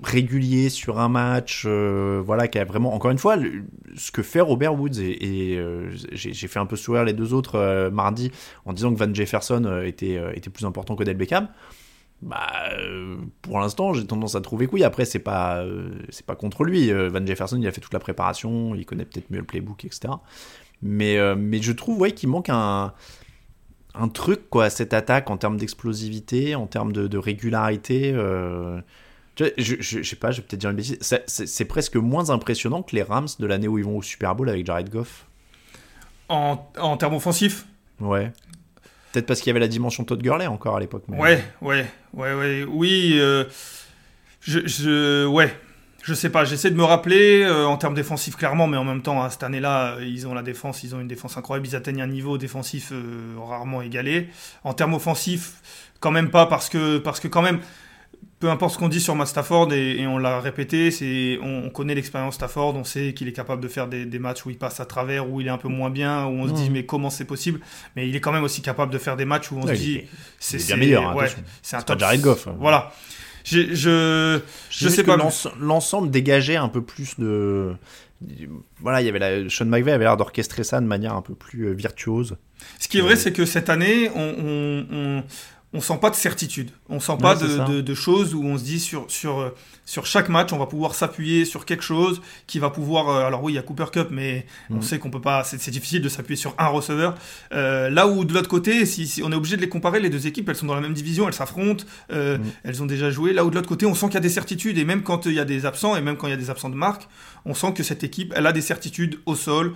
régulier 0.04 0.70
sur 0.70 1.00
un 1.00 1.10
match, 1.10 1.64
euh, 1.66 2.22
voilà, 2.24 2.48
qui 2.48 2.60
a 2.60 2.66
vraiment, 2.66 2.94
encore 2.94 3.10
une 3.12 3.18
fois, 3.18 3.36
ce 3.96 4.12
que 4.12 4.22
fait 4.22 4.42
Robert 4.42 4.80
Woods, 4.80 5.00
et, 5.00 5.56
euh, 5.58 5.90
j'ai 6.12 6.48
fait 6.48 6.60
un 6.60 6.68
peu 6.68 6.76
sourire 6.76 7.04
les 7.04 7.14
deux 7.14 7.34
autres 7.34 7.56
euh, 7.56 7.90
mardi 7.90 8.32
en 8.66 8.74
disant 8.74 8.94
que 8.94 9.00
Van 9.00 9.12
Jefferson 9.12 9.82
était, 9.84 10.22
était 10.36 10.50
plus 10.52 10.66
important 10.66 10.96
que 10.96 11.04
Del 11.04 11.18
Beckham. 11.18 11.48
Bah, 12.22 12.70
pour 13.42 13.60
l'instant, 13.60 13.94
j'ai 13.94 14.06
tendance 14.06 14.36
à 14.36 14.42
trouver 14.42 14.68
oui. 14.72 14.84
Après, 14.84 15.06
c'est 15.06 15.20
pas, 15.20 15.64
c'est 16.10 16.26
pas 16.26 16.36
contre 16.36 16.64
lui. 16.64 16.92
Van 16.92 17.26
Jefferson, 17.26 17.58
il 17.62 17.68
a 17.68 17.72
fait 17.72 17.82
toute 17.82 17.94
la 17.94 18.00
préparation, 18.00 18.74
il 18.76 18.86
connaît 18.86 19.06
peut-être 19.06 19.30
mieux 19.30 19.40
le 19.40 19.46
playbook, 19.46 19.86
etc. 19.86 20.14
Mais, 20.82 21.18
mais 21.36 21.62
je 21.62 21.72
trouve, 21.72 22.00
ouais, 22.00 22.12
qu'il 22.12 22.30
manque 22.30 22.50
un, 22.50 22.94
un 23.94 24.08
truc, 24.10 24.50
quoi, 24.50 24.66
à 24.66 24.70
cette 24.70 24.94
attaque 24.94 25.30
en 25.30 25.38
termes 25.38 25.58
d'explosivité, 25.58 26.56
en 26.56 26.66
termes 26.66 26.92
de, 26.92 27.08
de 27.08 27.18
régularité. 27.18 28.14
Je, 29.40 29.76
je, 29.80 30.02
sais 30.02 30.16
pas, 30.16 30.32
je 30.32 30.42
vais 30.42 30.48
peut-être 30.48 30.60
dire 30.62 30.72
une 30.72 30.76
bêtise. 30.76 30.98
C'est 31.28 31.66
presque 31.66 31.96
moins 31.96 32.32
impressionnant 32.32 32.82
que 32.82 32.96
les 32.96 33.04
Rams 33.04 33.28
de 33.38 33.46
l'année 33.46 33.68
où 33.68 33.78
ils 33.78 33.86
vont 33.86 33.98
au 33.98 34.02
Super 34.02 34.36
Bowl 34.36 34.50
avec 34.50 34.66
Jared 34.66 34.90
Goff. 34.90 35.28
En, 36.30 36.68
en 36.80 36.98
termes 36.98 37.14
offensifs? 37.14 37.68
Ouais. 38.00 38.32
Peut-être 39.18 39.26
parce 39.26 39.40
qu'il 39.40 39.50
y 39.50 39.52
avait 39.52 39.60
la 39.60 39.68
dimension 39.68 40.04
Todd 40.04 40.22
Gurley 40.22 40.46
encore 40.46 40.78
à 40.78 40.80
l'époque. 40.80 41.04
Ouais, 41.08 41.44
ouais, 41.62 41.88
ouais, 42.14 42.34
ouais. 42.36 42.64
Oui, 42.70 43.14
euh, 43.16 43.46
je, 44.42 45.26
ouais. 45.26 45.52
Je 46.04 46.14
sais 46.14 46.30
pas, 46.30 46.46
j'essaie 46.46 46.70
de 46.70 46.76
me 46.76 46.84
rappeler 46.84 47.42
euh, 47.42 47.66
en 47.66 47.78
termes 47.78 47.96
défensifs 47.96 48.36
clairement, 48.36 48.68
mais 48.68 48.78
en 48.78 48.84
même 48.84 49.02
temps, 49.02 49.24
hein, 49.24 49.32
cette 49.32 49.42
année-là, 49.42 49.98
ils 50.02 50.28
ont 50.28 50.36
la 50.36 50.44
défense, 50.44 50.84
ils 50.84 50.94
ont 50.94 51.00
une 51.00 51.08
défense 51.08 51.36
incroyable, 51.36 51.66
ils 51.66 51.76
atteignent 51.76 52.04
un 52.04 52.08
niveau 52.08 52.38
défensif 52.38 52.92
euh, 52.92 53.34
rarement 53.40 53.82
égalé. 53.82 54.30
En 54.64 54.74
termes 54.74 54.94
offensifs, 54.94 55.54
quand 56.00 56.12
même 56.12 56.30
pas, 56.30 56.46
parce 56.46 56.70
que, 56.70 57.00
parce 57.00 57.20
que 57.20 57.28
quand 57.28 57.42
même, 57.42 57.60
peu 58.40 58.50
importe 58.50 58.76
ce 58.76 58.78
qu'on 58.78 58.88
dit 58.88 59.02
sur 59.02 59.16
Matt 59.16 59.28
Stafford, 59.28 59.74
et, 59.74 60.06
on 60.06 60.18
l'a 60.18 60.40
répété, 60.40 60.92
c'est 60.92 61.40
on, 61.42 61.70
connaît 61.70 61.96
l'expérience 61.96 62.36
Stafford, 62.36 62.76
on 62.76 62.84
sait 62.84 63.14
qu'il 63.14 63.28
est 63.28 63.34
capable 63.34 63.62
de 63.62 63.68
faire 63.68 63.88
des, 63.88 64.20
matchs 64.20 64.46
où 64.46 64.50
il 64.50 64.58
passe 64.58 64.80
à 64.80 64.86
travers, 64.86 65.30
où 65.30 65.42
il 65.42 65.48
est 65.48 65.52
un 65.52 65.58
peu 65.58 65.70
moins 65.70 65.90
bien, 65.90 66.26
où 66.26 66.40
on 66.40 66.48
se 66.48 66.54
dit 66.54 66.70
mais 66.70 66.86
comment 66.86 67.10
c'est 67.10 67.26
possible? 67.26 67.60
Mais 67.96 68.08
il 68.08 68.16
est 68.16 68.22
quand 68.22 68.32
même 68.32 68.44
aussi 68.44 68.62
capable 68.62 68.92
de 68.94 68.98
faire 68.98 69.16
des 69.16 69.26
matchs 69.26 69.52
où 69.52 69.58
on 69.58 69.68
se 69.68 69.74
dit 69.74 70.04
c'est 70.40 70.64
bien 70.66 70.78
meilleur. 70.78 71.04
Hein, 71.10 71.26
c'est 71.62 71.78
un 71.78 71.82
top. 71.82 72.00
Jared 72.00 72.22
Goff. 72.22 72.48
Hein. 72.48 72.56
Voilà. 72.60 72.92
Je, 73.44 73.74
je, 73.74 74.42
je, 74.70 74.90
sais 74.90 75.04
pas. 75.04 75.18
L'ensemble 75.60 76.12
dégageait 76.12 76.58
un 76.58 76.68
peu 76.68 76.82
plus 76.82 77.18
de. 77.18 77.76
Voilà, 78.82 79.02
il 79.02 79.06
y 79.06 79.10
avait 79.10 79.20
la, 79.20 79.50
Sean 79.50 79.66
McVay 79.66 79.92
avait 79.92 80.04
l'air 80.04 80.18
d'orchestrer 80.18 80.64
ça 80.64 80.82
de 80.82 80.86
manière 80.86 81.14
un 81.14 81.22
peu 81.22 81.34
plus 81.34 81.68
euh, 81.68 81.72
virtuose. 81.72 82.36
Ce 82.80 82.88
qui 82.88 82.98
est 82.98 83.02
vrai, 83.02 83.16
c'est 83.16 83.32
que 83.32 83.46
cette 83.46 83.70
année, 83.70 84.10
on 84.16 84.86
on 84.92 85.24
sent 85.82 85.98
pas 86.00 86.10
de 86.10 86.16
certitude. 86.16 86.72
On 86.90 87.00
sent 87.00 87.18
pas 87.20 87.36
de, 87.36 87.94
choses 87.94 88.34
où 88.34 88.44
on 88.44 88.58
se 88.58 88.64
dit 88.64 88.80
sur, 88.80 89.10
sur, 89.10 89.40
euh, 89.40 89.56
sur 89.88 90.06
chaque 90.06 90.28
match, 90.28 90.52
on 90.52 90.58
va 90.58 90.66
pouvoir 90.66 90.94
s'appuyer 90.94 91.46
sur 91.46 91.66
quelque 91.66 91.82
chose 91.82 92.22
qui 92.46 92.60
va 92.60 92.70
pouvoir. 92.70 93.08
Euh, 93.08 93.26
alors 93.26 93.42
oui, 93.42 93.54
il 93.54 93.56
y 93.56 93.58
a 93.58 93.62
Cooper 93.62 93.86
Cup, 93.92 94.10
mais 94.12 94.46
on 94.70 94.76
mm. 94.76 94.82
sait 94.82 95.00
qu'on 95.00 95.10
peut 95.10 95.22
pas. 95.22 95.46
C'est 95.46 95.72
difficile 95.72 96.02
de 96.02 96.10
s'appuyer 96.10 96.36
sur 96.36 96.54
un 96.58 96.68
receveur. 96.68 97.16
Euh, 97.54 97.90
là 97.90 98.06
où 98.06 98.26
de 98.26 98.34
l'autre 98.34 98.50
côté, 98.50 98.86
si, 98.86 99.22
on 99.24 99.32
est 99.32 99.36
obligé 99.36 99.56
de 99.56 99.62
les 99.62 99.70
comparer, 99.70 100.02
les 100.02 100.10
deux 100.10 100.28
équipes, 100.28 100.50
elles 100.50 100.58
sont 100.58 100.66
dans 100.66 100.76
la 100.76 100.82
même 100.82 100.94
division, 100.94 101.26
elles 101.26 101.34
s'affrontent, 101.34 101.86
mm. 102.12 102.36
elles 102.66 102.84
ont 102.84 102.86
déjà 102.86 103.10
joué. 103.10 103.32
Là 103.32 103.46
où 103.46 103.50
de 103.50 103.56
l'autre 103.56 103.70
côté, 103.70 103.86
on 103.86 103.96
sent 103.96 104.08
qu'il 104.08 104.16
y 104.16 104.18
a 104.18 104.22
des 104.22 104.30
certitudes 104.30 104.78
et 104.78 104.84
même 104.84 105.04
quand 105.04 105.26
il 105.26 105.34
y 105.34 105.40
a 105.40 105.46
des 105.46 105.66
absents 105.66 105.96
et 105.96 106.02
même 106.02 106.18
quand 106.18 106.28
il 106.28 106.32
y 106.32 106.34
a 106.34 106.38
des 106.38 106.50
absents 106.50 106.70
de 106.70 106.76
marque, 106.76 107.08
on 107.46 107.54
sent 107.54 107.72
que 107.74 107.82
cette 107.82 108.04
équipe, 108.04 108.34
elle 108.36 108.46
a 108.46 108.52
des 108.52 108.62
certitudes 108.62 109.20
au 109.26 109.36
sol, 109.36 109.74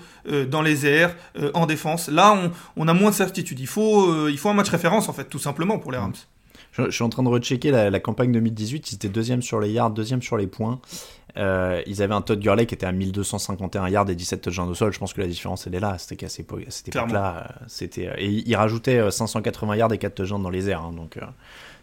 dans 0.49 0.61
les 0.61 0.85
airs, 0.85 1.15
en 1.53 1.65
défense. 1.65 2.09
Là, 2.09 2.33
on, 2.33 2.51
on, 2.75 2.87
a 2.89 2.93
moins 2.93 3.11
de 3.11 3.15
certitudes. 3.15 3.61
Il 3.61 3.67
faut, 3.67 4.27
il 4.27 4.37
faut 4.37 4.49
un 4.49 4.53
match 4.53 4.69
référence 4.69 5.07
en 5.07 5.13
fait, 5.13 5.29
tout 5.29 5.39
simplement 5.39 5.79
pour 5.79 5.93
les 5.93 5.97
Rams. 5.97 6.11
Je, 6.71 6.89
suis 6.89 7.03
en 7.03 7.09
train 7.09 7.23
de 7.23 7.29
rechecker 7.29 7.71
la, 7.71 7.89
la 7.89 7.99
campagne 7.99 8.31
2018. 8.31 8.91
Ils 8.91 8.95
étaient 8.95 9.09
deuxième 9.09 9.41
sur 9.41 9.59
les 9.59 9.71
yards, 9.71 9.91
deuxième 9.91 10.21
sur 10.21 10.37
les 10.37 10.47
points. 10.47 10.79
Euh, 11.37 11.81
ils 11.85 12.01
avaient 12.01 12.13
un 12.13 12.21
Todd 12.21 12.39
Gurley 12.39 12.65
qui 12.65 12.75
était 12.75 12.85
à 12.85 12.91
1251 12.91 13.87
yards 13.89 14.09
et 14.09 14.15
17 14.15 14.41
touchdowns 14.41 14.69
au 14.69 14.73
sol. 14.73 14.91
Je 14.93 14.99
pense 14.99 15.13
que 15.13 15.21
la 15.21 15.27
différence, 15.27 15.67
elle 15.67 15.75
est 15.75 15.79
là. 15.79 15.97
C'était 15.97 16.15
qu'à 16.15 16.29
cette 16.29 16.41
époque-là, 16.87 17.47
euh, 17.49 17.63
c'était. 17.67 18.11
Et 18.17 18.29
ils 18.29 18.55
rajoutaient 18.55 19.09
580 19.09 19.73
euh, 19.73 19.77
yards 19.77 19.93
et 19.93 19.97
4 19.97 20.15
touchdowns 20.15 20.43
dans 20.43 20.49
les 20.49 20.69
airs. 20.69 20.81
Hein, 20.81 20.93
donc 20.93 21.17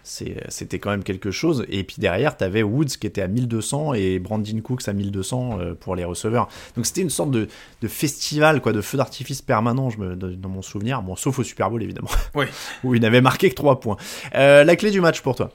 c'était 0.09 0.79
quand 0.79 0.91
même 0.91 1.05
quelque 1.05 1.31
chose. 1.31 1.67
Et 1.69 1.85
puis 1.85 1.97
derrière, 1.99 2.37
tu 2.37 2.43
avais 2.43 2.63
Woods 2.63 2.97
qui 3.01 3.07
était 3.07 3.21
à 3.21 3.29
1200 3.29 3.95
et 3.95 4.19
Brandon 4.19 4.61
Cooks 4.63 4.89
à 4.89 4.93
1200 4.93 5.59
euh, 5.61 5.75
pour 5.75 5.95
les 5.97 6.05
receveurs. 6.05 6.49
Donc 6.77 6.87
c'était 6.87 7.03
une 7.03 7.11
sorte 7.11 7.31
de, 7.31 7.47
festival, 7.87 8.61
quoi, 8.63 8.73
de 8.73 8.81
feu 8.81 8.97
d'artifice 8.97 9.43
permanent, 9.43 9.91
je 9.91 9.99
me, 9.99 10.17
dans 10.17 10.49
mon 10.49 10.63
souvenir. 10.63 11.03
Bon, 11.03 11.15
sauf 11.15 11.39
au 11.39 11.45
Super 11.45 11.71
Bowl, 11.71 11.83
évidemment. 11.83 12.09
Oui. 12.35 12.47
où 12.85 12.95
il 12.95 13.01
n'avait 13.03 13.21
marqué 13.21 13.51
que 13.51 13.55
3 13.55 13.81
points. 13.81 13.97
Euh, 14.35 14.63
la 14.65 14.77
clé 14.77 14.91
du 14.91 15.01
match 15.01 15.21
pour 15.23 15.35
toi 15.35 15.51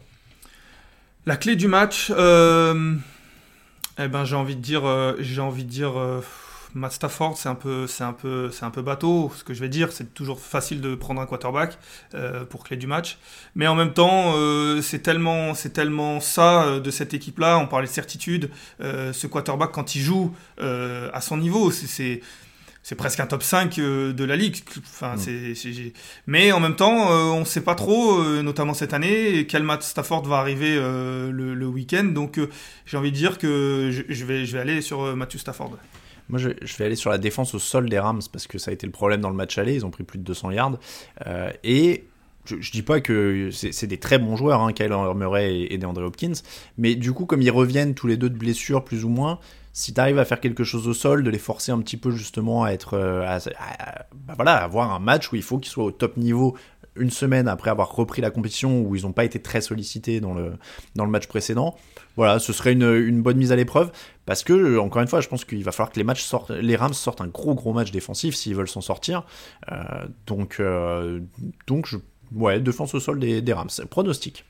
La 1.25 1.37
clé 1.37 1.55
du 1.55 1.67
match, 1.67 2.11
euh, 2.15 2.95
eh 3.97 4.07
ben, 4.07 4.25
j'ai 4.25 4.35
envie 4.35 4.55
de 4.55 4.61
dire, 4.61 4.83
j'ai 5.19 5.41
envie 5.41 5.63
de 5.63 5.69
dire 5.69 5.93
Matt 6.73 6.93
Stafford, 6.93 7.37
c'est 7.37 7.49
un 7.49 7.55
peu, 7.55 7.85
c'est 7.87 8.03
un 8.03 8.13
peu, 8.13 8.49
c'est 8.51 8.65
un 8.65 8.71
peu 8.71 8.81
bateau. 8.81 9.31
Ce 9.35 9.43
que 9.43 9.53
je 9.53 9.59
vais 9.59 9.69
dire, 9.69 9.91
c'est 9.91 10.13
toujours 10.13 10.39
facile 10.39 10.81
de 10.81 10.95
prendre 10.95 11.21
un 11.21 11.25
quarterback 11.25 11.77
euh, 12.15 12.45
pour 12.45 12.63
clé 12.63 12.77
du 12.77 12.87
match, 12.87 13.17
mais 13.55 13.67
en 13.67 13.75
même 13.75 13.93
temps, 13.93 14.33
euh, 14.35 14.81
c'est 14.81 14.99
tellement, 14.99 15.53
c'est 15.53 15.71
tellement 15.71 16.19
ça 16.19 16.63
euh, 16.63 16.79
de 16.79 16.91
cette 16.91 17.13
équipe-là. 17.13 17.59
On 17.59 17.67
parlait 17.67 17.87
de 17.87 17.91
certitude. 17.91 18.49
ce 18.79 19.27
quarterback, 19.27 19.71
quand 19.71 19.95
il 19.95 20.01
joue 20.01 20.33
à 20.59 21.21
son 21.21 21.37
niveau, 21.37 21.71
c'est 21.71 22.21
c'est 22.85 22.95
presque 22.95 23.21
un 23.21 23.27
top 23.27 23.43
5 23.43 23.77
de 23.77 24.23
la 24.25 24.35
ligue. 24.35 24.57
Enfin, 24.79 25.15
mm. 25.15 25.55
c'est, 25.55 25.93
Mais 26.27 26.51
en 26.51 26.59
même 26.59 26.75
temps, 26.75 27.09
on 27.09 27.39
ne 27.39 27.45
sait 27.45 27.61
pas 27.61 27.75
trop, 27.75 28.21
notamment 28.41 28.73
cette 28.73 28.93
année, 28.93 29.47
quel 29.47 29.63
Matt 29.63 29.83
Stafford 29.83 30.23
va 30.23 30.37
arriver 30.37 30.75
le, 30.75 31.65
week-end. 31.65 32.03
Donc, 32.03 32.39
j'ai 32.85 32.97
envie 32.97 33.11
de 33.11 33.15
dire 33.15 33.37
que 33.37 33.89
je, 34.09 34.25
vais, 34.25 34.45
je 34.45 34.53
vais 34.53 34.59
aller 34.59 34.81
sur 34.81 35.15
Matthew 35.15 35.37
Stafford. 35.37 35.77
Moi, 36.29 36.39
je, 36.39 36.49
vais 36.77 36.85
aller 36.85 36.95
sur 36.95 37.09
la 37.09 37.17
défense 37.17 37.53
au 37.53 37.59
sol 37.59 37.89
des 37.89 37.99
Rams 37.99 38.21
parce 38.31 38.47
que 38.47 38.57
ça 38.57 38.71
a 38.71 38.73
été 38.73 38.85
le 38.85 38.91
problème 38.91 39.21
dans 39.21 39.29
le 39.29 39.35
match 39.35 39.57
aller. 39.57 39.75
Ils 39.75 39.85
ont 39.85 39.91
pris 39.91 40.03
plus 40.03 40.19
de 40.19 40.23
200 40.23 40.51
yards. 40.51 40.77
Euh, 41.27 41.51
et 41.63 42.05
je, 42.45 42.55
je, 42.59 42.71
dis 42.71 42.81
pas 42.81 43.01
que 43.01 43.49
c'est 43.51 43.87
des 43.87 43.99
très 43.99 44.19
bons 44.19 44.35
joueurs, 44.35 44.61
hein, 44.61 44.73
Kyle 44.73 44.93
Murray 45.15 45.55
et, 45.55 45.73
et 45.73 45.77
DeAndre 45.77 46.01
Hopkins, 46.01 46.33
mais 46.77 46.95
du 46.95 47.13
coup, 47.13 47.25
comme 47.25 47.41
ils 47.41 47.51
reviennent 47.51 47.93
tous 47.93 48.07
les 48.07 48.17
deux 48.17 48.29
de 48.29 48.37
blessures, 48.37 48.83
plus 48.83 49.05
ou 49.05 49.09
moins, 49.09 49.39
si 49.73 49.91
tu 49.91 49.99
arrives 49.99 50.19
à 50.19 50.25
faire 50.25 50.39
quelque 50.39 50.63
chose 50.63 50.87
au 50.87 50.93
sol, 50.93 51.23
de 51.23 51.29
les 51.31 51.39
forcer 51.39 51.71
un 51.71 51.79
petit 51.79 51.97
peu 51.97 52.11
justement 52.11 52.63
à 52.63 52.69
être, 52.71 52.93
euh, 52.93 53.25
à, 53.25 53.39
bah 54.13 54.33
voilà, 54.35 54.57
avoir 54.57 54.93
un 54.93 54.99
match 54.99 55.31
où 55.31 55.35
il 55.35 55.41
faut 55.41 55.57
qu'ils 55.57 55.71
soient 55.71 55.85
au 55.85 55.91
top 55.91 56.15
niveau 56.15 56.55
une 56.95 57.09
semaine 57.09 57.47
après 57.47 57.69
avoir 57.69 57.95
repris 57.95 58.21
la 58.21 58.29
compétition 58.29 58.81
où 58.81 58.95
ils 58.95 59.03
n'ont 59.03 59.11
pas 59.11 59.25
été 59.25 59.41
très 59.41 59.61
sollicités 59.61 60.19
dans 60.19 60.33
le, 60.33 60.53
dans 60.95 61.05
le 61.05 61.11
match 61.11 61.27
précédent. 61.27 61.75
Voilà, 62.15 62.39
ce 62.39 62.53
serait 62.53 62.73
une, 62.73 62.83
une 62.83 63.21
bonne 63.21 63.37
mise 63.37 63.51
à 63.51 63.55
l'épreuve 63.55 63.91
parce 64.25 64.43
que, 64.43 64.77
encore 64.77 65.01
une 65.01 65.07
fois, 65.07 65.21
je 65.21 65.27
pense 65.27 65.45
qu'il 65.45 65.63
va 65.63 65.71
falloir 65.71 65.91
que 65.91 65.99
les, 65.99 66.15
sortent, 66.15 66.51
les 66.51 66.75
Rams 66.75 66.93
sortent 66.93 67.21
un 67.21 67.27
gros 67.27 67.55
gros 67.55 67.73
match 67.73 67.91
défensif 67.91 68.35
s'ils 68.35 68.55
veulent 68.55 68.67
s'en 68.67 68.81
sortir. 68.81 69.23
Euh, 69.71 70.05
donc, 70.27 70.57
euh, 70.59 71.19
donc 71.67 71.87
je, 71.87 71.97
ouais, 72.33 72.59
défense 72.59 72.93
au 72.93 72.99
sol 72.99 73.19
des, 73.19 73.41
des 73.41 73.53
Rams. 73.53 73.69
Pronostic. 73.89 74.45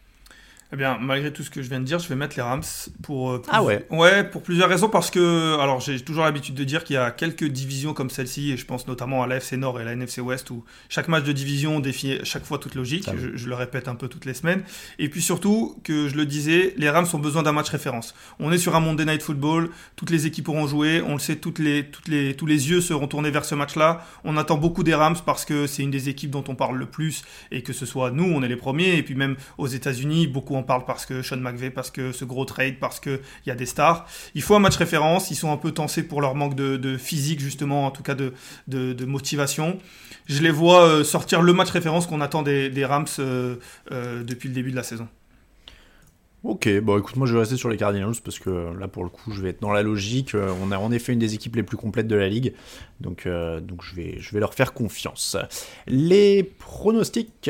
Eh 0.71 0.75
bien, 0.75 0.97
malgré 0.99 1.31
tout 1.31 1.43
ce 1.43 1.51
que 1.51 1.61
je 1.61 1.69
viens 1.69 1.79
de 1.79 1.85
dire, 1.85 1.99
je 1.99 2.07
vais 2.09 2.15
mettre 2.15 2.35
les 2.35 2.41
Rams 2.41 2.63
pour. 3.03 3.31
euh, 3.31 3.41
Ah 3.49 3.61
ouais. 3.63 3.85
Ouais, 3.91 4.23
pour 4.23 4.41
plusieurs 4.41 4.67
raisons. 4.69 4.89
Parce 4.89 5.11
que, 5.11 5.59
alors, 5.59 5.79
j'ai 5.81 5.99
toujours 5.99 6.23
l'habitude 6.23 6.55
de 6.55 6.63
dire 6.63 6.83
qu'il 6.83 6.95
y 6.95 6.97
a 6.97 7.11
quelques 7.11 7.43
divisions 7.43 7.93
comme 7.93 8.09
celle-ci, 8.09 8.51
et 8.51 8.57
je 8.57 8.65
pense 8.65 8.87
notamment 8.87 9.21
à 9.21 9.27
la 9.27 9.35
FC 9.37 9.55
Nord 9.55 9.79
et 9.79 9.83
la 9.85 9.91
NFC 9.93 10.19
Ouest, 10.19 10.49
où 10.49 10.63
chaque 10.89 11.09
match 11.09 11.25
de 11.25 11.31
division 11.31 11.79
défie 11.79 12.17
chaque 12.23 12.43
fois 12.43 12.57
toute 12.57 12.73
logique. 12.73 13.05
Ah 13.07 13.11
oui. 13.15 13.21
Je, 13.33 13.37
je 13.37 13.49
le 13.49 13.53
répète 13.53 13.87
un 13.87 13.93
peu 13.93 14.07
toutes 14.07 14.25
les 14.25 14.33
semaines. 14.33 14.63
Et 14.97 15.09
puis 15.09 15.21
surtout, 15.21 15.77
que 15.83 16.07
je 16.09 16.15
le 16.15 16.25
disais, 16.25 16.73
les 16.77 16.89
Rams 16.89 17.05
ont 17.13 17.19
besoin 17.19 17.43
d'un 17.43 17.51
match 17.51 17.69
référence. 17.69 18.15
On 18.39 18.51
est 18.51 18.57
sur 18.57 18.75
un 18.75 18.79
Monday 18.79 19.05
Night 19.05 19.21
Football, 19.21 19.69
toutes 19.95 20.09
les 20.09 20.25
équipes 20.25 20.49
auront 20.49 20.65
joué, 20.65 21.03
on 21.05 21.13
le 21.13 21.19
sait, 21.19 21.35
toutes 21.35 21.59
les, 21.59 21.85
toutes 21.85 22.07
les, 22.07 22.35
tous 22.35 22.47
les 22.47 22.71
yeux 22.71 22.81
seront 22.81 23.07
tournés 23.07 23.29
vers 23.29 23.45
ce 23.45 23.53
match-là. 23.53 24.03
On 24.23 24.37
attend 24.37 24.57
beaucoup 24.57 24.81
des 24.83 24.95
Rams 24.95 25.17
parce 25.23 25.45
que 25.45 25.67
c'est 25.67 25.83
une 25.83 25.91
des 25.91 26.09
équipes 26.09 26.31
dont 26.31 26.43
on 26.47 26.55
parle 26.55 26.77
le 26.79 26.87
plus, 26.87 27.21
et 27.51 27.61
que 27.61 27.73
ce 27.73 27.85
soit 27.85 28.09
nous, 28.09 28.23
on 28.25 28.41
est 28.41 28.47
les 28.47 28.55
premiers, 28.55 28.95
et 28.97 29.03
puis 29.03 29.13
même 29.13 29.35
aux 29.59 29.67
États-Unis, 29.67 30.25
beaucoup 30.25 30.55
en 30.55 30.62
parlent 30.63 30.85
parce 30.85 31.05
que 31.05 31.21
Sean 31.21 31.37
McVay, 31.37 31.69
parce 31.69 31.91
que 31.91 32.11
ce 32.11 32.25
gros 32.25 32.45
trade, 32.45 32.79
parce 32.79 32.99
qu'il 32.99 33.19
y 33.45 33.51
a 33.51 33.55
des 33.55 33.65
stars. 33.65 34.05
Il 34.35 34.41
faut 34.41 34.55
un 34.55 34.59
match 34.59 34.75
référence, 34.75 35.31
ils 35.31 35.35
sont 35.35 35.51
un 35.51 35.57
peu 35.57 35.71
tensés 35.71 36.03
pour 36.03 36.21
leur 36.21 36.35
manque 36.35 36.55
de, 36.55 36.97
physique, 36.97 37.39
justement, 37.39 37.85
en 37.85 37.91
tout 37.91 38.03
cas 38.03 38.15
de, 38.15 39.05
motivation. 39.05 39.77
Je 40.25 40.41
les 40.41 40.51
vois 40.51 40.87
euh, 40.87 41.03
sortir 41.03 41.41
le 41.41 41.53
match 41.53 41.69
référence 41.69 42.07
qu'on 42.07 42.21
attend 42.21 42.43
des, 42.43 42.85
Rams 42.85 43.05
euh, 43.19 43.55
euh, 43.91 44.23
depuis 44.23 44.49
le 44.49 44.55
début 44.55 44.71
de 44.71 44.75
la 44.75 44.83
saison. 44.83 45.07
Ok, 46.43 46.69
bon 46.81 46.99
écoute, 46.99 47.15
moi 47.15 47.25
je 47.25 47.33
vais 47.33 47.39
rester 47.39 47.55
sur 47.55 47.69
les 47.69 47.77
Cardinals 47.77 48.15
parce 48.21 48.37
que 48.37 48.77
là 48.77 48.89
pour 48.89 49.05
le 49.05 49.09
coup 49.09 49.31
je 49.31 49.41
vais 49.41 49.51
être 49.51 49.61
dans 49.61 49.71
la 49.71 49.81
logique. 49.81 50.35
On 50.35 50.73
a 50.73 50.77
en 50.77 50.91
effet 50.91 51.13
une 51.13 51.19
des 51.19 51.35
équipes 51.35 51.55
les 51.55 51.63
plus 51.63 51.77
complètes 51.77 52.07
de 52.07 52.17
la 52.17 52.27
ligue, 52.27 52.53
donc, 52.99 53.29
donc 53.61 53.81
je, 53.81 53.95
vais, 53.95 54.17
je 54.19 54.31
vais 54.33 54.41
leur 54.41 54.53
faire 54.53 54.73
confiance. 54.73 55.37
Les 55.87 56.43
pronostics. 56.43 57.49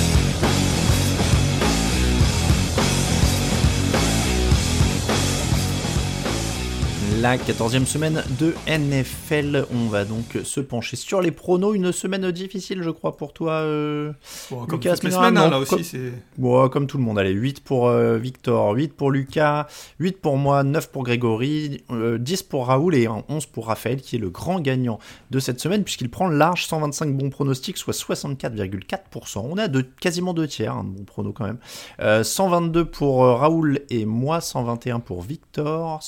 La 7.21 7.37
14e 7.37 7.85
semaine 7.85 8.23
de 8.39 8.55
NFL, 8.67 9.67
on 9.71 9.89
va 9.89 10.05
donc 10.05 10.39
se 10.43 10.59
pencher 10.59 10.95
sur 10.95 11.21
les 11.21 11.29
pronos. 11.29 11.75
Une 11.75 11.91
semaine 11.91 12.31
difficile, 12.31 12.81
je 12.81 12.89
crois, 12.89 13.15
pour 13.15 13.31
toi, 13.31 13.51
euh, 13.51 14.11
Bon, 14.49 14.65
comme 14.65 14.79
Lucas 14.79 14.95
hein, 15.03 15.29
là 15.31 15.59
aussi, 15.59 15.69
comme- 15.69 15.83
c'est. 15.83 16.13
Bon, 16.39 16.67
comme 16.69 16.87
tout 16.87 16.97
le 16.97 17.03
monde, 17.03 17.19
allez, 17.19 17.29
8 17.29 17.63
pour 17.63 17.89
euh, 17.89 18.17
Victor, 18.17 18.71
8 18.71 18.93
pour 18.95 19.11
Lucas, 19.11 19.67
8 19.99 20.19
pour 20.19 20.35
moi, 20.37 20.63
9 20.63 20.89
pour 20.89 21.03
Grégory, 21.03 21.83
euh, 21.91 22.17
10 22.17 22.41
pour 22.41 22.65
Raoul 22.65 22.95
et 22.95 23.05
un 23.05 23.23
11 23.29 23.45
pour 23.45 23.67
Raphaël, 23.67 24.01
qui 24.01 24.15
est 24.15 24.19
le 24.19 24.31
grand 24.31 24.59
gagnant 24.59 24.97
de 25.29 25.37
cette 25.37 25.59
semaine, 25.59 25.83
puisqu'il 25.83 26.09
prend 26.09 26.27
large 26.27 26.65
125 26.65 27.15
bons 27.15 27.29
pronostics, 27.29 27.77
soit 27.77 27.93
64,4%. 27.93 29.45
On 29.47 29.59
a 29.59 29.67
de, 29.67 29.81
quasiment 29.81 30.33
deux 30.33 30.47
tiers, 30.47 30.73
un 30.75 30.83
bon 30.83 31.03
prono 31.03 31.33
quand 31.33 31.45
même. 31.45 31.59
Euh, 31.99 32.23
122 32.23 32.85
pour 32.85 33.23
euh, 33.23 33.35
Raoul 33.35 33.81
et 33.91 34.05
moi, 34.05 34.41
121 34.41 34.99
pour 34.99 35.21
Victor, 35.21 36.01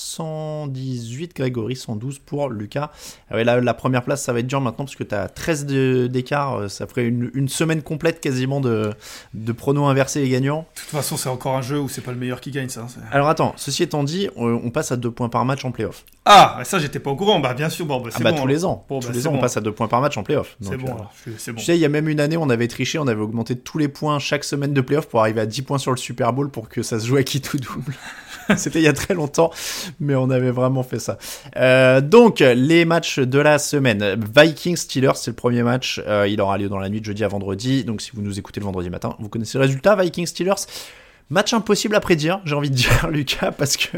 118 1.04 1.36
Grégory, 1.36 1.76
112 1.76 2.20
pour 2.20 2.50
Lucas. 2.50 2.92
Ah 3.30 3.36
ouais, 3.36 3.44
la 3.44 3.74
première 3.74 4.04
place, 4.04 4.24
ça 4.24 4.34
va 4.34 4.40
être 4.40 4.48
dur 4.48 4.62
maintenant, 4.62 4.86
parce 4.86 4.96
que 4.96 5.04
tu 5.04 5.14
as 5.16 5.28
13 5.28 5.66
de- 5.66 6.08
d'écart, 6.08 6.56
euh, 6.56 6.68
ça 6.70 6.88
ferait 6.88 7.06
une, 7.06 7.30
une 7.34 7.50
semaine 7.50 7.82
complète 7.82 8.20
quasiment 8.22 8.62
de, 8.62 8.92
de 9.34 9.52
pronos 9.52 9.86
inversés 9.90 10.22
et 10.22 10.30
gagnants. 10.30 10.66
De 10.76 10.82
toute 10.82 10.90
façon, 10.90 11.18
c'est 11.18 11.30
encore 11.30 11.56
un 11.58 11.62
jeu 11.62 11.80
où 11.80 11.90
c'est 11.90 12.02
pas 12.02 12.12
le 12.12 12.18
meilleur 12.18 12.40
qui 12.42 12.52
gagne, 12.52 12.70
ça. 12.70 12.86
c'est- 12.88 13.00
Alors 13.12 13.28
attends, 13.30 13.54
ceci 13.58 13.84
étant 13.84 14.04
dit, 14.04 14.30
on, 14.36 14.48
on 14.54 14.70
passe 14.72 14.92
à 14.92 14.96
2 14.98 15.12
points 15.12 15.30
par 15.30 15.46
match 15.46 15.66
en 15.66 15.72
playoff. 15.72 16.06
Ah, 16.26 16.60
ça, 16.64 16.80
j'étais 16.80 17.00
pas 17.00 17.12
au 17.12 17.16
courant. 17.18 17.40
Bah, 17.40 17.54
bien 17.54 17.70
sûr. 17.70 17.86
Bon, 17.86 18.00
bah, 18.00 18.10
Ah 18.14 18.16
c'est 18.18 18.24
bah 18.24 18.32
bon. 18.32 18.42
tous 18.42 18.48
les 18.48 18.64
ans, 18.64 18.86
Bon, 18.88 19.00
tous 19.02 19.08
bah, 19.08 19.14
les 19.14 19.28
ans 19.28 19.34
on 19.34 19.40
passe 19.40 19.58
à 19.58 19.62
2 19.62 19.72
points 19.74 19.88
par 19.90 20.00
match 20.02 20.16
en 20.18 20.24
playoff. 20.24 20.56
C'est 20.62 20.78
bon, 20.78 20.88
euh, 21.28 21.32
C'est 21.38 21.52
bon. 21.52 21.60
Tu 21.60 21.66
sais, 21.66 21.76
il 21.76 21.82
y 21.82 21.86
a 21.86 21.90
même 21.90 22.08
une 22.08 22.20
année, 22.22 22.38
on 22.38 22.50
avait 22.50 22.68
triché, 22.68 22.98
on 22.98 23.08
avait 23.08 23.22
augmenté 23.22 23.58
tous 23.58 23.78
les 23.78 23.90
points 23.90 24.20
chaque 24.20 24.44
semaine 24.46 24.74
de 24.74 24.82
playoff 24.82 25.08
pour 25.08 25.20
arriver 25.20 25.42
à 25.42 25.46
10 25.46 25.64
points 25.64 25.78
sur 25.78 25.92
le 25.92 25.98
Super 25.98 26.32
Bowl 26.32 26.50
pour 26.50 26.70
que 26.70 26.82
ça 26.82 27.00
se 27.00 27.08
joue 27.08 27.18
à 27.18 27.24
qui 27.24 27.42
tout 27.42 27.58
double. 27.58 27.94
C'était 28.58 28.80
il 28.80 28.84
y 28.84 28.88
a 28.90 28.94
très 28.94 29.14
longtemps, 29.14 29.52
mais 30.02 30.16
on 30.16 30.30
avait 30.30 30.52
vraiment 30.52 30.84
fait 30.84 30.93
ça. 31.00 31.18
Euh, 31.58 32.02
donc, 32.02 32.40
les 32.40 32.86
matchs 32.86 33.20
de 33.20 33.40
la 33.40 33.60
semaine. 33.60 34.16
Vikings-Steelers, 34.36 35.16
c'est 35.16 35.32
le 35.32 35.36
premier 35.36 35.64
match. 35.64 36.02
Euh, 36.08 36.28
il 36.28 36.40
aura 36.42 36.58
lieu 36.58 36.70
dans 36.70 36.80
la 36.80 36.90
nuit 36.90 37.00
de 37.00 37.06
jeudi 37.06 37.24
à 37.24 37.28
vendredi. 37.28 37.84
Donc, 37.84 38.02
si 38.02 38.12
vous 38.14 38.22
nous 38.22 38.40
écoutez 38.40 38.60
le 38.60 38.66
vendredi 38.66 38.90
matin, 38.90 39.16
vous 39.20 39.30
connaissez 39.30 39.58
le 39.58 39.64
résultat. 39.64 39.96
Vikings-Steelers. 39.96 40.66
Match 41.30 41.54
impossible 41.54 41.96
à 41.96 42.00
prédire, 42.00 42.42
j'ai 42.46 42.54
envie 42.54 42.70
de 42.70 42.76
dire, 42.76 43.08
Lucas, 43.12 43.52
parce 43.52 43.78
que 43.78 43.98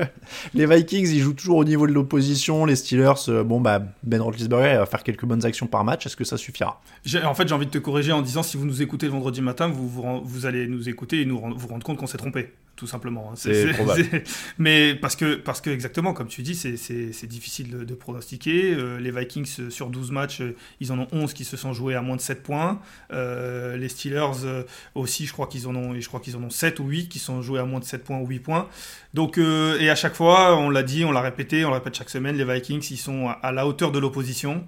les 0.54 0.66
Vikings, 0.66 1.10
ils 1.10 1.20
jouent 1.20 1.34
toujours 1.34 1.58
au 1.58 1.66
niveau 1.66 1.88
de 1.88 1.92
l'opposition. 1.92 2.66
Les 2.66 2.76
Steelers, 2.76 3.30
euh, 3.30 3.44
bon, 3.44 3.60
bah, 3.60 3.82
Ben 4.04 4.22
Roethlisberger 4.22 4.78
va 4.78 4.86
faire 4.86 5.04
quelques 5.04 5.26
bonnes 5.26 5.44
actions 5.44 5.66
par 5.66 5.84
match. 5.84 6.06
Est-ce 6.06 6.16
que 6.16 6.24
ça 6.24 6.38
suffira? 6.38 6.82
En 7.26 7.34
fait, 7.34 7.48
j'ai 7.48 7.54
envie 7.56 7.66
de 7.66 7.72
te 7.72 7.78
corriger 7.78 8.12
en 8.12 8.22
disant 8.22 8.44
si 8.44 8.58
vous 8.58 8.66
nous 8.66 8.82
écoutez 8.82 9.08
le 9.08 9.12
vendredi 9.12 9.42
matin, 9.42 9.68
vous, 9.68 10.46
allez 10.46 10.68
nous 10.68 10.88
écouter 10.88 11.22
et 11.22 11.26
nous 11.26 11.42
vous 11.58 11.68
rendre 11.68 11.84
compte 11.84 11.98
qu'on 11.98 12.08
s'est 12.08 12.18
trompé, 12.18 12.54
tout 12.76 12.88
simplement. 12.88 13.30
hein. 13.32 13.36
C'est 13.36 13.66
probable. 13.74 14.04
Mais 14.58 14.96
parce 14.96 15.16
que, 15.16 15.36
parce 15.36 15.62
que, 15.62 15.70
exactement, 15.70 16.14
comme 16.14 16.28
tu 16.28 16.42
dis, 16.42 16.56
c'est- 16.56 17.26
difficile 17.28 17.70
de, 17.70 17.84
de 17.84 17.94
pronostiquer. 17.96 18.74
Euh, 18.74 19.00
les 19.00 19.12
Vikings, 19.12 19.48
euh, 19.60 19.70
sur 19.70 19.90
12 19.90 20.12
matchs, 20.12 20.42
euh, 20.42 20.56
ils 20.80 20.92
en 20.92 21.00
ont 21.00 21.08
11 21.12 21.34
qui 21.34 21.46
se 21.46 21.58
sont 21.58 21.74
joués 21.74 21.96
à 21.96 22.02
moins 22.02 22.16
de 22.18 22.22
7 22.22 22.44
points. 22.44 22.80
Euh, 23.12 23.78
les 23.78 23.90
Steelers 23.90 24.44
euh, 24.46 24.64
aussi, 24.94 25.26
je 25.26 25.34
crois 25.34 25.48
qu'ils 25.48 25.68
en, 25.68 25.76
ont- 25.76 26.00
je 26.00 26.08
crois 26.08 26.20
qu'ils 26.20 26.36
en 26.36 26.44
ont 26.44 26.50
7 26.50 26.80
ou 26.80 26.86
8 26.88 27.08
qui 27.10 27.20
sont 27.20 27.42
joués 27.42 27.60
à 27.60 27.66
moins 27.66 27.80
de 27.80 27.86
7 27.86 28.04
points 28.04 28.20
ou 28.20 28.28
8 28.28 28.40
points. 28.40 28.68
Donc, 29.14 29.38
euh, 29.38 29.80
et 29.80 29.90
à 29.90 29.96
chaque 29.96 30.14
fois, 30.16 30.58
on 30.58 30.70
l'a 30.70 30.84
dit, 30.84 31.06
on 31.06 31.12
l'a 31.12 31.22
répété, 31.22 31.64
on 31.66 31.70
le 31.70 31.76
répète 31.76 31.96
chaque 31.96 32.10
semaine, 32.10 32.36
les 32.36 32.44
Vikings, 32.46 32.86
ils 32.92 32.98
sont 32.98 33.28
à, 33.30 33.32
à 33.32 33.52
la 33.52 33.66
hauteur 33.66 33.92
de 33.92 34.00
l'opposition. 34.00 34.66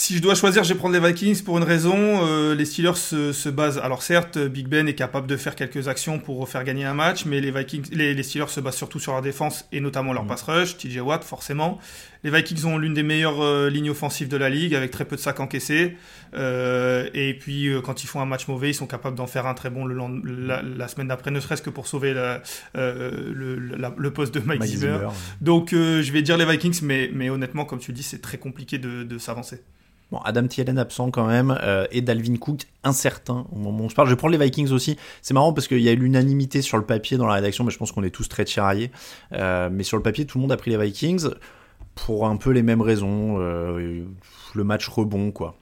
Si 0.00 0.16
je 0.16 0.22
dois 0.22 0.36
choisir, 0.36 0.62
je 0.62 0.72
vais 0.74 0.78
prendre 0.78 0.94
les 0.96 1.04
Vikings 1.04 1.42
pour 1.42 1.58
une 1.58 1.64
raison. 1.64 1.96
euh, 2.24 2.54
les 2.54 2.64
Steelers 2.66 2.94
se, 2.94 3.32
se 3.32 3.48
basent. 3.48 3.78
Alors 3.78 4.04
certes, 4.04 4.38
Big 4.38 4.68
Ben 4.68 4.86
est 4.86 4.94
capable 4.94 5.26
de 5.26 5.36
faire 5.36 5.56
quelques 5.56 5.88
actions 5.88 6.20
pour 6.20 6.48
faire 6.48 6.62
gagner 6.62 6.84
un 6.84 6.94
match, 6.94 7.24
mais 7.24 7.40
les 7.40 7.50
Vikings, 7.50 7.86
les, 7.90 8.14
les 8.14 8.22
Steelers 8.22 8.46
se 8.48 8.60
basent 8.60 8.76
surtout 8.76 9.00
sur 9.00 9.10
leur 9.10 9.22
défense 9.22 9.66
et 9.72 9.80
notamment 9.80 10.12
leur 10.12 10.24
pass 10.24 10.42
rush. 10.42 10.76
TJ 10.76 10.98
Watt, 10.98 11.24
forcément. 11.24 11.80
Les 12.22 12.30
Vikings 12.30 12.64
ont 12.66 12.78
l'une 12.78 12.94
des 12.94 13.02
meilleures 13.02 13.42
euh, 13.42 13.68
lignes 13.70 13.90
offensives 13.90 14.28
de 14.28 14.36
la 14.36 14.48
ligue, 14.50 14.76
avec 14.76 14.92
très 14.92 15.04
peu 15.04 15.16
de 15.16 15.20
sacs 15.20 15.40
encaissés. 15.40 15.96
Euh, 16.34 17.08
et 17.12 17.34
puis 17.34 17.68
quand 17.84 18.04
ils 18.04 18.06
font 18.06 18.20
un 18.20 18.24
match 18.26 18.46
mauvais, 18.46 18.70
ils 18.70 18.74
sont 18.74 18.86
capables 18.86 19.16
d'en 19.16 19.26
faire 19.26 19.46
un 19.46 19.54
très 19.54 19.68
bon 19.68 19.84
le 19.84 19.96
la, 20.46 20.62
la 20.62 20.86
semaine 20.86 21.08
d'après, 21.08 21.32
ne 21.32 21.40
serait-ce 21.40 21.60
que 21.62 21.70
pour 21.70 21.88
sauver 21.88 22.14
la- 22.14 22.40
le, 22.76 23.58
la- 23.76 23.92
le 23.98 24.10
poste 24.12 24.32
de 24.32 24.38
Mike, 24.38 24.60
Mike 24.60 24.70
Zimmer. 24.70 24.92
Zimmer. 24.98 25.08
Donc 25.40 25.70
je 25.72 26.12
vais 26.12 26.22
dire 26.22 26.36
les 26.36 26.44
Vikings, 26.46 26.78
mais, 26.84 27.10
mais 27.12 27.30
honnêtement, 27.30 27.64
comme 27.64 27.80
tu 27.80 27.90
le 27.90 27.96
dis, 27.96 28.04
c'est 28.04 28.22
très 28.22 28.38
compliqué 28.38 28.78
de, 28.78 29.02
de 29.02 29.18
s'avancer. 29.18 29.60
Bon, 30.10 30.18
Adam 30.24 30.46
Thielen 30.46 30.78
absent 30.78 31.10
quand 31.10 31.26
même, 31.26 31.58
euh, 31.62 31.86
et 31.90 32.00
Dalvin 32.00 32.36
Cook 32.36 32.62
incertain 32.82 33.46
au 33.52 33.58
moment 33.58 33.84
où 33.84 33.90
je 33.90 33.94
parle. 33.94 34.08
Je 34.08 34.14
vais 34.14 34.16
prendre 34.16 34.36
les 34.36 34.42
Vikings 34.42 34.70
aussi. 34.70 34.96
C'est 35.20 35.34
marrant 35.34 35.52
parce 35.52 35.68
qu'il 35.68 35.80
y 35.80 35.88
a 35.88 35.94
l'unanimité 35.94 36.62
sur 36.62 36.78
le 36.78 36.84
papier 36.84 37.18
dans 37.18 37.26
la 37.26 37.34
rédaction, 37.34 37.64
mais 37.64 37.70
je 37.70 37.78
pense 37.78 37.92
qu'on 37.92 38.02
est 38.02 38.10
tous 38.10 38.28
très 38.28 38.44
tiraillés. 38.44 38.90
Euh, 39.34 39.68
mais 39.70 39.82
sur 39.82 39.98
le 39.98 40.02
papier, 40.02 40.24
tout 40.24 40.38
le 40.38 40.42
monde 40.42 40.52
a 40.52 40.56
pris 40.56 40.70
les 40.70 40.78
Vikings 40.78 41.28
pour 41.94 42.26
un 42.26 42.36
peu 42.36 42.50
les 42.50 42.62
mêmes 42.62 42.80
raisons. 42.80 43.36
Euh, 43.38 44.04
le 44.54 44.64
match 44.64 44.88
rebond, 44.88 45.30
quoi. 45.30 45.56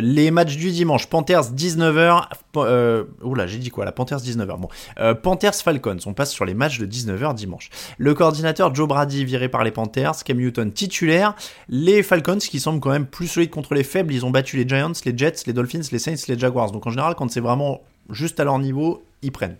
Les 0.00 0.30
matchs 0.30 0.56
du 0.56 0.70
dimanche, 0.70 1.06
Panthers 1.06 1.52
19h. 1.52 2.28
Euh, 2.56 3.04
oula, 3.22 3.46
j'ai 3.46 3.58
dit 3.58 3.68
quoi 3.68 3.84
là 3.84 3.92
Panthers 3.92 4.20
19h. 4.20 4.58
Bon. 4.58 4.68
Euh, 4.98 5.14
Panthers 5.14 5.54
Falcons, 5.54 5.98
on 6.06 6.14
passe 6.14 6.32
sur 6.32 6.46
les 6.46 6.54
matchs 6.54 6.78
de 6.78 6.86
19h 6.86 7.34
dimanche. 7.34 7.68
Le 7.98 8.14
coordinateur 8.14 8.74
Joe 8.74 8.88
Brady 8.88 9.24
viré 9.24 9.50
par 9.50 9.64
les 9.64 9.70
Panthers, 9.70 10.24
Cam 10.24 10.38
Newton 10.38 10.72
titulaire. 10.72 11.34
Les 11.68 12.02
Falcons 12.02 12.38
qui 12.38 12.58
semblent 12.58 12.80
quand 12.80 12.90
même 12.90 13.06
plus 13.06 13.28
solides 13.28 13.50
contre 13.50 13.74
les 13.74 13.84
faibles, 13.84 14.14
ils 14.14 14.24
ont 14.24 14.30
battu 14.30 14.56
les 14.56 14.66
Giants, 14.66 14.92
les 15.04 15.16
Jets, 15.16 15.44
les 15.46 15.52
Dolphins, 15.52 15.82
les 15.92 15.98
Saints, 15.98 16.14
les 16.26 16.38
Jaguars. 16.38 16.72
Donc 16.72 16.86
en 16.86 16.90
général, 16.90 17.14
quand 17.14 17.30
c'est 17.30 17.40
vraiment 17.40 17.82
juste 18.08 18.40
à 18.40 18.44
leur 18.44 18.58
niveau, 18.58 19.04
ils 19.20 19.32
prennent. 19.32 19.58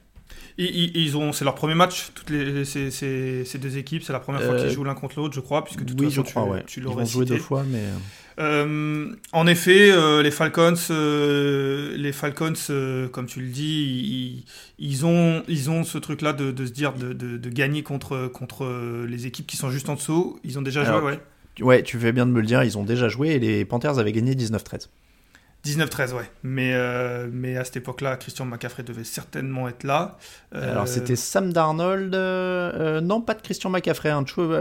Ils, 0.58 1.16
ont, 1.16 1.32
c'est 1.32 1.44
leur 1.44 1.54
premier 1.54 1.74
match, 1.74 2.10
toutes 2.14 2.30
les, 2.30 2.64
ces, 2.64 2.90
ces- 2.90 3.44
ces 3.44 3.58
deux 3.58 3.78
équipes. 3.78 4.02
C'est 4.02 4.12
la 4.12 4.20
première 4.20 4.42
fois 4.42 4.54
Euh, 4.54 4.62
qu'ils 4.64 4.70
jouent 4.70 4.84
l'un 4.84 4.94
contre 4.94 5.18
l'autre, 5.18 5.34
je 5.34 5.40
crois, 5.40 5.64
puisque 5.64 5.82
de 5.84 5.92
toute 5.92 6.00
oui, 6.00 6.06
façon, 6.10 6.24
je 6.24 6.30
crois, 6.30 6.44
tu, 6.44 6.50
ouais. 6.50 6.62
tu 6.66 6.80
Ils 6.80 6.82
l'aurais 6.84 7.06
cité. 7.06 7.24
deux 7.24 7.38
fois, 7.38 7.64
mais. 7.66 7.82
Euh, 8.38 9.14
en 9.32 9.46
effet, 9.46 9.90
euh, 9.90 10.22
les 10.22 10.30
Falcons, 10.30 10.74
euh, 10.90 11.96
les 11.96 12.12
Falcons, 12.12 12.52
euh, 12.70 13.08
comme 13.08 13.26
tu 13.26 13.40
le 13.40 13.48
dis, 13.48 14.44
ils, 14.78 14.84
ils 14.90 15.06
ont, 15.06 15.42
ils 15.48 15.70
ont 15.70 15.84
ce 15.84 15.98
truc-là 15.98 16.32
de, 16.32 16.50
de 16.50 16.66
se 16.66 16.72
dire 16.72 16.94
de, 16.94 17.12
de- 17.12 17.36
de 17.36 17.48
gagner 17.50 17.82
contre, 17.82 18.28
contre 18.28 18.64
euh, 18.64 19.06
les 19.08 19.26
équipes 19.26 19.46
qui 19.46 19.56
sont 19.56 19.70
juste 19.70 19.88
en 19.88 19.94
dessous. 19.94 20.38
Ils 20.44 20.58
ont 20.58 20.62
déjà 20.62 20.84
joué, 20.84 20.98
ouais. 21.00 21.20
Ouais, 21.60 21.82
tu 21.82 21.98
fais 21.98 22.12
bien 22.12 22.24
de 22.24 22.30
me 22.30 22.40
le 22.40 22.46
dire, 22.46 22.62
ils 22.64 22.78
ont 22.78 22.84
déjà 22.84 23.08
joué 23.10 23.30
et 23.32 23.38
les 23.38 23.64
Panthers 23.66 23.98
avaient 23.98 24.12
gagné 24.12 24.34
19-13. 24.34 24.88
19-13, 25.64 26.12
ouais. 26.14 26.30
Mais, 26.42 26.72
euh, 26.74 27.28
mais 27.32 27.56
à 27.56 27.64
cette 27.64 27.76
époque-là, 27.76 28.16
Christian 28.16 28.44
McCaffrey 28.46 28.82
devait 28.82 29.04
certainement 29.04 29.68
être 29.68 29.84
là. 29.84 30.18
Euh, 30.54 30.72
Alors 30.72 30.88
c'était 30.88 31.14
Sam 31.14 31.52
Darnold, 31.52 32.14
euh, 32.14 33.00
non 33.00 33.20
pas 33.20 33.34
de 33.34 33.42
Christian 33.42 33.70
McCaffrey, 33.70 34.12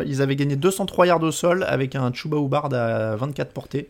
ils 0.06 0.22
avaient 0.22 0.36
gagné 0.36 0.56
203 0.56 1.08
yards 1.08 1.24
au 1.24 1.32
sol 1.32 1.64
avec 1.64 1.96
un 1.96 2.14
Chuba 2.14 2.38
Hubbard 2.38 2.72
à 2.74 3.16
24 3.16 3.52
portées. 3.52 3.90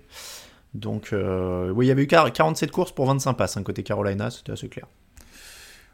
Donc 0.74 1.10
oui, 1.12 1.86
il 1.86 1.90
y 1.90 1.92
avait 1.92 2.04
eu 2.04 2.08
47 2.08 2.72
courses 2.72 2.94
pour 2.94 3.08
25 3.08 3.34
passes, 3.34 3.58
hein, 3.58 3.64
côté 3.64 3.84
Carolina, 3.84 4.32
c'était 4.32 4.54
assez 4.54 4.70
clair. 4.70 4.88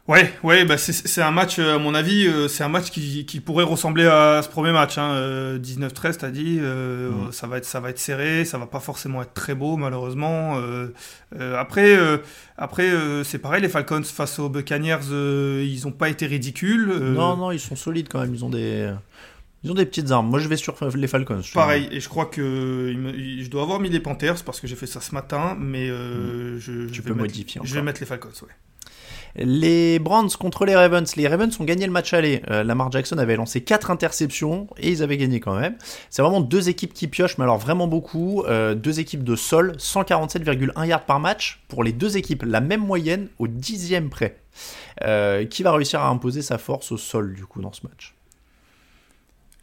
Ouais, 0.08 0.32
ouais, 0.42 0.64
bah 0.64 0.78
c'est- 0.78 1.20
un 1.20 1.30
match, 1.30 1.58
euh, 1.58 1.74
à 1.74 1.78
mon 1.78 1.94
avis, 1.94 2.26
euh, 2.26 2.48
c'est 2.48 2.64
un 2.64 2.68
match 2.70 2.90
qui, 2.90 3.26
qui 3.26 3.40
pourrait 3.40 3.64
ressembler 3.64 4.06
à 4.06 4.40
ce 4.42 4.48
premier 4.48 4.72
match. 4.72 4.96
Hein, 4.96 5.10
euh, 5.12 5.58
19-13, 5.58 6.16
t'as 6.16 6.30
dit, 6.30 6.58
euh, 6.62 7.10
ça, 7.30 7.46
va 7.46 7.58
être, 7.58 7.66
ça 7.66 7.78
va 7.78 7.90
être 7.90 7.98
serré, 7.98 8.46
ça 8.46 8.56
va 8.56 8.66
pas 8.66 8.80
forcément 8.80 9.20
être 9.20 9.34
très 9.34 9.54
beau, 9.54 9.76
malheureusement. 9.76 10.56
Euh, 10.56 10.88
euh, 11.38 11.58
après, 11.58 11.94
après 12.56 12.90
c'est 13.24 13.38
pareil, 13.38 13.60
les 13.60 13.68
Falcons 13.68 14.02
face 14.02 14.38
aux 14.38 14.48
Buccaneers, 14.48 14.96
ils 15.62 15.82
ont 15.86 15.92
pas 15.92 16.08
été 16.08 16.24
ridicules. 16.26 16.86
Non, 16.88 17.36
non, 17.36 17.50
ils 17.52 17.60
sont 17.60 17.76
solides 17.76 18.08
quand 18.10 18.20
même, 18.20 18.34
ils 18.34 18.44
ont 18.46 18.50
des, 18.50 18.90
ils 19.62 19.70
ont 19.70 19.74
des 19.74 19.84
petites 19.84 20.10
armes. 20.10 20.28
Moi 20.30 20.38
je 20.38 20.48
vais 20.48 20.56
sur 20.56 20.74
les 20.96 21.06
Falcons. 21.06 21.42
je- 21.42 21.52
Pareil, 21.52 21.86
et 21.92 22.00
je 22.00 22.08
crois 22.08 22.24
que 22.24 22.94
je 23.42 23.48
dois 23.50 23.60
avoir 23.62 23.78
mis 23.78 23.90
les 23.90 24.00
Panthers 24.00 24.42
parce 24.42 24.58
que 24.58 24.66
j'ai 24.66 24.76
fait 24.76 24.86
ça 24.86 25.02
ce 25.02 25.14
matin, 25.14 25.54
mais 25.60 25.88
je, 25.88 26.56
je 26.58 26.72
Mm. 26.72 26.90
Tu 26.90 27.02
vais 27.02 27.08
peux 27.10 27.14
mettre- 27.14 27.18
modifier 27.24 27.60
Je 27.62 27.74
vais 27.74 27.82
mettre 27.82 28.00
les 28.00 28.06
Falcons, 28.06 28.28
ouais. 28.28 28.48
Les 29.38 29.98
Browns 30.00 30.30
contre 30.30 30.64
les 30.64 30.74
Ravens. 30.74 31.14
Les 31.16 31.28
Ravens 31.28 31.58
ont 31.60 31.64
gagné 31.64 31.86
le 31.86 31.92
match 31.92 32.12
aller. 32.12 32.42
Euh, 32.50 32.64
Lamar 32.64 32.90
Jackson 32.90 33.18
avait 33.18 33.36
lancé 33.36 33.62
4 33.62 33.90
interceptions 33.90 34.66
et 34.78 34.90
ils 34.90 35.02
avaient 35.02 35.16
gagné 35.16 35.38
quand 35.38 35.58
même. 35.58 35.76
C'est 36.10 36.22
vraiment 36.22 36.40
deux 36.40 36.68
équipes 36.68 36.92
qui 36.92 37.06
piochent, 37.06 37.38
mais 37.38 37.44
alors 37.44 37.58
vraiment 37.58 37.86
beaucoup. 37.86 38.42
Euh, 38.48 38.74
deux 38.74 38.98
équipes 38.98 39.22
de 39.22 39.36
sol, 39.36 39.76
147,1 39.78 40.86
yards 40.86 41.04
par 41.04 41.20
match 41.20 41.60
pour 41.68 41.84
les 41.84 41.92
deux 41.92 42.16
équipes. 42.16 42.42
La 42.44 42.60
même 42.60 42.84
moyenne 42.84 43.28
au 43.38 43.46
dixième 43.46 44.10
près. 44.10 44.38
Euh, 45.04 45.44
qui 45.44 45.62
va 45.62 45.72
réussir 45.72 46.00
à 46.00 46.08
imposer 46.08 46.42
sa 46.42 46.58
force 46.58 46.90
au 46.90 46.96
sol 46.96 47.34
du 47.34 47.46
coup 47.46 47.62
dans 47.62 47.72
ce 47.72 47.86
match? 47.86 48.17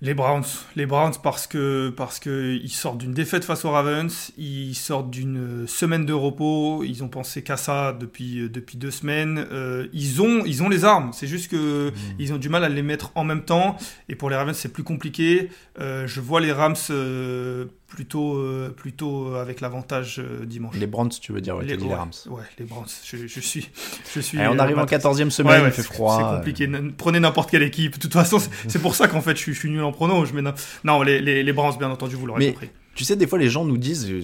Les 0.05 0.13
Browns, 0.13 0.45
les 0.75 0.85
Browns 0.85 1.15
parce 1.23 1.47
que 1.47 1.89
parce 1.89 2.19
que 2.19 2.59
ils 2.61 2.69
sortent 2.69 2.99
d'une 2.99 3.15
défaite 3.15 3.43
face 3.43 3.65
aux 3.65 3.71
Ravens, 3.71 4.31
ils 4.37 4.75
sortent 4.75 5.09
d'une 5.09 5.65
semaine 5.65 6.05
de 6.05 6.13
repos, 6.13 6.83
ils 6.83 7.03
ont 7.03 7.07
pensé 7.07 7.41
qu'à 7.41 7.57
ça 7.57 7.91
depuis 7.91 8.47
depuis 8.47 8.77
deux 8.77 8.91
semaines. 8.91 9.47
Euh, 9.51 9.87
ils 9.93 10.21
ont 10.21 10.45
ils 10.45 10.61
ont 10.61 10.69
les 10.69 10.85
armes, 10.85 11.09
c'est 11.11 11.25
juste 11.25 11.49
que 11.49 11.91
ils 12.19 12.33
ont 12.33 12.37
du 12.37 12.49
mal 12.49 12.63
à 12.63 12.69
les 12.69 12.83
mettre 12.83 13.13
en 13.15 13.23
même 13.23 13.45
temps. 13.45 13.77
Et 14.07 14.13
pour 14.13 14.29
les 14.29 14.35
Ravens 14.35 14.55
c'est 14.55 14.71
plus 14.71 14.83
compliqué. 14.83 15.49
Euh, 15.79 16.05
je 16.05 16.21
vois 16.21 16.39
les 16.39 16.51
Rams 16.51 16.75
euh, 16.91 17.65
plutôt 17.87 18.35
euh, 18.37 18.73
plutôt 18.75 19.35
avec 19.35 19.61
l'avantage 19.61 20.19
euh, 20.19 20.45
dimanche. 20.45 20.75
Les 20.75 20.87
Browns, 20.87 21.09
tu 21.09 21.31
veux 21.31 21.41
dire, 21.41 21.55
ouais, 21.57 21.65
les, 21.65 21.77
dit 21.77 21.87
les 21.87 21.93
Rams. 21.93 22.11
ouais, 22.29 22.43
les 22.59 22.65
Browns. 22.65 22.85
Je, 23.03 23.27
je 23.27 23.39
suis 23.39 23.69
je 24.13 24.19
suis. 24.19 24.39
Allez, 24.39 24.49
on 24.49 24.55
euh, 24.57 24.59
arrive 24.59 24.77
en 24.77 24.81
matrix. 24.81 24.97
14e 24.97 25.29
semaine, 25.29 25.53
Ouais, 25.53 25.61
ouais, 25.61 25.67
il 25.69 25.71
fait 25.71 25.81
c'est- 25.83 25.93
froid. 25.93 26.17
C'est 26.17 26.37
compliqué. 26.37 26.69
Prenez 26.97 27.19
n'importe 27.19 27.51
quelle 27.51 27.63
équipe. 27.63 27.93
De 27.95 27.99
toute 27.99 28.13
façon, 28.13 28.39
c'est- 28.67 28.79
pour 28.79 28.95
ça 28.95 29.07
qu'en 29.07 29.21
fait, 29.21 29.35
je 29.35 29.41
suis, 29.41 29.53
je 29.53 29.59
suis 29.59 29.69
nul 29.69 29.83
en 29.83 29.91
prono. 29.91 30.25
Je 30.25 30.33
mets 30.33 30.41
non, 30.83 31.01
les, 31.01 31.21
les, 31.21 31.43
les 31.43 31.53
Browns, 31.53 31.77
bien 31.77 31.89
entendu, 31.89 32.15
vous 32.15 32.25
l'aurez 32.25 32.51
compris. 32.51 32.69
Tu 32.95 33.03
sais, 33.03 33.15
des 33.15 33.27
fois, 33.27 33.37
les 33.37 33.49
gens 33.49 33.65
nous 33.65 33.77
disent, 33.77 34.09
euh, 34.09 34.21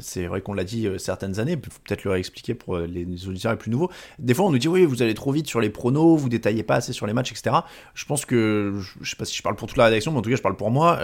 c'est 0.00 0.26
vrai 0.26 0.40
qu'on 0.40 0.54
l'a 0.54 0.64
dit 0.64 0.86
euh, 0.86 0.98
certaines 0.98 1.38
années, 1.38 1.56
peut-être 1.56 2.02
leur 2.04 2.14
expliquer 2.16 2.54
pour 2.54 2.76
euh, 2.76 2.86
les 2.86 3.28
auditeurs 3.28 3.52
les 3.52 3.58
plus 3.58 3.70
nouveaux. 3.70 3.90
Des 4.18 4.34
fois, 4.34 4.46
on 4.46 4.50
nous 4.50 4.58
dit, 4.58 4.68
oui, 4.68 4.84
vous 4.84 5.02
allez 5.02 5.14
trop 5.14 5.30
vite 5.30 5.46
sur 5.46 5.60
les 5.60 5.70
pronos, 5.70 6.16
vous 6.18 6.28
détaillez 6.28 6.62
pas 6.62 6.76
assez 6.76 6.92
sur 6.92 7.06
les 7.06 7.12
matchs, 7.12 7.32
etc. 7.32 7.56
Je 7.94 8.04
pense 8.06 8.24
que, 8.24 8.80
je- 9.02 9.08
sais 9.08 9.16
pas 9.16 9.24
si 9.24 9.36
je 9.36 9.42
parle 9.42 9.54
pour 9.56 9.68
toute 9.68 9.76
la 9.76 9.84
rédaction, 9.84 10.10
mais 10.12 10.18
en 10.18 10.22
tout 10.22 10.30
cas, 10.30 10.36
je 10.36 10.42
parle 10.42 10.56
pour 10.56 10.70
moi. 10.70 10.98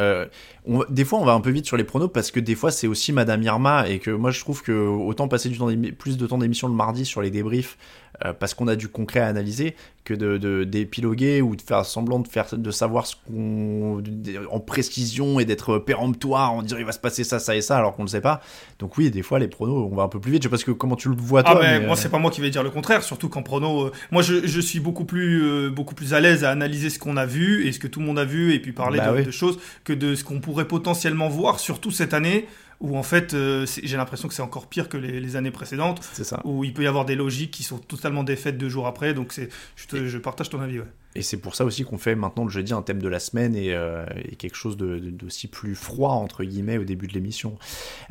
on 0.67 0.85
des 0.89 1.05
fois, 1.05 1.19
on 1.21 1.25
va 1.25 1.33
un 1.33 1.41
peu 1.41 1.51
vite 1.51 1.67
sur 1.67 1.77
les 1.77 1.85
pronos 1.85 2.09
parce 2.13 2.31
que 2.31 2.41
des 2.41 2.55
fois, 2.55 2.71
c'est 2.71 2.87
aussi 2.87 3.13
Madame 3.13 3.43
Irma 3.43 3.89
et 3.89 3.99
que 3.99 4.11
moi, 4.11 4.31
je 4.31 4.41
trouve 4.41 4.63
que 4.63 4.73
autant 4.73 5.29
passer 5.29 5.51
plus 5.99 6.17
de 6.17 6.27
temps 6.27 6.39
d'émission 6.39 6.69
le 6.69 6.75
mardi 6.75 7.05
sur 7.05 7.21
les 7.23 7.31
débriefs 7.31 7.77
euh, 8.25 8.33
parce 8.33 8.55
qu'on 8.55 8.69
a 8.69 8.77
du 8.77 8.89
concret 8.89 9.21
à 9.21 9.27
analyser 9.27 9.75
que 10.05 10.15
de 10.15 10.65
d'épiloguer 10.65 11.43
ou 11.43 11.55
de 11.55 11.63
faire 11.63 11.85
semblant 11.87 12.19
de 12.19 12.27
faire 12.27 12.47
de 12.53 12.71
savoir 12.73 13.07
ce 13.07 13.15
qu'on 13.27 14.03
en 14.51 14.59
précision 14.61 15.39
et 15.39 15.45
d'être 15.45 15.79
péremptoire 15.79 16.53
en 16.53 16.63
disant 16.63 16.77
il 16.79 16.85
va 16.85 16.91
se 16.93 16.99
passer 16.99 17.23
ça 17.25 17.39
ça 17.39 17.55
et 17.55 17.61
ça 17.63 17.77
alors 17.79 17.95
qu'on 17.95 18.03
ne 18.03 18.09
sait 18.09 18.21
pas 18.21 18.41
donc 18.81 18.99
oui 18.99 19.11
des 19.13 19.23
fois 19.23 19.39
les 19.39 19.47
pronos 19.47 19.89
on 19.91 19.95
va 19.95 20.03
un 20.03 20.09
peu 20.09 20.19
plus 20.19 20.33
vite 20.33 20.43
je 20.43 20.49
sais 20.49 20.51
pas 20.51 20.57
ce 20.57 20.65
que 20.65 20.73
comment 20.73 20.97
tu 20.97 21.09
le 21.09 21.15
vois 21.15 21.43
Ah 21.47 21.53
toi 21.53 21.61
mais 21.63 21.79
mais, 21.79 21.87
moi 21.87 21.97
euh, 21.97 22.01
c'est 22.01 22.09
pas 22.09 22.19
moi 22.19 22.31
qui 22.33 22.41
vais 22.41 22.51
dire 22.51 22.65
le 22.65 22.71
contraire, 22.71 23.03
surtout 23.05 23.29
qu'en 23.29 23.43
prono, 23.43 23.87
euh, 23.87 23.93
moi 24.11 24.23
je, 24.23 24.45
je 24.47 24.61
suis 24.61 24.81
beaucoup 24.81 25.05
plus 25.05 25.45
euh, 25.45 25.71
beaucoup 25.71 25.95
plus 25.95 26.15
à 26.15 26.21
l'aise 26.21 26.43
à 26.45 26.51
analyser 26.51 26.91
ce 26.91 26.99
qu'on 26.99 27.17
a 27.17 27.25
vu 27.27 27.67
et 27.67 27.73
ce 27.73 27.79
que 27.79 27.87
tout 27.87 28.01
le 28.01 28.07
monde 28.07 28.19
a 28.19 28.25
vu 28.25 28.53
et 28.55 28.59
puis 28.61 28.73
parler 28.73 28.99
Bah 28.99 29.13
de, 29.13 29.19
oui. 29.19 29.25
de 29.25 29.31
choses 29.31 29.59
que 29.85 29.93
de 29.93 30.15
ce 30.17 30.25
qu'on 30.25 30.41
pourrait 30.41 30.67
potentiellement 30.69 31.29
voir, 31.29 31.61
surtout 31.61 31.91
cette 31.93 32.13
année 32.13 32.47
où 32.83 32.99
en 32.99 33.03
fait 33.03 33.33
euh, 33.33 33.65
j'ai 33.83 33.97
l'impression 33.97 34.29
que 34.29 34.35
c'est 34.35 34.43
encore 34.43 34.67
pire 34.67 34.89
que 34.91 34.99
les, 34.99 35.21
les 35.21 35.37
années 35.37 35.51
précédentes, 35.51 36.01
c'est 36.13 36.25
ça 36.25 36.41
où 36.45 36.65
il 36.65 36.75
peut 36.75 36.83
y 36.83 36.87
avoir 36.87 37.05
des 37.07 37.15
logiques 37.15 37.51
qui 37.53 37.63
sont 37.63 37.79
totalement 37.79 38.25
défaites 38.25 38.59
deux 38.59 38.69
jours 38.69 38.87
après. 38.87 39.15
Donc 39.15 39.41
je, 39.77 39.87
te- 39.87 40.07
je 40.07 40.19
partage 40.19 40.51
ton 40.51 40.61
avis. 40.61 40.81
Ouais. 40.81 40.87
et 41.15 41.23
c'est 41.23 41.37
pour 41.39 41.55
ça 41.55 41.65
aussi 41.65 41.85
qu'on 41.85 41.97
fait 41.99 42.15
maintenant 42.15 42.45
le 42.45 42.51
jeudi 42.51 42.73
un 42.75 42.83
thème 42.83 43.01
de 43.01 43.09
la 43.09 43.21
semaine 43.21 43.55
et, 43.57 43.73
euh, 43.73 44.05
et 44.31 44.37
quelque 44.37 44.57
chose 44.57 44.77
d'aussi 44.77 45.47
plus 45.49 45.75
froid 45.75 46.11
entre 46.13 46.43
guillemets 46.45 46.77
au 46.79 46.85
début 46.85 47.07
de 47.07 47.15
l'émission 47.15 47.57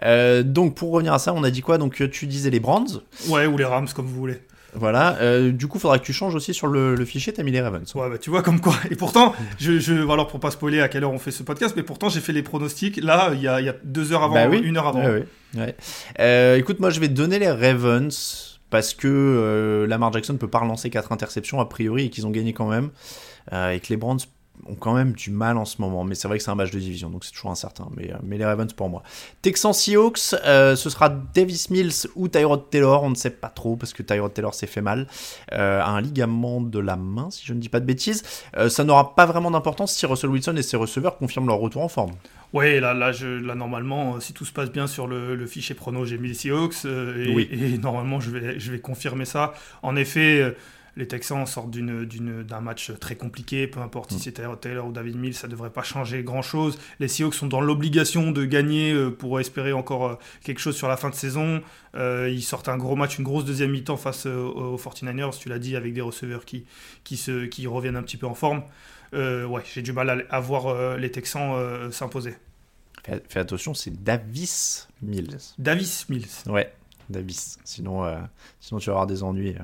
Euh, 0.03 0.41
donc 0.43 0.75
pour 0.75 0.91
revenir 0.91 1.13
à 1.13 1.19
ça 1.19 1.33
on 1.33 1.43
a 1.43 1.51
dit 1.51 1.61
quoi? 1.61 1.77
Donc 1.77 2.01
tu 2.11 2.25
disais 2.27 2.49
les 2.49 2.59
Brands 2.59 2.85
Ouais, 3.27 3.45
ou 3.47 3.57
les 3.57 3.65
Rams 3.65 3.87
comme 3.93 4.05
vous 4.07 4.15
voulez. 4.15 4.39
Voilà 4.73 5.17
Euh, 5.21 5.51
du 5.51 5.67
coup 5.67 5.79
faudra 5.79 5.99
que 5.99 6.03
tu 6.05 6.13
changes 6.13 6.33
aussi 6.35 6.53
sur 6.53 6.67
le, 6.67 6.95
le 6.95 7.05
fichier 7.05 7.33
t'as 7.33 7.43
mis 7.43 7.51
les 7.51 7.61
Ravens 7.61 7.93
Ouais, 7.95 8.09
bah, 8.09 8.17
tu 8.17 8.29
vois 8.29 8.41
comme 8.41 8.59
quoi. 8.61 8.75
Et 8.89 8.95
pourtant, 8.95 9.33
je, 9.59 9.79
je, 9.79 9.93
alors 9.93 10.27
pour 10.27 10.39
pas 10.39 10.51
spoiler 10.51 10.81
à 10.81 10.87
quelle 10.87 11.03
heure 11.03 11.11
on 11.11 11.19
fait 11.19 11.31
ce 11.31 11.43
podcast, 11.43 11.73
mais 11.75 11.83
pourtant 11.83 12.09
j'ai 12.09 12.19
fait 12.21 12.33
les 12.33 12.43
pronostics 12.43 12.97
là, 13.03 13.31
il 13.33 13.41
y 13.41 13.47
a, 13.47 13.59
il 13.59 13.65
y 13.65 13.69
a 13.69 13.75
deux 13.83 14.13
heures 14.13 14.23
avant, 14.23 14.35
Bah 14.35 14.47
oui. 14.49 14.59
une 14.63 14.77
heure 14.77 14.87
avant. 14.87 15.03
Ouais. 15.03 15.75
Euh, 16.19 16.57
écoute, 16.57 16.79
moi 16.79 16.89
je 16.89 16.99
vais 16.99 17.07
te 17.09 17.13
donner 17.13 17.39
les 17.39 17.51
Ravens 17.51 18.59
parce 18.69 18.93
que 18.93 19.07
euh, 19.09 19.85
Lamar 19.87 20.13
Jackson 20.13 20.37
peut 20.37 20.47
pas 20.47 20.59
relancer 20.59 20.89
4 20.89 21.11
interceptions 21.11 21.59
a 21.59 21.67
priori 21.67 22.05
et 22.05 22.09
qu'ils 22.09 22.25
ont 22.25 22.31
gagné 22.31 22.53
quand 22.53 22.69
même. 22.69 22.89
Et 23.51 23.79
que 23.81 23.87
les 23.89 23.97
Browns 23.97 24.19
ont 24.67 24.75
quand 24.75 24.93
même 24.93 25.13
du 25.13 25.31
mal 25.31 25.57
en 25.57 25.65
ce 25.65 25.81
moment. 25.81 26.03
Mais 26.03 26.13
c'est 26.13 26.27
vrai 26.27 26.37
que 26.37 26.43
c'est 26.43 26.51
un 26.51 26.55
match 26.55 26.71
de 26.71 26.77
division, 26.79 27.09
donc 27.09 27.25
c'est 27.25 27.31
toujours 27.31 27.51
incertain. 27.51 27.87
Mais, 27.97 28.11
euh, 28.11 28.17
mais 28.23 28.37
les 28.37 28.45
Ravens 28.45 28.71
pour 28.73 28.89
moi. 28.89 29.01
Texans 29.41 29.73
Seahawks, 29.73 30.35
euh, 30.45 30.75
ce 30.75 30.89
sera 30.89 31.09
Davis 31.09 31.69
Mills 31.71 32.07
ou 32.15 32.27
Tyrod 32.27 32.69
Taylor. 32.69 33.01
On 33.03 33.09
ne 33.09 33.15
sait 33.15 33.31
pas 33.31 33.49
trop 33.49 33.75
parce 33.75 33.93
que 33.93 34.03
Tyrod 34.03 34.33
Taylor 34.33 34.53
s'est 34.53 34.67
fait 34.67 34.81
mal 34.81 35.07
euh, 35.51 35.81
à 35.81 35.89
un 35.89 36.01
ligament 36.01 36.61
de 36.61 36.77
la 36.79 36.95
main, 36.95 37.31
si 37.31 37.45
je 37.45 37.53
ne 37.53 37.59
dis 37.59 37.69
pas 37.69 37.79
de 37.79 37.85
bêtises. 37.85 38.23
Euh, 38.55 38.69
ça 38.69 38.83
n'aura 38.83 39.15
pas 39.15 39.25
vraiment 39.25 39.49
d'importance 39.49 39.93
si 39.93 40.05
Russell 40.05 40.29
Wilson 40.29 40.55
et 40.55 40.61
ses 40.61 40.77
receveurs 40.77 41.17
confirment 41.17 41.47
leur 41.47 41.57
retour 41.57 41.81
en 41.83 41.89
forme. 41.89 42.11
Ouais, 42.53 42.79
là, 42.81 42.93
là, 42.93 43.13
je, 43.13 43.27
là 43.27 43.55
normalement, 43.55 44.19
si 44.19 44.33
tout 44.33 44.43
se 44.45 44.51
passe 44.51 44.69
bien 44.69 44.85
sur 44.85 45.07
le, 45.07 45.35
le 45.35 45.47
fichier 45.47 45.73
prono, 45.73 46.05
j'ai 46.05 46.17
mis 46.17 46.27
les 46.27 46.33
Seahawks 46.33 46.83
et, 46.85 47.33
Oui. 47.33 47.49
et 47.51 47.77
normalement 47.77 48.19
je 48.19 48.29
vais, 48.29 48.59
je 48.59 48.71
vais 48.73 48.79
confirmer 48.79 49.23
ça. 49.25 49.53
En 49.81 49.95
effet, 49.95 50.53
les 50.97 51.07
Texans 51.07 51.45
sortent 51.45 51.71
d'un 51.71 52.61
match 52.61 52.91
très 52.99 53.15
compliqué, 53.15 53.67
peu 53.67 53.79
importe 53.79 54.11
si 54.11 54.19
c'est 54.19 54.33
Tyrod 54.33 54.59
Taylor 54.59 54.87
ou 54.87 54.91
David 54.91 55.15
Mills, 55.17 55.33
ça 55.33 55.47
devrait 55.47 55.69
pas 55.69 55.83
changer 55.83 56.23
grand 56.23 56.41
chose. 56.41 56.77
Les 56.99 57.07
Seahawks 57.07 57.35
sont 57.35 57.47
dans 57.47 57.61
l'obligation 57.61 58.31
de 58.31 58.45
gagner 58.45 58.91
euh, 58.91 59.09
pour 59.09 59.39
espérer 59.39 59.73
encore 59.73 60.07
euh, 60.07 60.15
quelque 60.43 60.59
chose 60.59 60.75
sur 60.75 60.87
la 60.87 60.97
fin 60.97 61.09
de 61.09 61.15
saison. 61.15 61.61
Euh, 61.95 62.29
ils 62.29 62.43
sortent 62.43 62.69
un 62.69 62.77
gros 62.77 62.95
match, 62.95 63.17
une 63.17 63.23
grosse 63.23 63.45
deuxième 63.45 63.71
mi-temps 63.71 63.97
face 63.97 64.25
aux 64.25 64.77
49ers, 64.77 65.37
tu 65.37 65.49
l'as 65.49 65.59
dit, 65.59 65.75
avec 65.75 65.93
des 65.93 66.01
receveurs 66.01 66.45
qui, 66.45 66.65
qui, 67.03 67.17
se, 67.17 67.45
qui 67.45 67.67
reviennent 67.67 67.97
un 67.97 68.03
petit 68.03 68.17
peu 68.17 68.27
en 68.27 68.35
forme. 68.35 68.63
Euh, 69.13 69.45
ouais, 69.45 69.61
j'ai 69.73 69.81
du 69.81 69.91
mal 69.91 70.09
à, 70.09 70.35
à 70.35 70.39
voir 70.39 70.67
euh, 70.67 70.97
les 70.97 71.11
Texans 71.11 71.53
euh, 71.53 71.91
s'imposer. 71.91 72.35
Fais, 73.03 73.21
fais 73.27 73.39
attention, 73.39 73.73
c'est 73.73 74.03
Davis 74.03 74.87
Mills. 75.01 75.37
Davis 75.57 76.07
Mills. 76.07 76.27
Ouais. 76.47 76.71
D'abysse. 77.11 77.57
Sinon, 77.63 78.03
euh, 78.05 78.15
sinon, 78.59 78.79
tu 78.79 78.87
vas 78.87 78.93
avoir 78.93 79.07
des 79.07 79.23
ennuis. 79.23 79.49
euh. 79.59 79.63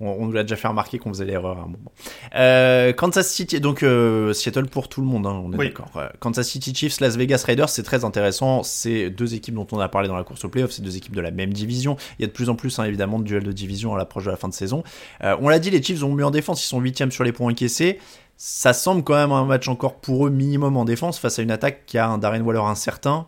On, 0.00 0.08
on 0.08 0.26
nous 0.26 0.32
l'a 0.32 0.42
déjà 0.42 0.56
fait 0.56 0.68
remarquer 0.68 0.98
qu'on 0.98 1.10
faisait 1.10 1.24
l'erreur 1.24 1.58
à 1.58 1.62
un 1.62 1.66
moment. 1.66 1.92
Euh, 2.34 2.92
Kansas 2.92 3.28
City, 3.30 3.60
donc 3.60 3.82
euh, 3.82 4.32
Seattle 4.32 4.66
pour 4.66 4.88
tout 4.88 5.00
le 5.00 5.06
monde, 5.06 5.26
hein, 5.26 5.40
on 5.44 5.52
est 5.52 5.56
Oui. 5.56 5.66
d'accord. 5.68 5.90
Kansas 6.20 6.48
City 6.48 6.74
Chiefs, 6.74 7.00
Las 7.00 7.16
Vegas 7.16 7.44
Raiders, 7.46 7.68
c'est 7.68 7.82
très 7.84 8.04
intéressant. 8.04 8.62
C'est 8.62 9.10
deux 9.10 9.34
équipes 9.34 9.54
dont 9.54 9.66
on 9.72 9.78
a 9.78 9.88
parlé 9.88 10.08
dans 10.08 10.16
la 10.16 10.24
course 10.24 10.44
au 10.44 10.48
playoff, 10.48 10.72
c'est 10.72 10.82
deux 10.82 10.96
équipes 10.96 11.14
de 11.16 11.20
la 11.20 11.30
même 11.30 11.52
division. 11.52 11.96
Il 12.18 12.22
y 12.22 12.24
a 12.24 12.28
de 12.28 12.32
plus 12.32 12.48
en 12.50 12.56
plus, 12.56 12.78
hein, 12.78 12.84
évidemment, 12.84 13.18
de 13.18 13.24
duels 13.24 13.44
de 13.44 13.52
division 13.52 13.94
à 13.94 13.98
l'approche 13.98 14.24
de 14.24 14.30
la 14.30 14.36
fin 14.36 14.48
de 14.48 14.54
saison. 14.54 14.82
On 15.22 15.48
l'a 15.48 15.58
dit, 15.58 15.70
les 15.70 15.82
Chiefs 15.82 16.02
ont 16.02 16.12
mieux 16.12 16.24
en 16.26 16.30
défense, 16.30 16.62
ils 16.64 16.68
sont 16.68 16.80
huitièmes 16.80 17.12
sur 17.12 17.24
les 17.24 17.32
points 17.32 17.50
encaissés. 17.50 17.98
Ça 18.36 18.72
semble 18.72 19.04
quand 19.04 19.14
même 19.14 19.30
un 19.30 19.44
match 19.44 19.68
encore 19.68 19.94
pour 20.00 20.26
eux 20.26 20.30
minimum 20.30 20.76
en 20.76 20.84
défense 20.84 21.20
face 21.20 21.38
à 21.38 21.42
une 21.42 21.52
attaque 21.52 21.86
qui 21.86 21.98
a 21.98 22.08
un 22.08 22.18
Darren 22.18 22.40
Waller 22.40 22.58
incertain. 22.62 23.26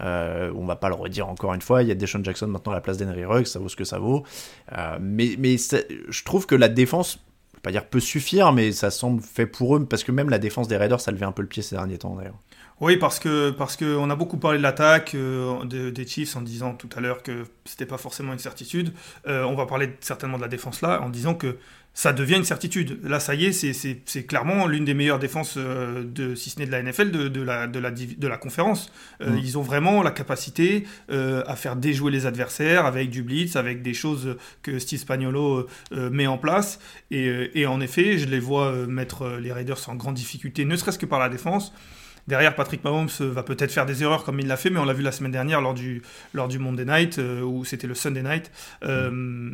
Euh, 0.00 0.52
on 0.56 0.64
va 0.66 0.76
pas 0.76 0.88
le 0.88 0.94
redire 0.94 1.28
encore 1.28 1.54
une 1.54 1.62
fois, 1.62 1.82
il 1.82 1.88
y 1.88 1.92
a 1.92 1.94
Deshaun 1.94 2.22
Jackson 2.24 2.46
maintenant 2.48 2.72
à 2.72 2.76
la 2.76 2.80
place 2.80 2.96
d'Henry 2.98 3.24
Ruggs, 3.24 3.46
ça 3.46 3.58
vaut 3.58 3.68
ce 3.68 3.76
que 3.76 3.84
ça 3.84 3.98
vaut. 3.98 4.24
Euh, 4.76 4.98
mais 5.00 5.36
je 5.56 6.24
trouve 6.24 6.46
que 6.46 6.54
la 6.54 6.68
défense, 6.68 7.18
je 7.52 7.56
vais 7.56 7.62
pas 7.62 7.72
dire 7.72 7.86
peut 7.86 8.00
suffire, 8.00 8.52
mais 8.52 8.72
ça 8.72 8.90
semble 8.90 9.22
fait 9.22 9.46
pour 9.46 9.76
eux, 9.76 9.84
parce 9.84 10.04
que 10.04 10.12
même 10.12 10.28
la 10.30 10.38
défense 10.38 10.68
des 10.68 10.76
Raiders, 10.76 11.00
ça 11.00 11.10
levait 11.12 11.26
un 11.26 11.32
peu 11.32 11.42
le 11.42 11.48
pied 11.48 11.62
ces 11.62 11.76
derniers 11.76 11.98
temps. 11.98 12.16
Oui, 12.80 12.98
parce 12.98 13.18
que 13.18 13.50
parce 13.52 13.74
que 13.74 13.96
on 13.96 14.10
a 14.10 14.16
beaucoup 14.16 14.36
parlé 14.36 14.58
de 14.58 14.62
l'attaque 14.62 15.14
euh, 15.14 15.64
de- 15.64 15.88
des 15.88 16.06
Chiefs 16.06 16.36
en 16.36 16.42
disant 16.42 16.74
tout 16.74 16.90
à 16.94 17.00
l'heure 17.00 17.22
que 17.22 17.44
c'était 17.64 17.86
pas 17.86 17.96
forcément 17.96 18.34
une 18.34 18.38
certitude. 18.38 18.92
Euh, 19.26 19.44
on 19.44 19.54
va 19.54 19.64
parler 19.64 19.96
certainement 20.00 20.36
de 20.36 20.42
la 20.42 20.48
défense 20.48 20.82
là 20.82 21.00
en 21.02 21.08
disant 21.08 21.34
que 21.34 21.56
ça 21.98 22.12
devient 22.12 22.36
une 22.36 22.44
certitude. 22.44 22.98
Là, 23.04 23.20
ça 23.20 23.34
y 23.34 23.46
est, 23.46 23.52
c'est- 23.52 24.26
clairement 24.26 24.66
l'une 24.66 24.84
des 24.84 24.92
meilleures 24.92 25.18
défenses 25.18 25.54
euh, 25.56 26.04
de 26.04 26.34
si 26.34 26.50
ce 26.50 26.58
n'est 26.58 26.66
de 26.66 26.70
la 26.70 26.82
NFL 26.82 27.10
de, 27.10 27.28
de 27.28 27.40
la 27.40 27.66
de 27.66 27.78
la 27.78 27.90
div- 27.90 28.18
de 28.18 28.28
la 28.28 28.36
conférence. 28.36 28.92
Euh, 29.22 29.30
Mm. 29.30 29.38
Ils 29.38 29.56
ont 29.58 29.62
vraiment 29.62 30.02
la 30.02 30.10
capacité 30.10 30.84
euh, 31.10 31.42
à 31.46 31.56
faire 31.56 31.74
déjouer 31.74 32.12
les 32.12 32.26
adversaires 32.26 32.84
avec 32.84 33.08
du 33.08 33.22
blitz, 33.22 33.56
avec 33.56 33.80
des 33.80 33.94
choses 33.94 34.36
que 34.62 34.78
Steve 34.78 34.98
Spagnuolo 35.00 35.66
euh, 35.92 36.10
met 36.10 36.26
en 36.26 36.36
place. 36.36 36.78
Et, 37.10 37.50
et 37.54 37.66
en 37.66 37.80
effet, 37.80 38.18
je 38.18 38.26
les 38.26 38.40
vois 38.40 38.72
mettre 38.86 39.38
les 39.40 39.52
Raiders 39.52 39.88
en 39.88 39.94
grande 39.94 40.16
difficulté, 40.16 40.66
ne 40.66 40.76
serait-ce 40.76 40.98
que 40.98 41.06
par 41.06 41.18
la 41.18 41.30
défense. 41.30 41.72
Derrière, 42.28 42.56
Patrick 42.56 42.82
Mahomes 42.82 43.08
euh, 43.20 43.30
va 43.30 43.42
peut-être 43.42 43.70
faire 43.70 43.86
des 43.86 44.02
erreurs 44.02 44.24
comme 44.24 44.40
il 44.40 44.48
l'a 44.48 44.56
fait, 44.56 44.70
mais 44.70 44.80
on 44.80 44.84
l'a 44.84 44.92
vu 44.92 45.02
la 45.02 45.12
semaine 45.12 45.30
dernière 45.30 45.60
lors 45.60 45.74
du, 45.74 46.02
lors 46.34 46.48
du 46.48 46.58
Monday 46.58 46.84
Night, 46.84 47.18
euh, 47.18 47.42
ou 47.42 47.64
c'était 47.64 47.86
le 47.86 47.94
Sunday 47.94 48.22
Night. 48.22 48.50
Euh, 48.82 49.50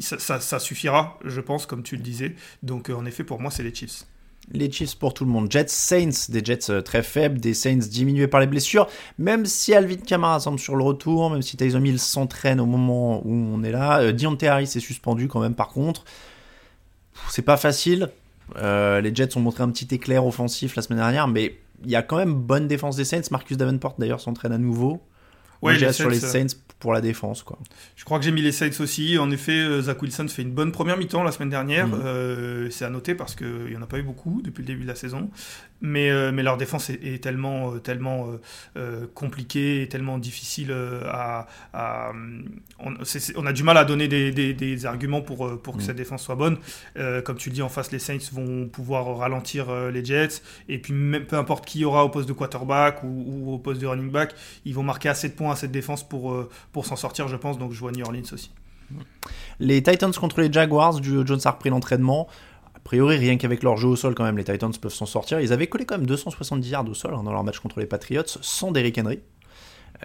ça, 0.00 0.58
suffira, 0.58 1.18
je 1.24 1.40
pense, 1.40 1.64
comme 1.64 1.82
tu 1.82 1.96
le 1.96 2.02
disais. 2.02 2.34
Donc, 2.62 2.90
en 2.90 3.06
effet, 3.06 3.24
pour 3.24 3.40
moi, 3.40 3.50
c'est 3.50 3.62
les 3.62 3.74
Chiefs. 3.74 4.04
Les 4.50 4.70
Chiefs 4.70 4.96
pour 4.96 5.14
tout 5.14 5.24
le 5.24 5.30
monde. 5.30 5.50
Jets, 5.50 5.68
Saints, 5.68 6.28
des 6.28 6.44
Jets 6.44 6.82
très 6.82 7.02
faibles, 7.02 7.40
des 7.40 7.54
Saints 7.54 7.76
diminués 7.76 8.26
par 8.26 8.40
les 8.40 8.46
blessures. 8.46 8.88
Même 9.16 9.46
si 9.46 9.72
Alvin 9.72 9.96
Kamara 9.96 10.40
semble 10.40 10.58
sur 10.58 10.76
le 10.76 10.84
retour, 10.84 11.30
même 11.30 11.42
si 11.42 11.56
Tyson 11.56 11.82
Hill 11.82 11.98
s'entraîne 11.98 12.60
au 12.60 12.66
moment 12.66 13.22
où 13.24 13.32
on 13.32 13.62
est 13.62 13.70
là. 13.70 14.12
Deontay 14.12 14.48
Harris 14.48 14.64
est 14.64 14.80
suspendu 14.80 15.28
quand 15.28 15.40
même 15.40 15.54
par 15.54 15.68
contre. 15.68 16.04
C'est 17.30 17.42
pas 17.42 17.56
facile. 17.56 18.10
Les 18.56 19.14
Jets 19.14 19.36
ont 19.36 19.40
montré 19.40 19.62
un 19.62 19.70
petit 19.70 19.94
éclair 19.94 20.26
offensif 20.26 20.74
la 20.74 20.82
semaine 20.82 20.98
dernière, 20.98 21.28
mais 21.28 21.56
il 21.84 21.90
y 21.90 21.96
a 21.96 22.02
quand 22.02 22.16
même 22.16 22.34
bonne 22.34 22.68
défense 22.68 22.96
des 22.96 23.04
Saints. 23.04 23.22
Marcus 23.30 23.56
Davenport 23.56 23.94
d'ailleurs 23.98 24.20
s'entraîne 24.20 24.52
à 24.52 24.58
nouveau. 24.58 25.02
Ouais, 25.62 25.78
les 25.78 25.92
sur 25.92 26.10
les 26.10 26.18
Saints, 26.18 26.26
euh, 26.26 26.48
Saints 26.48 26.56
pour 26.80 26.92
la 26.92 27.00
défense 27.00 27.44
quoi. 27.44 27.56
Je 27.94 28.04
crois 28.04 28.18
que 28.18 28.24
j'ai 28.24 28.32
mis 28.32 28.42
les 28.42 28.50
Saints 28.50 28.80
aussi. 28.80 29.16
En 29.18 29.30
effet, 29.30 29.52
euh, 29.52 29.82
Zach 29.82 30.02
Wilson 30.02 30.26
fait 30.28 30.42
une 30.42 30.50
bonne 30.50 30.72
première 30.72 30.96
mi-temps 30.96 31.22
la 31.22 31.30
semaine 31.30 31.50
dernière. 31.50 31.86
Mhm. 31.86 32.00
Euh, 32.04 32.70
c'est 32.70 32.84
à 32.84 32.90
noter 32.90 33.14
parce 33.14 33.36
qu'il 33.36 33.66
n'y 33.70 33.76
en 33.76 33.82
a 33.82 33.86
pas 33.86 33.98
eu 33.98 34.02
beaucoup 34.02 34.42
depuis 34.42 34.62
le 34.62 34.66
début 34.66 34.82
de 34.82 34.88
la 34.88 34.96
saison. 34.96 35.30
Mais, 35.84 36.10
euh, 36.10 36.30
mais 36.30 36.44
leur 36.44 36.56
défense 36.58 36.90
est, 36.90 37.00
est 37.04 37.20
tellement, 37.20 37.72
euh, 37.74 37.78
tellement 37.80 38.28
euh, 38.76 39.06
compliquée 39.14 39.82
et 39.82 39.88
tellement 39.88 40.16
difficile 40.18 40.72
à. 41.06 41.48
à, 41.74 42.12
on, 42.78 43.46
a 43.46 43.52
du 43.52 43.64
mal 43.64 43.76
à 43.76 43.84
donner 43.84 44.06
des, 44.06 44.30
des- 44.30 44.54
des 44.54 44.86
arguments 44.86 45.22
pour, 45.22 45.60
pour 45.60 45.76
que 45.76 45.82
cette 45.82 45.96
défense 45.96 46.22
soit 46.22 46.36
bonne. 46.36 46.58
Comme 47.24 47.36
tu 47.36 47.48
le 47.50 47.54
dis, 47.54 47.62
en 47.62 47.68
face, 47.68 47.90
les 47.90 47.98
Saints 47.98 48.18
vont 48.32 48.68
pouvoir 48.68 49.16
ralentir 49.16 49.74
les 49.90 50.04
Jets. 50.04 50.40
Et 50.68 50.78
puis, 50.78 50.92
même, 50.92 51.24
peu 51.24 51.36
importe 51.36 51.66
qui 51.66 51.80
y 51.80 51.84
aura 51.84 52.04
au 52.04 52.08
poste 52.08 52.28
de 52.28 52.32
quarterback 52.32 53.02
ou, 53.02 53.24
ou 53.26 53.52
au 53.54 53.58
poste 53.58 53.80
de 53.80 53.86
running 53.86 54.10
back, 54.10 54.34
ils 54.64 54.74
vont 54.74 54.82
marquer 54.84 55.08
assez 55.08 55.28
de 55.28 55.34
points 55.34 55.52
à 55.52 55.56
cette 55.56 55.72
défense 55.72 56.08
pour, 56.08 56.48
pour 56.72 56.86
s'en 56.86 56.96
sortir, 56.96 57.26
je 57.28 57.36
pense. 57.36 57.58
Donc, 57.58 57.72
je 57.72 57.78
vois 57.80 57.90
New 57.92 58.04
Orleans 58.04 58.22
aussi. 58.32 58.50
Les 59.58 59.82
Titans 59.82 60.12
contre 60.12 60.40
les 60.42 60.52
Jaguars, 60.52 61.02
Julio 61.02 61.26
Jones 61.26 61.40
a 61.44 61.50
repris 61.50 61.70
l'entraînement. 61.70 62.28
Priori, 62.84 63.16
rien 63.16 63.36
qu'avec 63.36 63.62
leur 63.62 63.76
jeu 63.76 63.88
au 63.88 63.96
sol, 63.96 64.14
quand 64.14 64.24
même, 64.24 64.36
les 64.36 64.44
Titans 64.44 64.72
peuvent 64.80 64.92
s'en 64.92 65.06
sortir. 65.06 65.40
Ils 65.40 65.52
avaient 65.52 65.68
collé 65.68 65.84
quand 65.84 65.96
même 65.96 66.06
270 66.06 66.68
yards 66.68 66.88
au 66.88 66.94
sol 66.94 67.14
hein, 67.14 67.22
dans 67.22 67.32
leur 67.32 67.44
match 67.44 67.60
contre 67.60 67.78
les 67.78 67.86
Patriots, 67.86 68.22
sans 68.26 68.72
Derrick 68.72 68.98
Henry. 68.98 69.20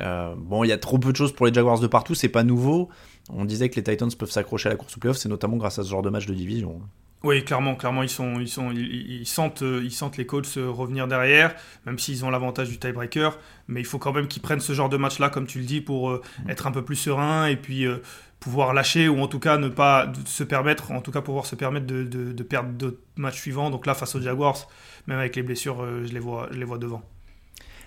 Euh, 0.02 0.36
bon, 0.38 0.64
il 0.64 0.68
y 0.68 0.72
a 0.72 0.78
trop 0.78 1.00
peu 1.00 1.12
de 1.12 1.18
choses 1.18 1.32
pour 1.32 1.48
les 1.48 1.54
Jaguars 1.54 1.80
de 1.80 1.88
partout, 1.88 2.14
c'est 2.14 2.30
pas 2.30 2.44
nouveau. 2.44 2.90
On 3.30 3.46
disait 3.46 3.70
que 3.70 3.76
les 3.76 3.84
Titans 3.84 4.12
peuvent 4.18 4.32
s'accrocher 4.32 4.70
à 4.70 4.74
la 4.74 4.76
course 4.76 4.96
au 4.96 5.00
playoff, 5.00 5.18
c'est 5.18 5.30
notamment 5.30 5.58
grâce 5.58 5.80
à 5.80 5.84
ce 5.84 5.90
genre 5.90 6.04
de 6.04 6.10
match 6.10 6.28
de 6.28 6.34
division. 6.34 6.82
Oui, 7.24 7.44
clairement, 7.44 7.76
clairement, 7.76 8.04
ils 8.04 8.10
sont, 8.10 8.40
ils 8.40 8.48
sont, 8.48 8.72
ils, 8.72 9.22
ils 9.22 9.26
sentent, 9.26 9.64
euh, 9.64 9.82
ils 9.84 9.92
sentent 9.92 10.18
les 10.18 10.26
Colts 10.28 10.56
euh, 10.58 10.70
revenir 10.70 11.08
derrière, 11.08 11.56
même 11.88 11.98
s'ils 11.98 12.24
ont 12.24 12.30
l'avantage 12.30 12.70
du 12.70 12.78
tiebreaker. 12.78 13.40
Mais 13.68 13.82
il 13.82 13.86
faut 13.86 13.98
quand 13.98 14.14
même 14.14 14.28
qu'ils 14.28 14.42
prennent 14.44 14.60
ce 14.60 14.74
genre 14.74 14.88
de 14.88 14.98
match-là, 14.98 15.30
comme 15.30 15.48
tu 15.48 15.58
le 15.60 15.66
dis, 15.66 15.82
pour 15.82 16.12
euh, 16.12 16.22
être 16.48 16.68
un 16.68 16.72
peu 16.72 16.84
plus 16.86 16.96
serein 16.96 17.48
et 17.48 17.56
puis 17.56 17.86
euh, 17.88 17.98
pouvoir 18.40 18.74
lâcher 18.76 19.08
ou 19.10 19.20
en 19.20 19.28
tout 19.28 19.40
cas 19.40 19.58
ne 19.58 19.68
pas 19.68 20.12
se 20.26 20.44
permettre, 20.44 20.92
en 20.92 21.02
tout 21.02 21.12
cas 21.12 21.22
pouvoir 21.22 21.48
se 21.48 21.56
permettre 21.56 21.88
de, 21.88 22.04
de- 22.04 22.32
de 22.34 22.44
perdre 22.44 22.70
d'autres 22.70 23.00
matchs 23.16 23.42
suivants. 23.42 23.72
Donc 23.72 23.88
là, 23.88 23.96
face 23.96 24.14
aux 24.14 24.22
Jaguars, 24.22 24.68
même 25.08 25.18
avec 25.18 25.36
les 25.36 25.42
blessures, 25.42 25.82
euh, 25.82 26.06
je 26.08 26.14
les 26.14 26.20
vois, 26.20 26.48
je 26.52 26.58
les 26.60 26.66
vois 26.66 26.78
devant. 26.78 27.02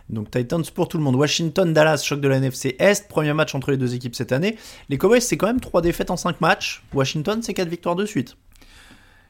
Donc 0.09 0.33
Titans 0.33 0.65
pour 0.75 0.89
tout 0.89 0.99
le 0.99 1.05
monde. 1.05 1.15
Washington, 1.15 1.73
Dallas, 1.73 2.03
choc 2.05 2.21
de 2.21 2.27
la 2.27 2.39
NFC 2.39 2.75
Est, 2.81 3.07
premier 3.09 3.33
match 3.33 3.55
entre 3.55 3.71
les 3.71 3.77
deux 3.77 3.95
équipes 3.95 4.17
cette 4.17 4.33
année. 4.33 4.57
Les 4.89 4.99
Cowboys, 4.99 5.21
c'est 5.21 5.37
quand 5.37 5.47
même 5.47 5.61
3 5.61 5.83
défaites 5.83 6.11
en 6.11 6.17
5 6.17 6.41
matchs. 6.41 6.83
Washington, 6.93 7.41
c'est 7.45 7.55
4 7.55 7.69
victoires 7.69 7.95
de 7.95 8.05
suite. 8.05 8.37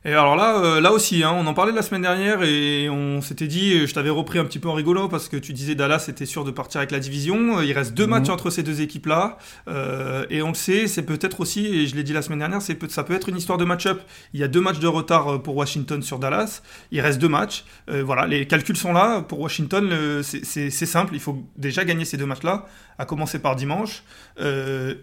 Et 0.07 0.13
alors 0.15 0.35
là, 0.35 0.59
euh, 0.65 0.81
là 0.81 0.93
aussi, 0.93 1.23
hein, 1.23 1.31
on 1.37 1.47
en 1.47 1.53
parlait 1.53 1.73
la 1.73 1.83
semaine 1.83 2.01
dernière 2.01 2.43
et 2.43 2.89
on 2.89 3.21
s'était 3.21 3.47
dit, 3.49 3.87
je 3.87 3.93
t'avais 3.93 4.09
repris 4.09 4.39
un 4.39 4.47
petit 4.47 4.59
peu 4.59 4.71
en 4.71 4.73
rigolo 4.73 5.09
parce 5.11 5.29
que 5.29 5.37
tu 5.37 5.53
disais 5.53 5.75
Dallas 5.75 6.07
était 6.09 6.25
sûr 6.25 6.43
de 6.47 6.51
partir 6.51 6.79
avec 6.79 6.91
la 6.91 7.01
division. 7.01 7.59
Euh, 7.59 7.65
Il 7.67 7.75
reste 7.75 7.93
deux 7.93 8.05
Mhm. 8.05 8.11
matchs 8.11 8.31
entre 8.31 8.49
ces 8.49 8.63
deux 8.63 8.81
équipes-là 8.81 9.37
euh, 9.69 10.25
et 10.31 10.41
on 10.41 10.49
le 10.49 10.55
sait, 10.55 10.87
c'est 10.87 11.03
peut-être 11.03 11.41
aussi, 11.41 11.67
et 11.67 11.87
je 11.87 11.97
l'ai 11.97 12.03
dit 12.03 12.15
la 12.15 12.23
semaine 12.23 12.39
dernière, 12.39 12.63
c'est 12.63 12.83
ça 12.91 13.05
peut 13.05 13.13
être 13.13 13.29
une 13.29 13.37
histoire 13.37 13.59
de 13.59 13.67
match-up. 13.67 14.01
Il 14.33 14.41
y 14.41 14.43
a 14.43 14.49
deux 14.49 14.63
matchs 14.63 14.79
de 14.79 14.87
retard 14.87 15.43
pour 15.43 15.55
Washington 15.55 16.01
sur 16.03 16.19
Dallas. 16.19 16.63
Il 16.93 17.03
reste 17.03 17.19
deux 17.19 17.29
matchs. 17.29 17.65
Euh, 17.91 18.03
voilà, 18.03 18.27
les 18.27 18.47
calculs 18.47 18.79
sont 18.79 18.95
là 18.95 19.21
pour 19.21 19.39
Washington. 19.41 19.91
c'est- 20.23 20.71
simple, 20.87 21.15
il 21.15 21.21
faut 21.21 21.45
déjà 21.59 21.85
gagner 21.85 22.07
ces 22.07 22.17
deux 22.17 22.25
matchs-là, 22.25 22.67
à 22.99 23.05
commencer 23.05 23.39
par 23.39 23.55
dimanche. 23.55 24.03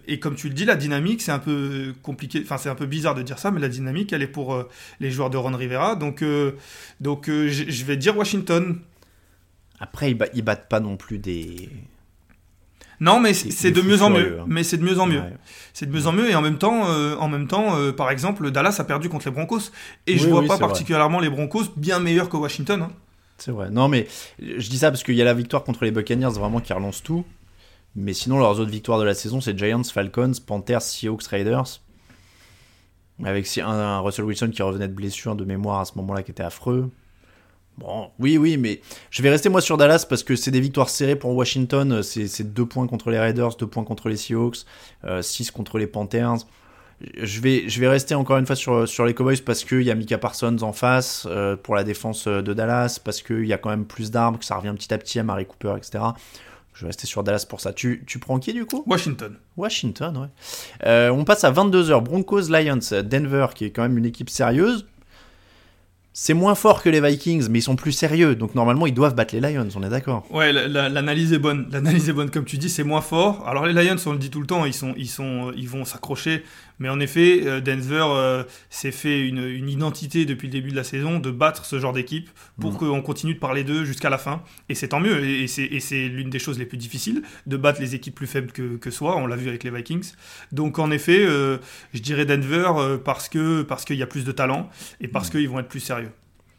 Et 0.08 0.18
comme 0.18 0.34
tu 0.34 0.48
le 0.48 0.54
dis, 0.54 0.64
la 0.64 0.74
dynamique, 0.74 1.22
c'est 1.22 1.30
un 1.30 1.38
peu 1.38 1.94
compliqué, 2.02 2.40
enfin 2.42 2.58
c'est 2.58 2.68
un 2.68 2.74
peu 2.74 2.86
bizarre 2.86 3.14
de 3.14 3.22
dire 3.22 3.38
ça, 3.38 3.52
mais 3.52 3.60
la 3.60 3.68
dynamique, 3.68 4.12
elle 4.12 4.22
est 4.22 4.26
pour 4.26 4.66
les 5.00 5.10
joueurs 5.10 5.30
de 5.30 5.36
Ron 5.36 5.56
Rivera. 5.56 5.96
Donc, 5.96 6.22
euh, 6.22 6.52
donc 7.00 7.28
euh, 7.28 7.48
je 7.48 7.64
je 7.68 7.84
vais 7.84 7.96
dire 7.96 8.16
Washington. 8.16 8.78
Après, 9.80 10.10
ils, 10.10 10.14
ba- 10.14 10.26
ils 10.34 10.42
battent 10.42 10.68
pas 10.68 10.80
non 10.80 10.96
plus 10.96 11.18
des. 11.18 11.68
Non, 13.00 13.20
mais 13.20 13.32
c'est 13.32 13.70
de 13.70 13.80
mieux 13.80 14.02
en 14.02 14.10
mieux. 14.10 14.40
hein. 14.40 14.44
Mais 14.48 14.64
c'est 14.64 14.76
de 14.76 14.82
mieux 14.82 14.98
en 14.98 15.06
mieux. 15.06 15.20
Ouais. 15.20 15.36
C'est 15.72 15.86
de 15.86 15.92
mieux 15.92 16.08
en 16.08 16.12
mieux. 16.12 16.28
Et 16.30 16.34
en 16.34 16.42
même 16.42 16.58
temps, 16.58 16.88
euh, 16.88 17.14
en 17.16 17.28
même 17.28 17.46
temps, 17.46 17.76
euh, 17.76 17.92
par 17.92 18.10
exemple, 18.10 18.50
Dallas 18.50 18.74
a 18.80 18.84
perdu 18.84 19.08
contre 19.08 19.26
les 19.28 19.30
Broncos. 19.34 19.70
Et 20.08 20.18
je 20.18 20.24
Oui, 20.24 20.30
vois 20.30 20.40
oui, 20.40 20.48
pas 20.48 20.56
vrai. 20.56 20.66
particulièrement 20.66 21.20
les 21.20 21.30
Broncos 21.30 21.66
bien 21.76 22.00
meilleurs 22.00 22.28
que 22.28 22.36
Washington. 22.36 22.82
hein. 22.82 22.90
C'est 23.36 23.52
vrai. 23.52 23.70
Non, 23.70 23.86
mais 23.86 24.08
je 24.40 24.68
dis 24.68 24.78
ça 24.78 24.90
parce 24.90 25.04
qu'il 25.04 25.14
y 25.14 25.22
a 25.22 25.24
la 25.24 25.34
victoire 25.34 25.62
contre 25.62 25.84
les 25.84 25.92
Buccaneers 25.92 26.30
vraiment 26.30 26.58
qui 26.60 26.72
relance 26.72 27.00
tout. 27.04 27.24
Mais 27.94 28.14
sinon, 28.14 28.38
leurs 28.40 28.58
autres 28.58 28.70
victoires 28.72 28.98
de 28.98 29.04
la 29.04 29.14
saison, 29.14 29.40
c'est 29.40 29.56
Giants, 29.56 29.84
Falcons, 29.84 30.32
Panthers, 30.44 30.82
Seahawks, 30.82 31.22
Raiders. 31.28 31.80
Avec 33.24 33.46
un, 33.58 33.98
Russell 34.00 34.24
Wilson 34.24 34.50
qui 34.50 34.62
revenait 34.62 34.88
de 34.88 34.92
blessure 34.92 35.34
de 35.34 35.44
mémoire 35.44 35.80
à 35.80 35.84
ce 35.84 35.92
moment-là 35.96 36.22
qui 36.22 36.30
était 36.30 36.42
affreux. 36.42 36.90
Bon, 37.76 38.10
oui, 38.18 38.38
oui, 38.38 38.56
mais 38.56 38.80
je 39.10 39.22
vais 39.22 39.30
rester 39.30 39.48
moi 39.48 39.60
sur 39.60 39.76
Dallas 39.76 40.04
parce 40.08 40.24
que 40.24 40.34
c'est 40.34 40.50
des 40.50 40.60
victoires 40.60 40.88
serrées 40.88 41.16
pour 41.16 41.34
Washington. 41.34 42.02
C'est 42.02 42.26
c'est 42.26 42.52
deux 42.52 42.66
points 42.66 42.86
contre 42.86 43.10
les 43.10 43.18
Raiders, 43.18 43.54
deux 43.56 43.66
points 43.66 43.84
contre 43.84 44.08
les 44.08 44.16
Seahawks, 44.16 44.64
6 45.20 45.50
contre 45.52 45.78
les 45.78 45.86
Panthers. 45.86 46.38
Je 47.16 47.40
vais, 47.40 47.68
je 47.68 47.80
vais 47.80 47.86
rester 47.86 48.16
encore 48.16 48.38
une 48.38 48.46
fois 48.46 48.56
sur, 48.56 48.88
sur 48.88 49.04
les 49.04 49.14
Cowboys 49.14 49.40
parce 49.44 49.64
qu'il 49.64 49.82
y 49.82 49.90
a 49.90 49.94
Mika 49.94 50.18
Parsons 50.18 50.56
en 50.62 50.72
face 50.72 51.28
euh, 51.30 51.54
pour 51.54 51.76
la 51.76 51.84
défense 51.84 52.26
de 52.26 52.52
Dallas, 52.52 52.98
parce 53.02 53.22
qu'il 53.22 53.46
y 53.46 53.52
a 53.52 53.58
quand 53.58 53.70
même 53.70 53.84
plus 53.84 54.10
d'armes, 54.10 54.36
que 54.36 54.44
ça 54.44 54.56
revient 54.56 54.74
petit 54.76 54.92
à 54.92 54.98
petit 54.98 55.20
à 55.20 55.22
Mary 55.22 55.46
Cooper, 55.46 55.74
etc. 55.76 56.02
Je 56.78 56.84
vais 56.84 56.90
rester 56.90 57.08
sur 57.08 57.24
Dallas 57.24 57.44
pour 57.48 57.60
ça. 57.60 57.72
Tu, 57.72 58.04
tu 58.06 58.20
prends 58.20 58.38
qui 58.38 58.52
du 58.52 58.64
coup? 58.64 58.84
Washington. 58.86 59.34
Washington, 59.56 60.16
ouais. 60.16 60.28
Euh, 60.86 61.10
on 61.10 61.24
passe 61.24 61.42
à 61.42 61.50
22h. 61.50 62.00
Broncos 62.04 62.42
Lions, 62.48 62.78
Denver, 63.02 63.48
qui 63.52 63.64
est 63.64 63.70
quand 63.70 63.82
même 63.82 63.98
une 63.98 64.06
équipe 64.06 64.30
sérieuse. 64.30 64.86
C'est 66.12 66.34
moins 66.34 66.54
fort 66.54 66.80
que 66.82 66.88
les 66.88 67.00
Vikings, 67.00 67.48
mais 67.48 67.58
ils 67.60 67.62
sont 67.62 67.74
plus 67.76 67.90
sérieux. 67.90 68.36
Donc 68.36 68.54
normalement, 68.54 68.86
ils 68.86 68.94
doivent 68.94 69.16
battre 69.16 69.34
les 69.36 69.40
Lions, 69.40 69.68
on 69.74 69.82
est 69.82 69.88
d'accord? 69.88 70.24
Ouais, 70.30 70.52
la- 70.52 70.68
la- 70.68 70.88
l'analyse 70.88 71.32
est 71.32 71.38
bonne. 71.40 71.68
L'analyse 71.72 72.08
est 72.08 72.12
bonne, 72.12 72.30
comme 72.30 72.44
tu 72.44 72.58
dis, 72.58 72.68
c'est 72.68 72.84
moins 72.84 73.00
fort. 73.00 73.46
Alors 73.48 73.66
les 73.66 73.72
Lions, 73.72 73.96
on 74.06 74.12
le 74.12 74.18
dit 74.18 74.30
tout 74.30 74.40
le 74.40 74.46
temps, 74.46 74.64
ils 74.64 74.72
sont, 74.74 74.94
ils 74.96 75.08
sont, 75.08 75.52
ils 75.56 75.68
vont 75.68 75.84
s'accrocher. 75.84 76.44
Mais 76.78 76.88
en 76.88 77.00
effet, 77.00 77.42
euh, 77.44 77.60
Denver 77.60 78.04
euh, 78.08 78.44
s'est 78.70 78.92
fait 78.92 79.26
une, 79.26 79.44
une, 79.44 79.68
identité 79.68 80.24
depuis 80.24 80.46
le 80.46 80.52
début 80.52 80.70
de 80.70 80.76
la 80.76 80.84
saison 80.84 81.18
de 81.18 81.30
battre 81.30 81.64
ce 81.64 81.78
genre 81.78 81.92
d'équipe 81.92 82.30
pour 82.60 82.72
mm. 82.72 82.76
qu'on 82.76 83.02
continue 83.02 83.34
de 83.34 83.38
parler 83.38 83.64
d'eux 83.64 83.84
jusqu'à 83.84 84.10
la 84.10 84.18
fin. 84.18 84.42
Et 84.68 84.74
c'est 84.74 84.88
tant 84.88 85.00
mieux. 85.00 85.24
Et, 85.24 85.46
c'est 85.46 86.08
l'une 86.08 86.30
des 86.30 86.38
choses 86.38 86.58
les 86.58 86.66
plus 86.66 86.78
difficiles 86.78 87.22
de 87.46 87.56
battre 87.56 87.80
les 87.80 87.94
équipes 87.94 88.14
plus 88.14 88.26
faibles 88.26 88.52
que, 88.52 88.76
que 88.76 88.90
soi. 88.90 89.16
On 89.16 89.26
l'a 89.26 89.36
vu 89.36 89.48
avec 89.48 89.64
les 89.64 89.70
Vikings. 89.70 90.12
Donc 90.52 90.78
en 90.78 90.90
effet, 90.90 91.24
euh, 91.24 91.58
je 91.94 92.00
dirais 92.00 92.24
Denver 92.24 92.98
parce 93.04 93.28
que 93.28 93.62
parce 93.62 93.84
qu'il 93.84 93.96
y 93.96 94.02
a 94.02 94.06
plus 94.06 94.24
de 94.24 94.32
talent 94.32 94.68
et 95.00 95.08
parce 95.08 95.28
mm. 95.28 95.32
qu'ils 95.32 95.48
vont 95.48 95.58
être 95.58 95.68
plus 95.68 95.80
sérieux. 95.80 96.10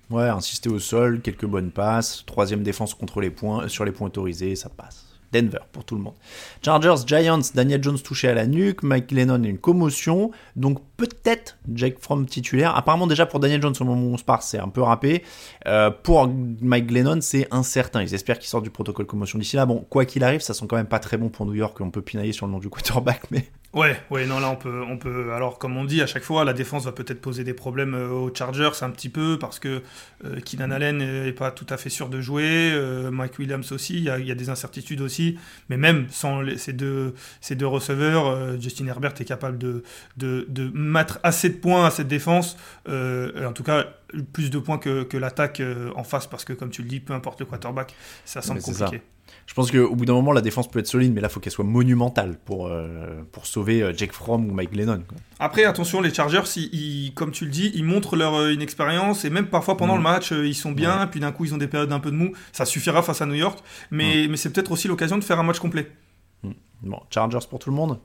Ouais, 0.09 0.27
insister 0.27 0.69
au 0.69 0.79
sol, 0.79 1.21
quelques 1.21 1.45
bonnes 1.45 1.69
passes, 1.69 2.23
troisième 2.25 2.63
défense 2.63 2.95
contre 2.95 3.21
les 3.21 3.29
points, 3.29 3.67
sur 3.67 3.85
les 3.85 3.91
points 3.91 4.07
autorisés, 4.07 4.55
ça 4.55 4.69
passe. 4.69 5.08
Denver 5.31 5.59
pour 5.71 5.85
tout 5.85 5.95
le 5.95 6.01
monde. 6.01 6.15
Chargers, 6.63 7.05
Giants, 7.05 7.39
Daniel 7.53 7.83
Jones 7.83 7.99
touché 7.99 8.27
à 8.27 8.33
la 8.33 8.47
nuque, 8.47 8.83
Mike 8.83 9.11
Lennon 9.11 9.43
une 9.43 9.57
commotion, 9.57 10.31
donc 10.55 10.79
peut-être 10.97 11.57
Jake 11.73 11.97
Fromm 11.99 12.25
titulaire. 12.25 12.75
Apparemment 12.75 13.07
déjà 13.07 13.25
pour 13.25 13.39
Daniel 13.39 13.61
Jones 13.61 13.75
au 13.79 13.83
moment 13.83 14.01
où 14.07 14.13
on 14.13 14.17
se 14.17 14.23
parle 14.23 14.41
c'est 14.41 14.59
un 14.59 14.69
peu 14.69 14.81
râpé. 14.81 15.23
Euh, 15.67 15.91
pour 15.91 16.29
Mike 16.61 16.91
Lennon 16.91 17.19
c'est 17.21 17.47
incertain. 17.51 18.01
Ils 18.01 18.13
espèrent 18.13 18.39
qu'il 18.39 18.49
sort 18.49 18.61
du 18.61 18.69
protocole 18.69 19.05
commotion 19.05 19.39
d'ici 19.39 19.55
là. 19.55 19.65
Bon, 19.65 19.85
quoi 19.89 20.05
qu'il 20.05 20.23
arrive, 20.23 20.41
ça 20.41 20.53
sent 20.53 20.65
quand 20.67 20.77
même 20.77 20.87
pas 20.87 20.99
très 20.99 21.17
bon 21.17 21.29
pour 21.29 21.45
New 21.45 21.55
York. 21.55 21.79
On 21.81 21.91
peut 21.91 22.01
pinailler 22.01 22.33
sur 22.33 22.45
le 22.45 22.51
nom 22.51 22.59
du 22.59 22.69
quarterback, 22.69 23.23
mais 23.31 23.45
Ouais, 23.71 24.01
ouais, 24.09 24.25
non, 24.25 24.39
là 24.39 24.49
on 24.49 24.55
peut, 24.55 24.81
on 24.81 24.97
peut. 24.97 25.31
Alors, 25.31 25.59
comme 25.59 25.77
on 25.77 25.83
dit 25.83 26.01
à 26.01 26.07
chaque 26.07 26.23
fois, 26.23 26.43
la 26.43 26.53
défense 26.53 26.85
va 26.85 26.91
peut-être 26.91 27.21
poser 27.21 27.43
des 27.43 27.53
problèmes 27.53 27.93
euh, 27.93 28.09
aux 28.09 28.33
Chargers 28.33 28.71
un 28.81 28.89
petit 28.89 29.09
peu 29.09 29.37
parce 29.37 29.59
que 29.59 29.83
euh, 30.25 30.39
Keenan 30.43 30.71
Allen 30.71 30.97
n'est 30.97 31.31
pas 31.33 31.51
tout 31.51 31.67
à 31.69 31.77
fait 31.77 31.91
sûr 31.91 32.09
de 32.09 32.19
jouer, 32.19 32.71
euh, 32.73 33.11
Mike 33.11 33.37
Williams 33.37 33.71
aussi, 33.71 33.97
il 33.97 34.03
y, 34.03 34.09
a, 34.09 34.35
des 34.35 34.49
incertitudes 34.49 35.01
aussi. 35.01 35.37
Mais 35.69 35.77
même 35.77 36.07
sans 36.09 36.41
ces 36.57 36.73
deux, 36.73 37.13
ces 37.41 37.55
deux 37.55 37.67
receveurs, 37.67 38.59
Justin 38.59 38.87
Herbert 38.87 39.13
est 39.19 39.25
capable 39.25 39.59
de, 39.59 39.83
de, 40.17 40.47
de, 40.49 40.71
mettre 40.73 41.19
assez 41.21 41.49
de 41.49 41.57
points 41.57 41.85
à 41.85 41.91
cette 41.91 42.07
défense. 42.07 42.57
en 42.87 43.53
tout 43.53 43.63
cas, 43.63 43.85
plus 44.33 44.49
de 44.49 44.57
points 44.57 44.79
que, 44.79 45.03
que 45.03 45.17
l'attaque 45.17 45.61
en 45.95 46.03
face 46.03 46.25
parce 46.25 46.43
que, 46.43 46.53
comme 46.53 46.71
tu 46.71 46.81
le 46.81 46.87
dis, 46.87 46.99
peu 46.99 47.13
importe 47.13 47.39
le 47.39 47.45
quarterback, 47.45 47.93
ça 48.25 48.41
semble 48.41 48.63
compliqué. 48.63 49.01
Je 49.49 49.55
pense 49.55 49.71
qu'au 49.71 49.95
bout 49.95 50.05
d'un 50.05 50.13
moment, 50.13 50.31
la 50.31 50.41
défense 50.41 50.69
peut 50.69 50.77
être 50.77 50.85
solide, 50.85 51.11
mais 51.11 51.21
là, 51.21 51.27
il 51.27 51.33
faut 51.33 51.39
qu'elle 51.39 51.51
soit 51.51 51.65
monumentale 51.65 52.37
pour, 52.45 52.67
euh, 52.67 53.23
pour 53.31 53.47
sauver 53.47 53.81
euh, 53.81 53.91
Jake 53.97 54.13
Fromm 54.13 54.47
ou 54.47 54.53
Mike 54.53 54.75
Lennon. 54.75 55.01
Après, 55.39 55.63
attention, 55.63 56.01
les 56.01 56.13
Chargers, 56.13 56.43
comme 57.15 57.31
tu 57.31 57.45
le 57.45 57.49
dis, 57.49 57.71
ils 57.73 57.83
montrent 57.83 58.15
leur 58.15 58.35
euh, 58.35 58.53
inexpérience 58.53 59.25
et 59.25 59.31
même 59.31 59.47
parfois 59.47 59.75
pendant 59.75 59.95
le 59.95 60.01
mm. 60.01 60.03
match, 60.03 60.31
ils 60.31 60.53
sont 60.53 60.71
bien, 60.71 61.07
puis 61.07 61.19
d'un 61.19 61.31
coup, 61.31 61.45
ils 61.45 61.55
ont 61.55 61.57
des 61.57 61.67
périodes 61.67 61.91
un 61.91 61.99
peu 61.99 62.11
de 62.11 62.15
mou. 62.15 62.33
Ça 62.51 62.65
suffira 62.65 63.01
face 63.01 63.23
à 63.23 63.25
New 63.25 63.33
York, 63.33 63.57
mais, 63.89 64.27
mm. 64.27 64.29
mais 64.29 64.37
c'est 64.37 64.53
peut-être 64.53 64.71
aussi 64.71 64.87
l'occasion 64.87 65.17
de 65.17 65.23
faire 65.23 65.39
un 65.39 65.43
match 65.43 65.57
complet. 65.57 65.91
Mm. 66.43 66.51
Bon, 66.83 66.99
Chargers 67.09 67.47
pour 67.49 67.57
tout 67.57 67.71
le 67.71 67.75
monde? 67.75 67.97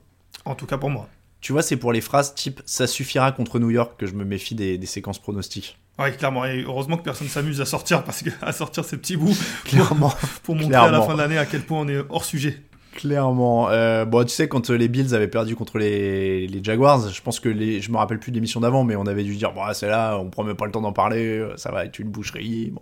En 0.45 0.55
tout 0.55 0.65
cas 0.65 0.79
pour 0.79 0.89
moi. 0.89 1.07
Tu 1.45 1.51
vois, 1.51 1.61
c'est 1.61 1.77
pour 1.77 1.93
les 1.93 2.01
phrases 2.01 2.33
type 2.33 2.59
ça 2.65 2.87
suffira 2.87 3.31
contre 3.31 3.59
New 3.59 3.69
York 3.69 3.99
que 3.99 4.07
je 4.07 4.13
me 4.13 4.25
méfie 4.25 4.55
des, 4.55 4.79
des 4.79 4.87
séquences 4.87 5.19
pronostiques. 5.19 5.77
Oui, 5.99 6.11
clairement. 6.17 6.43
Et 6.43 6.63
heureusement 6.63 6.97
que 6.97 7.03
personne 7.03 7.27
s'amuse 7.27 7.61
à 7.61 7.65
sortir 7.65 8.03
parce 8.03 8.23
que 8.23 8.31
à 8.41 8.51
sortir 8.51 8.83
ces 8.83 8.97
petits 8.97 9.15
bouts 9.15 9.37
clairement, 9.63 10.11
pour, 10.41 10.55
montrer 10.55 10.73
à 10.73 10.89
la 10.89 11.03
fin 11.03 11.13
de 11.13 11.19
l'année 11.19 11.37
à 11.37 11.45
quel 11.45 11.61
point 11.61 11.81
on 11.81 11.87
est 11.87 12.03
hors 12.09 12.25
sujet. 12.25 12.63
Clairement. 12.95 13.69
Euh, 13.69 14.05
bon, 14.05 14.23
tu 14.23 14.33
sais, 14.33 14.47
quand 14.47 14.71
les 14.71 14.87
Bills 14.87 15.13
avaient 15.13 15.27
perdu 15.27 15.55
contre 15.55 15.77
les, 15.77 16.47
les 16.47 16.63
Jaguars, 16.63 17.09
je 17.09 17.21
pense 17.21 17.39
que 17.39 17.49
les, 17.49 17.79
je 17.79 17.91
me 17.91 17.97
rappelle 17.97 18.17
plus 18.17 18.31
de 18.31 18.37
l'émission 18.37 18.59
d'avant, 18.59 18.83
mais 18.83 18.95
on 18.95 19.05
avait 19.05 19.23
dû 19.23 19.35
dire, 19.35 19.53
bon, 19.53 19.61
c'est 19.73 19.87
là, 19.87 20.17
on 20.17 20.31
prend 20.31 20.43
même 20.43 20.55
pas 20.55 20.65
le 20.65 20.71
temps 20.71 20.81
d'en 20.81 20.93
parler, 20.93 21.47
ça 21.57 21.71
va 21.71 21.85
être 21.85 21.99
une 21.99 22.09
boucherie. 22.09 22.71
Bon. 22.71 22.81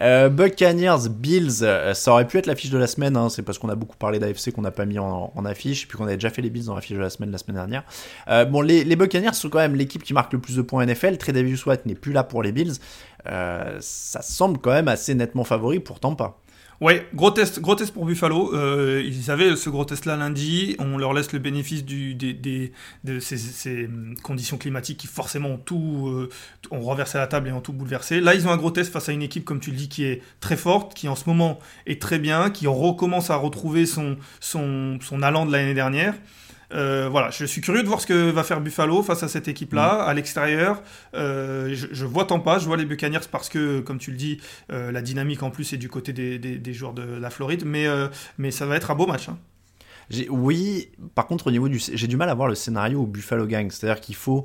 Euh, 0.00 0.28
Buccaneers, 0.28 1.08
Bills, 1.10 1.62
euh, 1.62 1.94
ça 1.94 2.12
aurait 2.12 2.26
pu 2.26 2.38
être 2.38 2.46
l'affiche 2.46 2.70
de 2.70 2.78
la 2.78 2.86
semaine, 2.86 3.16
hein, 3.16 3.28
c'est 3.28 3.42
parce 3.42 3.58
qu'on 3.58 3.68
a 3.68 3.74
beaucoup 3.74 3.96
parlé 3.96 4.18
d'AFC 4.18 4.52
qu'on 4.52 4.62
n'a 4.62 4.70
pas 4.70 4.84
mis 4.84 4.98
en, 4.98 5.32
affiche, 5.44 5.88
puis 5.88 5.96
qu'on 5.96 6.04
avait 6.04 6.16
déjà 6.16 6.30
fait 6.30 6.42
les 6.42 6.50
Bills 6.50 6.66
dans 6.66 6.74
l'affiche 6.74 6.96
de 6.96 7.02
la 7.02 7.10
semaine 7.10 7.30
la 7.30 7.38
semaine 7.38 7.56
dernière. 7.56 7.84
Euh, 8.28 8.44
bon, 8.44 8.60
les, 8.60 8.96
Buccaneers 8.96 9.32
sont 9.32 9.48
quand 9.48 9.58
même 9.58 9.74
l'équipe 9.74 10.02
qui 10.02 10.12
marque 10.12 10.32
le 10.32 10.38
plus 10.38 10.56
de 10.56 10.62
points 10.62 10.84
NFL, 10.84 11.16
Trey 11.16 11.32
Davis 11.32 11.64
White 11.64 11.86
n'est 11.86 11.94
plus 11.94 12.12
là 12.12 12.24
pour 12.24 12.42
les 12.42 12.52
Bills, 12.52 12.74
ça 13.24 14.22
semble 14.22 14.58
quand 14.58 14.72
même 14.72 14.88
assez 14.88 15.14
nettement 15.14 15.44
favori, 15.44 15.80
pourtant 15.80 16.14
pas. 16.14 16.40
Ouais, 16.80 17.06
gros 17.14 17.30
test, 17.30 17.60
gros 17.60 17.74
test 17.74 17.92
pour 17.92 18.06
Buffalo. 18.06 18.54
Euh, 18.54 19.02
ils 19.04 19.30
avaient 19.30 19.54
ce 19.54 19.68
gros 19.68 19.84
test-là 19.84 20.16
lundi. 20.16 20.76
On 20.78 20.96
leur 20.96 21.12
laisse 21.12 21.30
le 21.32 21.38
bénéfice 21.38 21.84
du, 21.84 22.14
des, 22.14 22.32
des, 22.32 22.72
de 23.04 23.20
ces, 23.20 23.84
hum, 23.84 24.14
conditions 24.22 24.56
climatiques 24.56 24.96
qui 24.96 25.06
forcément 25.06 25.50
ont 25.50 25.58
tout, 25.58 26.08
euh, 26.08 26.30
ont 26.70 26.80
renversé 26.80 27.18
la 27.18 27.26
table 27.26 27.48
et 27.48 27.52
ont 27.52 27.60
tout 27.60 27.74
bouleversé. 27.74 28.20
Là, 28.20 28.34
ils 28.34 28.48
ont 28.48 28.50
un 28.50 28.56
gros 28.56 28.70
test 28.70 28.90
face 28.90 29.10
à 29.10 29.12
une 29.12 29.20
équipe, 29.20 29.44
comme 29.44 29.60
tu 29.60 29.72
le 29.72 29.76
dis, 29.76 29.90
qui 29.90 30.04
est 30.04 30.22
très 30.40 30.56
forte, 30.56 30.94
qui 30.94 31.06
en 31.08 31.16
ce 31.16 31.24
moment 31.28 31.58
est 31.86 32.00
très 32.00 32.18
bien, 32.18 32.48
qui 32.48 32.66
recommence 32.66 33.28
à 33.28 33.36
retrouver 33.36 33.84
son 33.84 34.16
allant 35.22 35.44
de 35.44 35.52
l'année 35.52 35.74
dernière. 35.74 36.14
Euh, 36.72 37.08
voilà, 37.10 37.30
je 37.30 37.44
suis 37.44 37.60
curieux 37.60 37.82
de 37.82 37.88
voir 37.88 38.00
ce 38.00 38.06
que 38.06 38.30
va 38.30 38.44
faire 38.44 38.60
Buffalo 38.60 39.02
face 39.02 39.22
à 39.22 39.28
cette 39.28 39.48
équipe-là, 39.48 40.04
mm. 40.04 40.08
à 40.08 40.14
l'extérieur. 40.14 40.82
Euh, 41.14 41.70
je, 41.74 41.88
je, 41.90 42.06
vois 42.06 42.26
pas, 42.26 42.58
je 42.58 42.66
vois 42.66 42.76
les 42.76 42.84
Buccaneers 42.84 43.26
parce 43.30 43.48
que, 43.48 43.80
comme 43.80 43.98
tu 43.98 44.10
le 44.10 44.16
dis, 44.16 44.40
euh, 44.72 44.92
la 44.92 45.02
dynamique 45.02 45.42
en 45.42 45.50
plus 45.50 45.72
est 45.72 45.78
du 45.78 45.88
côté 45.88 46.12
des, 46.12 46.38
des, 46.38 46.72
joueurs 46.72 46.92
de 46.92 47.02
la 47.02 47.30
Floride, 47.30 47.64
mais, 47.66 47.86
mais 48.38 48.50
ça 48.50 48.66
va 48.66 48.76
être 48.76 48.90
un 48.90 48.94
beau 48.94 49.06
match. 49.06 49.28
Hein. 49.28 49.38
Oui, 50.28 50.90
par 51.14 51.26
contre, 51.26 51.48
au 51.48 51.50
niveau 51.50 51.68
du. 51.68 51.78
J'ai 51.78 52.06
du 52.06 52.16
mal 52.16 52.28
à 52.28 52.34
voir 52.34 52.48
le 52.48 52.54
scénario 52.54 53.02
au 53.02 53.06
Buffalo 53.06 53.46
Gang, 53.46 53.70
c'est-à-dire 53.70 54.00
qu'il 54.00 54.16
faut. 54.16 54.44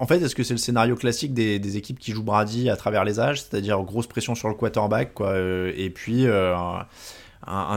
En 0.00 0.06
fait, 0.06 0.16
est-ce 0.22 0.34
que 0.34 0.42
c'est 0.42 0.54
le 0.54 0.58
scénario 0.58 0.96
classique 0.96 1.34
des, 1.34 1.58
des, 1.58 1.76
équipes 1.76 1.98
qui 1.98 2.12
jouent 2.12 2.22
Brady 2.22 2.70
à 2.70 2.76
travers 2.76 3.04
les 3.04 3.20
âges, 3.20 3.42
c'est-à-dire 3.42 3.82
grosse 3.82 4.06
pression 4.06 4.34
sur 4.34 4.48
le 4.48 4.54
quarterback, 4.54 5.12
quoi, 5.12 5.36
et 5.36 5.90
puis 5.90 6.26
un, 6.26 6.86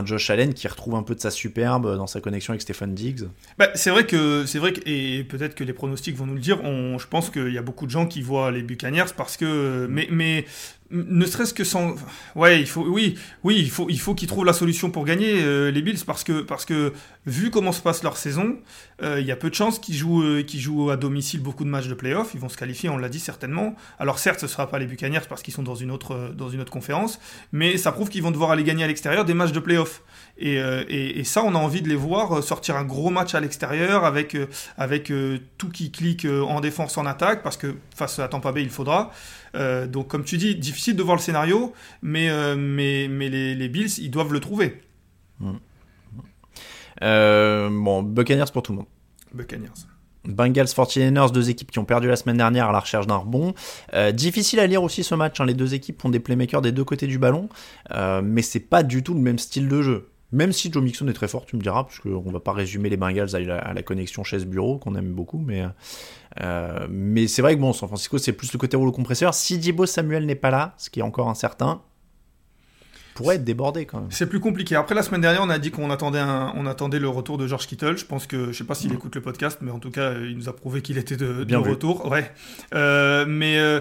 Josh 0.04 0.30
Allen 0.30 0.54
qui 0.54 0.68
retrouve 0.68 0.94
un 0.94 1.02
peu 1.02 1.14
de 1.14 1.20
sa 1.20 1.30
superbe 1.30 1.96
dans 1.96 2.06
sa 2.06 2.20
connexion 2.20 2.52
avec 2.52 2.62
Stephen 2.62 2.94
Diggs. 2.94 3.24
Bah, 3.58 3.68
c'est 3.74 3.90
vrai 3.90 4.06
que 4.06 4.46
c'est 4.46 4.58
vrai 4.58 4.72
que 4.72 4.80
et 4.86 5.24
peut-être 5.24 5.54
que 5.54 5.64
les 5.64 5.72
pronostics 5.72 6.16
vont 6.16 6.26
nous 6.26 6.34
le 6.34 6.40
dire. 6.40 6.62
On, 6.64 6.98
je 6.98 7.06
pense 7.06 7.30
qu'il 7.30 7.52
y 7.52 7.58
a 7.58 7.62
beaucoup 7.62 7.86
de 7.86 7.90
gens 7.90 8.06
qui 8.06 8.22
voient 8.22 8.50
les 8.50 8.62
Buccaneers 8.62 9.12
parce 9.16 9.36
que 9.36 9.86
mais 9.90 10.08
mais 10.10 10.44
ne 10.90 11.26
serait-ce 11.26 11.52
que 11.52 11.64
sans 11.64 11.96
ouais 12.34 12.60
il 12.60 12.66
faut 12.66 12.80
oui 12.80 13.18
oui 13.44 13.56
il 13.58 13.70
faut 13.70 13.88
il 13.90 14.00
faut 14.00 14.14
qu'ils 14.14 14.28
trouvent 14.28 14.46
la 14.46 14.54
solution 14.54 14.90
pour 14.90 15.04
gagner 15.04 15.42
euh, 15.42 15.70
les 15.70 15.82
Bills 15.82 16.02
parce 16.06 16.24
que 16.24 16.40
parce 16.40 16.64
que 16.64 16.94
vu 17.26 17.50
comment 17.50 17.72
se 17.72 17.82
passe 17.82 18.02
leur 18.02 18.16
saison 18.16 18.56
euh, 19.02 19.20
il 19.20 19.26
y 19.26 19.32
a 19.32 19.36
peu 19.36 19.50
de 19.50 19.54
chances 19.54 19.78
qu'ils 19.78 19.96
jouent 19.96 20.22
euh, 20.22 20.42
qu'ils 20.42 20.60
jouent 20.60 20.90
à 20.90 20.96
domicile 20.96 21.40
beaucoup 21.40 21.64
de 21.64 21.68
matchs 21.68 21.88
de 21.88 21.94
playoff. 21.94 22.30
Ils 22.32 22.40
vont 22.40 22.48
se 22.48 22.56
qualifier 22.56 22.88
on 22.88 22.96
l'a 22.96 23.10
dit 23.10 23.20
certainement. 23.20 23.76
Alors 23.98 24.18
certes 24.18 24.40
ce 24.40 24.46
sera 24.46 24.70
pas 24.70 24.78
les 24.78 24.86
Buccaneers 24.86 25.20
parce 25.28 25.42
qu'ils 25.42 25.52
sont 25.52 25.62
dans 25.62 25.74
une 25.74 25.90
autre 25.90 26.32
dans 26.34 26.48
une 26.48 26.62
autre 26.62 26.72
conférence 26.72 27.20
mais 27.52 27.76
ça 27.76 27.92
prouve 27.92 28.08
qu'ils 28.08 28.22
vont 28.22 28.30
devoir 28.30 28.50
aller 28.50 28.64
gagner 28.64 28.84
à 28.84 28.86
l'extérieur 28.86 29.26
des 29.26 29.34
matchs 29.34 29.52
de 29.52 29.60
playoff. 29.60 30.02
Et, 30.40 30.54
et, 30.54 31.18
et, 31.18 31.24
ça 31.24 31.42
on 31.44 31.54
a 31.56 31.58
envie 31.58 31.82
de 31.82 31.88
les 31.88 31.96
voir 31.96 32.44
sortir 32.44 32.76
un 32.76 32.84
gros 32.84 33.10
match 33.10 33.34
à 33.34 33.40
l'extérieur 33.40 34.04
avec 34.04 34.36
avec 34.76 35.12
tout 35.58 35.68
qui 35.68 35.90
clique 35.90 36.24
en 36.26 36.60
défense 36.60 36.96
en 36.96 37.06
attaque 37.06 37.42
parce 37.42 37.56
que 37.56 37.74
face 37.94 38.20
à 38.20 38.28
Tampa 38.28 38.52
Bay 38.52 38.62
il 38.62 38.70
faudra 38.70 39.10
euh, 39.54 39.86
donc, 39.86 40.08
comme 40.08 40.24
tu 40.24 40.36
dis, 40.36 40.54
difficile 40.54 40.96
de 40.96 41.02
voir 41.02 41.16
le 41.16 41.22
scénario, 41.22 41.72
mais, 42.02 42.30
euh, 42.30 42.56
mais, 42.56 43.08
mais 43.08 43.28
les, 43.28 43.68
Bills, 43.68 43.98
ils 43.98 44.10
doivent 44.10 44.32
le 44.32 44.40
trouver. 44.40 44.80
Hmm. 45.40 45.56
Euh, 47.02 47.68
bon, 47.70 48.02
Buccaneers 48.02 48.50
pour 48.52 48.62
tout 48.62 48.72
le 48.72 48.78
monde. 48.78 48.86
Buccaneers. 49.32 49.68
Bengals 50.24 50.66
49ers, 50.66 51.32
deux 51.32 51.48
équipes 51.48 51.70
qui 51.70 51.78
ont 51.78 51.84
perdu 51.84 52.08
la 52.08 52.16
semaine 52.16 52.36
dernière 52.36 52.68
à 52.68 52.72
la 52.72 52.80
recherche 52.80 53.06
d'un 53.06 53.16
rebond. 53.16 53.54
difficile 54.12 54.60
à 54.60 54.66
lire 54.66 54.82
aussi 54.82 55.04
ce 55.04 55.14
match, 55.14 55.40
hein. 55.40 55.46
les 55.46 55.54
deux 55.54 55.74
équipes 55.74 56.04
ont 56.04 56.10
des 56.10 56.20
playmakers 56.20 56.60
des 56.60 56.72
deux 56.72 56.84
côtés 56.84 57.06
du 57.06 57.18
ballon, 57.18 57.48
mais 58.22 58.42
c'est 58.42 58.60
pas 58.60 58.82
du 58.82 59.02
tout 59.02 59.14
le 59.14 59.20
même 59.20 59.38
style 59.38 59.68
de 59.68 59.80
jeu. 59.80 60.10
Même 60.30 60.52
si 60.52 60.70
Joe 60.70 60.82
Mixon 60.82 61.08
est 61.08 61.14
très 61.14 61.28
fort, 61.28 61.46
tu 61.46 61.56
me 61.56 61.62
diras, 61.62 61.84
parce 61.84 62.00
qu'on 62.00 62.30
va 62.30 62.40
pas 62.40 62.52
résumer 62.52 62.90
les 62.90 62.98
Bengals 62.98 63.34
à 63.34 63.72
la, 63.72 63.82
connexion 63.82 64.24
chaise-bureau, 64.24 64.78
qu'on 64.78 64.94
aime 64.94 65.12
beaucoup, 65.12 65.38
mais, 65.38 65.64
euh, 66.40 66.86
mais 66.90 67.28
c'est 67.28 67.40
vrai 67.40 67.56
que 67.56 67.60
bon, 67.60 67.72
San 67.72 67.88
Francisco, 67.88 68.18
c'est 68.18 68.34
plus 68.34 68.52
le 68.52 68.58
côté 68.58 68.76
rouleau 68.76 68.92
compresseur. 68.92 69.32
Si 69.32 69.56
Dibo 69.58 69.86
Samuel 69.86 70.26
n'est 70.26 70.34
pas 70.34 70.50
là, 70.50 70.74
ce 70.76 70.90
qui 70.90 71.00
est 71.00 71.02
encore 71.02 71.30
incertain, 71.30 71.80
pourrait 73.18 73.34
être 73.34 73.44
débordé 73.44 73.84
quand 73.84 73.98
même. 73.98 74.10
C'est 74.12 74.28
plus 74.28 74.38
compliqué. 74.38 74.76
Après 74.76 74.94
la 74.94 75.02
semaine 75.02 75.20
dernière, 75.20 75.42
on 75.42 75.50
a 75.50 75.58
dit 75.58 75.72
qu'on 75.72 75.90
attendait, 75.90 76.22
on 76.22 76.66
attendait 76.66 77.00
le 77.00 77.08
retour 77.08 77.36
de 77.36 77.48
George 77.48 77.66
Kittle. 77.66 77.98
Je 77.98 78.04
pense 78.04 78.28
que, 78.28 78.52
je 78.52 78.58
sais 78.58 78.62
pas 78.62 78.76
s'il 78.76 78.92
mm. 78.92 78.94
écoute 78.94 79.16
le 79.16 79.20
podcast, 79.20 79.58
mais 79.60 79.72
en 79.72 79.80
tout 79.80 79.90
cas, 79.90 80.12
il 80.12 80.36
nous 80.36 80.48
a 80.48 80.54
prouvé 80.54 80.82
qu'il 80.82 80.98
était 80.98 81.16
de, 81.16 81.42
Bien 81.42 81.58
retour. 81.58 82.08
Ouais. 82.08 82.30
Euh, 82.74 83.24
mais 83.26 83.58
euh, 83.58 83.80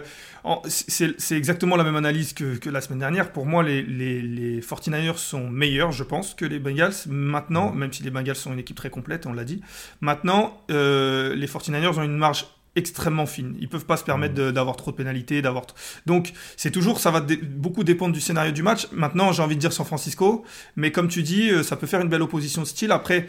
c'est 0.66 1.38
exactement 1.38 1.76
la 1.76 1.84
même 1.84 1.96
analyse 1.96 2.34
que, 2.34 2.68
la 2.68 2.82
semaine 2.82 2.98
dernière. 2.98 3.32
Pour 3.32 3.46
moi, 3.46 3.62
les, 3.62 3.84
les, 3.84 4.60
49ers 4.60 5.18
sont 5.18 5.48
meilleurs, 5.48 5.92
je 5.92 6.04
pense, 6.04 6.34
que 6.34 6.46
les 6.46 6.58
Bengals. 6.58 6.96
Maintenant, 7.08 7.72
mm. 7.72 7.78
même 7.78 7.94
si 7.94 8.02
les 8.02 8.10
Bengals 8.10 8.36
sont 8.36 8.54
une 8.54 8.60
équipe 8.60 8.78
très 8.78 8.90
complète, 8.90 9.28
on 9.28 9.34
l'a 9.34 9.44
dit. 9.44 9.62
Maintenant, 10.02 10.60
euh, 10.72 11.36
les 11.36 11.48
49ers 11.48 12.00
ont 12.00 12.04
une 12.04 12.18
marge 12.18 12.48
extrêmement 12.78 13.25
fine. 13.25 13.55
Ils 13.59 13.67
peuvent 13.67 13.86
pas 13.86 13.97
se 13.97 14.03
permettre 14.03 14.39
mmh. 14.39 14.51
d'avoir 14.51 14.78
trop 14.78 14.91
de 14.91 14.95
pénalités, 14.95 15.41
d'avoir. 15.41 15.65
Donc 16.05 16.32
c'est 16.55 16.71
toujours, 16.71 16.99
ça 16.99 17.11
va 17.11 17.25
beaucoup 17.49 17.84
dépendre 17.84 18.13
du 18.13 18.21
scénario 18.21 18.51
du 18.51 18.63
match. 18.63 18.88
Maintenant, 18.91 19.32
j'ai 19.32 19.41
envie 19.41 19.55
de 19.55 19.59
dire 19.59 19.73
San 19.73 19.86
Francisco, 19.86 20.45
mais 20.75 20.91
comme 20.91 21.07
tu 21.07 21.23
dis, 21.23 21.49
euh, 21.49 21.63
ça 21.63 21.75
peut 21.75 21.88
faire 21.88 22.01
une 22.01 22.09
belle 22.09 22.21
opposition 22.21 22.61
de 22.61 22.67
style. 22.67 22.91
Après. 22.91 23.28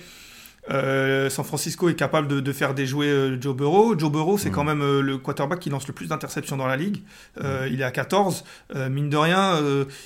Euh, 0.70 1.30
San 1.30 1.46
Francisco 1.46 1.88
est 1.88 1.94
capable 1.94 2.42
de, 2.42 2.52
faire 2.52 2.74
déjouer 2.74 3.06
euh, 3.06 3.40
Joe 3.40 3.56
Burrow. 3.56 3.98
Joe 3.98 4.12
Burrow, 4.12 4.36
c'est 4.36 4.50
mmh. 4.50 4.52
quand 4.52 4.64
même 4.64 5.00
le 5.00 5.16
quarterback 5.16 5.60
qui 5.60 5.70
lance 5.70 5.88
le 5.88 5.94
plus 5.94 6.08
d'interceptions 6.08 6.58
dans 6.58 6.66
la 6.66 6.76
ligue. 6.76 6.98
Mmh. 7.40 7.44
Il 7.70 7.80
est 7.80 7.84
à 7.84 7.90
14. 7.90 8.44
mine 8.90 9.08
de 9.08 9.16
rien, 9.16 9.58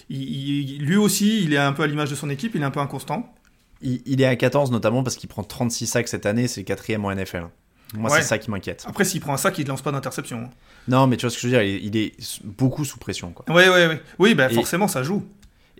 lui 0.09 0.97
aussi, 0.97 1.43
il 1.43 1.53
est 1.53 1.59
un 1.59 1.73
peu 1.73 1.83
à 1.83 1.89
l'image 1.89 2.11
de 2.11 2.15
son 2.15 2.31
équipe, 2.31 2.53
il 2.55 2.63
est 2.63 2.65
un 2.65 2.71
peu 2.71 2.79
inconstant. 2.79 3.35
Il, 3.81 4.03
il 4.07 4.21
est 4.21 4.27
à 4.27 4.37
14 4.37 4.71
notamment 4.71 5.03
parce 5.03 5.17
qu'il 5.17 5.29
prend 5.29 5.43
36 5.43 5.87
sacs 5.87 6.07
cette 6.07 6.27
année, 6.27 6.47
c'est 6.47 6.61
le 6.61 6.67
quatrième 6.67 7.05
en 7.05 7.13
NFL. 7.13 7.47
Moi, 7.95 8.11
Ouais. 8.11 8.19
c'est 8.23 8.27
ça 8.29 8.39
qui 8.39 8.51
m'inquiète. 8.51 8.85
Après, 8.89 9.05
s'il 9.05 9.21
prend 9.21 9.35
un 9.35 9.37
sac, 9.37 9.59
il 9.59 9.65
ne 9.65 9.69
lance 9.69 9.83
pas 9.83 9.93
d'interception. 9.93 10.49
Non, 10.89 11.07
mais 11.07 11.17
tu 11.17 11.23
vois 11.27 11.31
ce 11.31 11.37
que 11.37 11.43
je 11.43 11.47
veux 11.49 11.53
dire, 11.53 11.63
il, 11.63 11.85
il 11.85 11.97
est 11.97 12.15
beaucoup 12.45 12.85
sous 12.85 12.99
pression. 12.99 13.33
Quoi. 13.33 13.55
Ouais, 13.55 13.69
ouais, 13.69 13.87
ouais. 13.87 14.01
Oui, 14.19 14.35
bah 14.35 14.49
Et- 14.51 14.55
forcément, 14.55 14.89
ça 14.89 15.03
joue. 15.03 15.23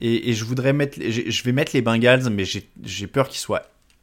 Et, 0.01 0.31
et 0.31 0.33
je 0.35 0.45
voudrais 0.45 0.73
mettre, 0.73 0.99
je 1.01 1.43
vais 1.45 1.53
mettre 1.53 1.73
les 1.75 1.81
Bengals, 1.83 2.29
mais 2.31 2.45
j'ai 2.45 3.07
peur 3.07 3.29
qu'ils 3.29 3.39
soient, 3.39 3.63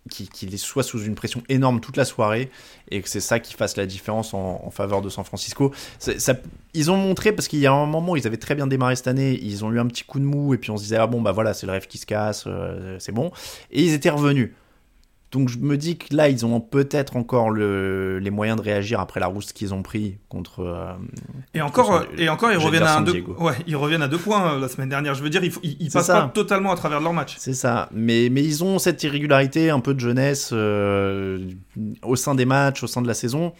qu'ils 0.10 0.58
soient 0.58 0.82
sous 0.84 1.04
une 1.04 1.14
pression 1.14 1.44
énorme 1.50 1.82
toute 1.82 1.98
la 1.98 2.06
soirée 2.06 2.50
et 2.90 3.02
que 3.02 3.10
c'est 3.10 3.20
ça 3.20 3.40
qui 3.40 3.54
fasse 3.54 3.76
la 3.76 3.86
différence 3.86 4.34
en, 4.34 4.62
en 4.64 4.72
faveur 4.72 5.02
de 5.02 5.10
San 5.10 5.26
Francisco. 5.26 5.74
Ça, 6.00 6.34
ils 6.74 6.90
ont 6.90 6.96
montré 6.98 7.34
parce 7.34 7.48
qu'il 7.50 7.60
y 7.60 7.68
a 7.68 7.74
un 7.74 7.86
moment, 7.86 8.16
ils 8.16 8.26
avaient 8.26 8.38
très 8.38 8.56
bien 8.56 8.66
démarré 8.66 8.96
cette 8.96 9.08
année, 9.08 9.38
ils 9.42 9.66
ont 9.66 9.72
eu 9.74 9.80
un 9.80 9.88
petit 9.88 10.04
coup 10.06 10.20
de 10.20 10.24
mou 10.26 10.54
et 10.54 10.58
puis 10.58 10.72
on 10.72 10.78
se 10.78 10.84
disait 10.84 10.96
ah 10.96 11.06
bon 11.08 11.22
bah 11.22 11.32
voilà 11.34 11.54
c'est 11.54 11.66
le 11.66 11.74
rêve 11.74 11.86
qui 11.88 11.98
se 11.98 12.06
casse, 12.06 12.46
euh, 12.48 12.96
c'est 13.00 13.12
bon. 13.12 13.32
Et 13.72 13.84
ils 13.84 13.94
étaient 13.94 14.10
revenus. 14.10 14.52
Donc 15.32 15.48
je 15.50 15.60
me 15.60 15.78
dis 15.78 15.98
que 15.98 16.16
là 16.16 16.28
ils 16.28 16.44
ont 16.46 16.60
peut-être 16.60 17.16
encore 17.16 17.52
le, 17.52 18.18
les 18.18 18.32
moyens 18.32 18.58
de 18.58 18.64
réagir 18.64 19.00
après 19.00 19.20
la 19.20 19.28
rousse 19.28 19.54
qu'ils 19.54 19.74
ont 19.76 19.84
pris 19.84 20.18
contre. 20.28 20.62
euh, 20.62 20.94
Et 21.54 21.62
encore, 21.62 21.88
contre- 22.00 22.08
et 22.20 22.30
encore, 22.30 22.52
ils 22.52 22.58
reviennent 22.58 22.82
à 22.84 22.98
un 22.98 23.02
deux, 23.02 23.24
ouais, 23.38 23.54
ils 23.68 23.76
reviennent 23.76 24.02
à 24.02 24.08
deux 24.08 24.18
points 24.18 24.54
euh, 24.56 24.60
la 24.60 24.68
semaine 24.68 24.90
dernière. 24.90 25.14
Je 25.14 25.22
veux 25.22 25.30
dire, 25.30 25.44
ils, 25.44 25.54
ils, 25.62 25.78
ils 25.80 25.92
C'est 25.92 26.00
passent 26.00 26.08
ça. 26.08 26.22
pas 26.22 26.28
totalement 26.30 26.72
à 26.72 26.76
travers 26.76 27.00
leur 27.00 27.14
match. 27.14 27.36
C'est 27.38 27.54
ça, 27.54 27.90
mais, 27.94 28.30
mais 28.32 28.44
ils 28.44 28.64
ont 28.64 28.80
cette 28.80 29.04
irrégularité, 29.04 29.70
un 29.70 29.80
peu 29.82 29.94
de 29.94 30.00
jeunesse 30.00 30.50
euh, 30.52 31.40
au 32.02 32.16
sein 32.16 32.34
des 32.34 32.46
matchs, 32.46 32.82
au 32.84 32.88
sein 32.88 33.02
de 33.04 33.08
la 33.08 33.14
saison. 33.14 33.54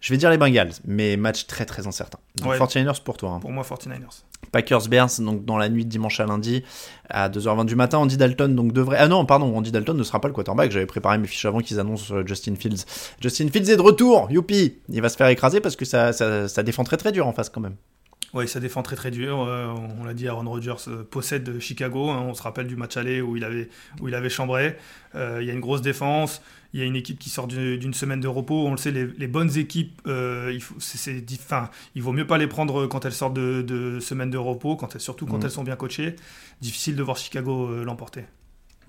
Je 0.00 0.12
vais 0.12 0.18
dire 0.18 0.30
les 0.30 0.38
Bengals, 0.38 0.72
mais 0.84 1.16
match 1.16 1.46
très 1.46 1.64
très 1.64 1.86
incertain. 1.86 2.18
Donc 2.36 2.50
Ouais. 2.52 2.58
49ers 2.58 3.02
pour 3.02 3.16
toi. 3.16 3.30
hein. 3.30 3.40
Pour 3.40 3.50
moi, 3.50 3.64
49ers. 3.64 4.22
Packers 4.52 4.88
Bears, 4.88 5.08
donc 5.20 5.44
dans 5.44 5.56
la 5.58 5.68
nuit 5.68 5.84
de 5.84 5.90
dimanche 5.90 6.20
à 6.20 6.26
lundi 6.26 6.62
à 7.08 7.28
2h20 7.28 7.64
du 7.66 7.74
matin. 7.74 7.98
Andy 7.98 8.16
Dalton 8.16 8.54
donc 8.54 8.72
devrait. 8.72 8.98
Ah 9.00 9.08
non, 9.08 9.24
pardon, 9.26 9.56
Andy 9.56 9.72
Dalton 9.72 9.96
ne 9.96 10.02
sera 10.02 10.20
pas 10.20 10.28
le 10.28 10.34
quarterback. 10.34 10.70
J'avais 10.70 10.86
préparé 10.86 11.18
mes 11.18 11.26
fiches 11.26 11.44
avant 11.46 11.60
qu'ils 11.60 11.80
annoncent 11.80 12.14
euh, 12.14 12.24
Justin 12.26 12.54
Fields. 12.54 12.84
Justin 13.20 13.48
Fields 13.48 13.70
est 13.70 13.76
de 13.76 13.80
retour, 13.82 14.28
youpi 14.30 14.78
Il 14.90 15.00
va 15.02 15.08
se 15.08 15.16
faire 15.16 15.28
écraser 15.28 15.60
parce 15.60 15.74
que 15.76 15.84
ça, 15.84 16.12
ça, 16.12 16.46
ça 16.48 16.62
défend 16.62 16.84
très 16.84 16.96
très 16.98 17.12
dur 17.12 17.26
en 17.26 17.32
face 17.32 17.48
quand 17.48 17.60
même. 17.60 17.76
Ouais, 18.34 18.46
ça 18.46 18.60
défend 18.60 18.82
très 18.82 18.96
très 18.96 19.10
dur. 19.10 19.40
Euh, 19.48 19.72
on 20.00 20.04
l'a 20.04 20.12
dit, 20.12 20.28
Aaron 20.28 20.48
Rodgers 20.48 20.74
euh, 20.88 21.02
possède 21.04 21.58
Chicago. 21.58 22.10
hein. 22.10 22.24
on 22.28 22.34
se 22.34 22.42
rappelle 22.42 22.66
du 22.66 22.76
match 22.76 22.96
aller 22.96 23.22
où 23.22 23.36
il 23.36 23.44
avait, 23.44 23.68
où 24.00 24.08
il 24.08 24.14
avait 24.14 24.28
chambré. 24.28 24.76
Euh, 25.14 25.38
il 25.40 25.46
y 25.46 25.50
a 25.50 25.54
une 25.54 25.60
grosse 25.60 25.80
défense. 25.80 26.42
Il 26.76 26.80
y 26.80 26.82
a 26.82 26.84
une 26.84 26.94
équipe 26.94 27.18
qui 27.18 27.30
sort 27.30 27.46
d'une 27.46 27.94
semaine 27.94 28.20
de 28.20 28.28
repos. 28.28 28.66
On 28.66 28.70
le 28.72 28.76
sait, 28.76 28.90
les, 28.90 29.06
les 29.06 29.26
bonnes 29.28 29.56
équipes, 29.56 29.98
euh, 30.06 30.50
il, 30.52 30.60
faut, 30.60 30.74
il 31.94 32.02
vaut 32.02 32.12
mieux 32.12 32.26
pas 32.26 32.36
les 32.36 32.46
prendre 32.46 32.86
quand 32.86 33.06
elles 33.06 33.14
sortent 33.14 33.32
de, 33.32 33.62
de 33.62 33.98
semaine 33.98 34.28
de 34.28 34.36
repos, 34.36 34.76
quand 34.76 34.94
elles, 34.94 35.00
surtout 35.00 35.24
quand 35.24 35.38
Mm. 35.38 35.44
elles 35.44 35.50
sont 35.50 35.64
bien 35.64 35.76
coachées. 35.76 36.16
Difficile 36.60 36.94
de 36.94 37.02
voir 37.02 37.16
Chicago 37.16 37.70
euh, 37.70 37.82
l'emporter. 37.82 38.24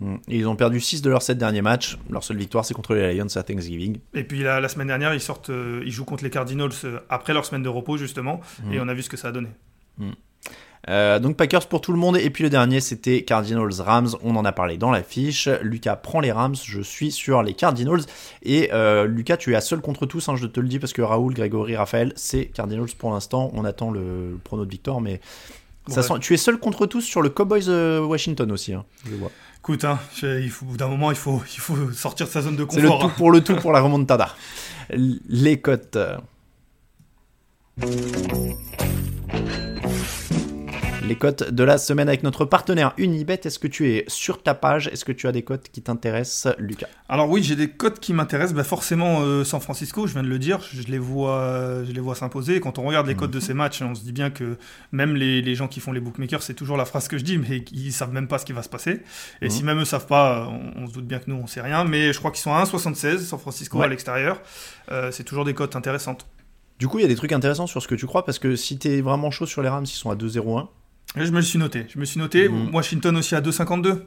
Mm. 0.01 0.15
Ils 0.27 0.47
ont 0.49 0.57
perdu 0.57 0.81
6 0.81 1.01
de 1.01 1.09
leurs 1.09 1.21
7 1.21 1.37
derniers 1.37 1.61
matchs. 1.61 1.97
Leur 2.09 2.25
seule 2.25 2.35
victoire, 2.35 2.65
c'est 2.65 2.73
contre 2.73 2.93
les 2.93 3.13
Lions 3.13 3.25
à 3.33 3.43
Thanksgiving. 3.43 3.99
Et 4.13 4.25
puis 4.25 4.43
la, 4.43 4.59
la 4.59 4.67
semaine 4.67 4.87
dernière, 4.87 5.13
ils 5.13 5.21
sortent, 5.21 5.49
euh, 5.49 5.81
ils 5.85 5.91
jouent 5.93 6.03
contre 6.03 6.25
les 6.25 6.29
Cardinals 6.29 6.71
euh, 6.83 6.99
après 7.07 7.33
leur 7.33 7.45
semaine 7.45 7.63
de 7.63 7.69
repos 7.69 7.95
justement, 7.95 8.41
Mm. 8.65 8.73
et 8.73 8.79
on 8.81 8.87
a 8.89 8.93
vu 8.93 9.01
ce 9.01 9.09
que 9.09 9.15
ça 9.15 9.29
a 9.29 9.31
donné. 9.31 9.47
Euh, 10.89 11.19
donc 11.19 11.35
Packers 11.37 11.67
pour 11.67 11.81
tout 11.81 11.91
le 11.91 11.97
monde. 11.97 12.17
Et 12.17 12.29
puis 12.29 12.43
le 12.43 12.49
dernier, 12.49 12.79
c'était 12.79 13.23
Cardinals 13.23 13.81
Rams. 13.81 14.09
On 14.23 14.35
en 14.35 14.45
a 14.45 14.51
parlé 14.51 14.77
dans 14.77 14.91
la 14.91 15.03
fiche. 15.03 15.49
Lucas 15.61 15.95
prend 15.97 16.19
les 16.21 16.31
Rams. 16.31 16.55
Je 16.63 16.81
suis 16.81 17.11
sur 17.11 17.43
les 17.43 17.53
Cardinals. 17.53 18.01
Et 18.43 18.69
euh, 18.73 19.05
Lucas, 19.05 19.37
tu 19.37 19.51
es 19.51 19.55
à 19.55 19.61
seul 19.61 19.81
contre 19.81 20.05
tous. 20.05 20.29
hein, 20.29 20.35
je 20.35 20.47
te 20.47 20.59
le 20.59 20.67
dis 20.67 20.79
parce 20.79 20.93
que 20.93 21.01
Raoul, 21.01 21.33
Grégory, 21.33 21.75
Raphaël, 21.75 22.13
c'est 22.15 22.45
Cardinals 22.45 22.87
pour 22.97 23.11
l'instant. 23.11 23.51
On 23.53 23.65
attend 23.65 23.91
le, 23.91 24.31
le 24.31 24.37
prono 24.43 24.65
de 24.65 24.71
victoire, 24.71 25.01
mais 25.01 25.19
ça 25.87 26.03
sent- 26.03 26.19
tu 26.21 26.33
es 26.33 26.37
seul 26.37 26.57
contre 26.57 26.85
tous 26.85 27.01
sur 27.01 27.21
le 27.21 27.29
Cowboys 27.29 27.67
euh, 27.69 27.99
Washington 28.05 28.51
aussi. 28.51 28.73
hein, 28.73 28.85
je 29.09 29.15
vois. 29.15 29.31
Écoute, 29.59 29.83
hein, 29.83 29.99
je- 30.15 30.41
il 30.41 30.49
faut, 30.49 30.65
au 30.65 30.69
bout 30.69 30.77
d'un 30.77 30.87
moment, 30.87 31.11
il 31.11 31.17
faut, 31.17 31.41
il 31.53 31.59
faut 31.59 31.91
sortir 31.91 32.27
de 32.27 32.31
sa 32.31 32.41
zone 32.41 32.55
de 32.55 32.65
C'est 32.69 32.79
le 32.81 32.87
confort. 32.89 32.99
tout 33.01 33.07
hein. 33.07 33.13
pour 33.17 33.31
le 33.31 33.41
tout 33.41 33.55
pour 33.55 33.71
la 33.73 33.81
remontada. 33.81 34.29
Les 34.89 35.59
cotes. 35.59 35.97
Les 41.07 41.15
cotes 41.15 41.51
de 41.51 41.63
la 41.63 41.77
semaine 41.77 42.09
avec 42.09 42.23
notre 42.23 42.43
partenaire 42.43 42.93
Unibet. 42.97 43.39
Est-ce 43.45 43.59
que 43.59 43.67
tu 43.67 43.89
es 43.91 44.03
sur 44.07 44.43
ta 44.43 44.53
page? 44.53 44.87
Est-ce 44.89 45.05
que 45.05 45.13
tu 45.13 45.27
as 45.27 45.31
des 45.31 45.41
cotes 45.41 45.69
qui 45.71 45.81
t'intéressent, 45.81 46.53
Lucas? 46.57 46.87
Alors 47.07 47.29
oui, 47.29 47.41
j'ai 47.43 47.55
des 47.55 47.69
cotes 47.69 47.99
qui 48.01 48.13
m'intéressent. 48.13 48.53
Bah 48.55 48.65
forcément, 48.65 49.21
euh, 49.21 49.45
San 49.45 49.61
Francisco, 49.61 50.05
je 50.05 50.13
viens 50.13 50.23
de 50.23 50.27
le 50.27 50.37
dire, 50.37 50.59
je 50.73 50.81
les 50.87 50.97
vois, 50.99 51.83
je 51.85 51.91
les 51.93 52.01
vois 52.01 52.15
s'imposer. 52.15 52.59
Quand 52.59 52.77
on 52.77 52.83
regarde 52.83 53.07
les 53.07 53.15
cotes 53.15 53.31
de 53.31 53.39
ces 53.39 53.53
matchs, 53.53 53.81
on 53.81 53.95
se 53.95 54.01
dit 54.03 54.11
bien 54.11 54.29
que 54.29 54.57
même 54.91 55.15
les, 55.15 55.41
les 55.41 55.55
gens 55.55 55.69
qui 55.69 55.79
font 55.79 55.93
les 55.93 56.01
bookmakers, 56.01 56.43
c'est 56.43 56.53
toujours 56.55 56.75
la 56.75 56.85
phrase 56.85 57.07
que 57.07 57.17
je 57.17 57.23
dis, 57.23 57.37
mais 57.37 57.63
ils 57.71 57.93
savent 57.93 58.11
même 58.11 58.27
pas 58.27 58.37
ce 58.37 58.45
qui 58.45 58.53
va 58.53 58.61
se 58.63 58.69
passer. 58.69 58.99
Et 59.41 59.45
Mhm. 59.45 59.49
si 59.49 59.63
même 59.63 59.79
eux 59.79 59.85
savent 59.85 60.07
pas, 60.07 60.49
on, 60.49 60.83
on 60.83 60.87
se 60.87 60.93
doute 60.93 61.07
bien 61.07 61.19
que 61.19 61.29
nous, 61.31 61.37
on 61.37 61.47
sait 61.47 61.61
rien. 61.61 61.85
Mais 61.85 62.11
je 62.11 62.19
crois 62.19 62.31
qu'ils 62.31 62.41
sont 62.41 62.53
à 62.53 62.61
1,76 62.61 63.19
San 63.25 63.39
Francisco 63.39 63.77
Ouais. 63.77 63.85
à 63.85 63.87
l'extérieur. 63.87 64.41
Euh, 64.91 65.11
c'est 65.11 65.23
toujours 65.23 65.45
des 65.45 65.53
cotes 65.53 65.77
intéressantes. 65.77 66.27
Du 66.79 66.87
coup, 66.89 66.99
il 66.99 67.03
y 67.03 67.05
a 67.05 67.07
des 67.07 67.15
trucs 67.15 67.31
intéressants 67.31 67.65
sur 67.65 67.81
ce 67.81 67.87
que 67.87 67.95
tu 67.95 68.05
crois 68.07 68.25
parce 68.25 68.39
que 68.39 68.55
si 68.57 68.77
t'es 68.77 68.99
vraiment 69.01 69.31
chaud 69.31 69.45
sur 69.45 69.61
les 69.61 69.69
Rams, 69.69 69.85
ils 69.85 69.87
sont 69.87 70.11
à 70.11 70.15
2-0-1. 70.15 70.67
Je 71.25 71.31
me 71.31 71.37
le 71.37 71.41
suis 71.43 71.59
noté. 71.59 71.85
Je 71.93 71.99
me 71.99 72.05
suis 72.05 72.19
noté. 72.19 72.47
Mhm. 72.49 72.73
Washington 72.73 73.15
aussi 73.17 73.35
à 73.35 73.41
2,52. 73.41 74.03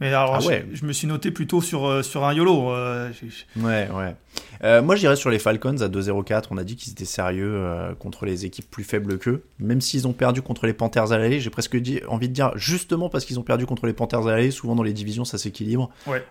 Mais 0.00 0.08
alors, 0.08 0.34
Ah 0.36 0.40
je- 0.40 0.48
ouais. 0.48 0.66
je, 0.72 0.84
me 0.86 0.92
suis 0.92 1.06
noté 1.06 1.30
plutôt 1.30 1.60
sur, 1.60 1.86
euh, 1.86 2.02
sur 2.02 2.24
un 2.24 2.32
YOLO. 2.32 2.72
Euh, 2.72 3.10
Ouais, 3.56 3.88
ouais. 3.94 4.16
Euh, 4.64 4.80
moi, 4.82 4.96
j'irais 4.96 5.14
sur 5.16 5.28
les 5.30 5.38
Falcons 5.38 5.76
à 5.80 5.88
2-0-4. 5.88 6.48
On 6.50 6.56
a 6.56 6.64
dit 6.64 6.74
qu'ils 6.76 6.92
étaient 6.92 7.04
sérieux 7.04 7.52
euh, 7.54 7.94
contre 7.94 8.24
les 8.24 8.44
équipes 8.46 8.68
plus 8.68 8.82
faibles 8.84 9.18
qu'eux. 9.18 9.44
Même 9.60 9.80
s'ils 9.80 10.08
ont 10.08 10.12
perdu 10.14 10.40
contre 10.40 10.66
les 10.66 10.72
Panthers 10.72 11.12
à 11.12 11.18
l'aller, 11.18 11.40
j'ai 11.40 11.50
presque 11.50 11.76
dit, 11.76 12.00
envie 12.08 12.28
de 12.28 12.32
dire, 12.32 12.50
justement 12.56 13.10
parce 13.10 13.24
qu'ils 13.26 13.38
ont 13.38 13.42
perdu 13.44 13.66
contre 13.66 13.86
les 13.86 13.92
Panthers 13.92 14.26
à 14.26 14.30
l'aller, 14.32 14.50
souvent 14.50 14.74
dans 14.74 14.82
les 14.82 14.94
divisions, 14.94 15.24
ça 15.26 15.36
s'équilibre. 15.38 15.90
Ouais. 16.08 16.24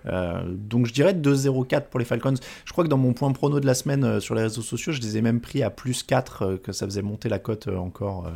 Donc, 0.47 0.87
je 0.87 0.93
dirais 0.93 1.13
2-0-4 1.13 1.81
pour 1.89 1.99
les 1.99 2.05
Falcons. 2.05 2.33
Je 2.65 2.71
crois 2.73 2.83
que 2.83 2.89
dans 2.89 2.97
mon 2.97 3.13
point 3.13 3.31
prono 3.31 3.59
de 3.59 3.67
la 3.67 3.75
semaine 3.75 4.19
sur 4.19 4.33
les 4.35 4.41
réseaux 4.41 4.63
sociaux, 4.63 4.91
je 4.91 4.99
les 5.01 5.17
ai 5.17 5.21
même 5.21 5.39
pris 5.39 5.61
à 5.63 5.69
plus 5.69 6.03
4, 6.03 6.41
euh, 6.41 6.57
que 6.57 6.71
ça 6.73 6.85
faisait 6.87 7.03
monter 7.03 7.29
la 7.29 7.39
cote 7.39 7.67
encore. 7.67 8.29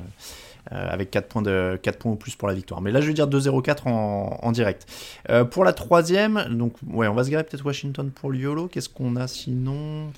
Euh, 0.71 0.87
avec 0.89 1.11
4 1.11 1.27
points, 1.27 1.41
de, 1.41 1.79
4 1.81 1.97
points 1.97 2.11
au 2.13 2.15
plus 2.15 2.35
pour 2.35 2.47
la 2.47 2.53
victoire. 2.53 2.81
Mais 2.81 2.91
là, 2.91 3.01
je 3.01 3.07
vais 3.07 3.13
dire 3.13 3.27
2-0-4 3.27 3.87
en, 3.87 4.39
en 4.41 4.51
direct. 4.51 4.85
Euh, 5.29 5.45
pour 5.45 5.63
la 5.63 5.73
troisième, 5.73 6.45
donc 6.51 6.73
ouais, 6.87 7.07
on 7.07 7.13
va 7.13 7.23
se 7.23 7.29
garer 7.29 7.43
peut-être 7.43 7.65
Washington 7.65 8.09
pour 8.09 8.31
le 8.31 8.39
YOLO. 8.39 8.67
Qu'est-ce 8.67 8.89
qu'on 8.89 9.15
a 9.15 9.27
sinon? 9.27 10.11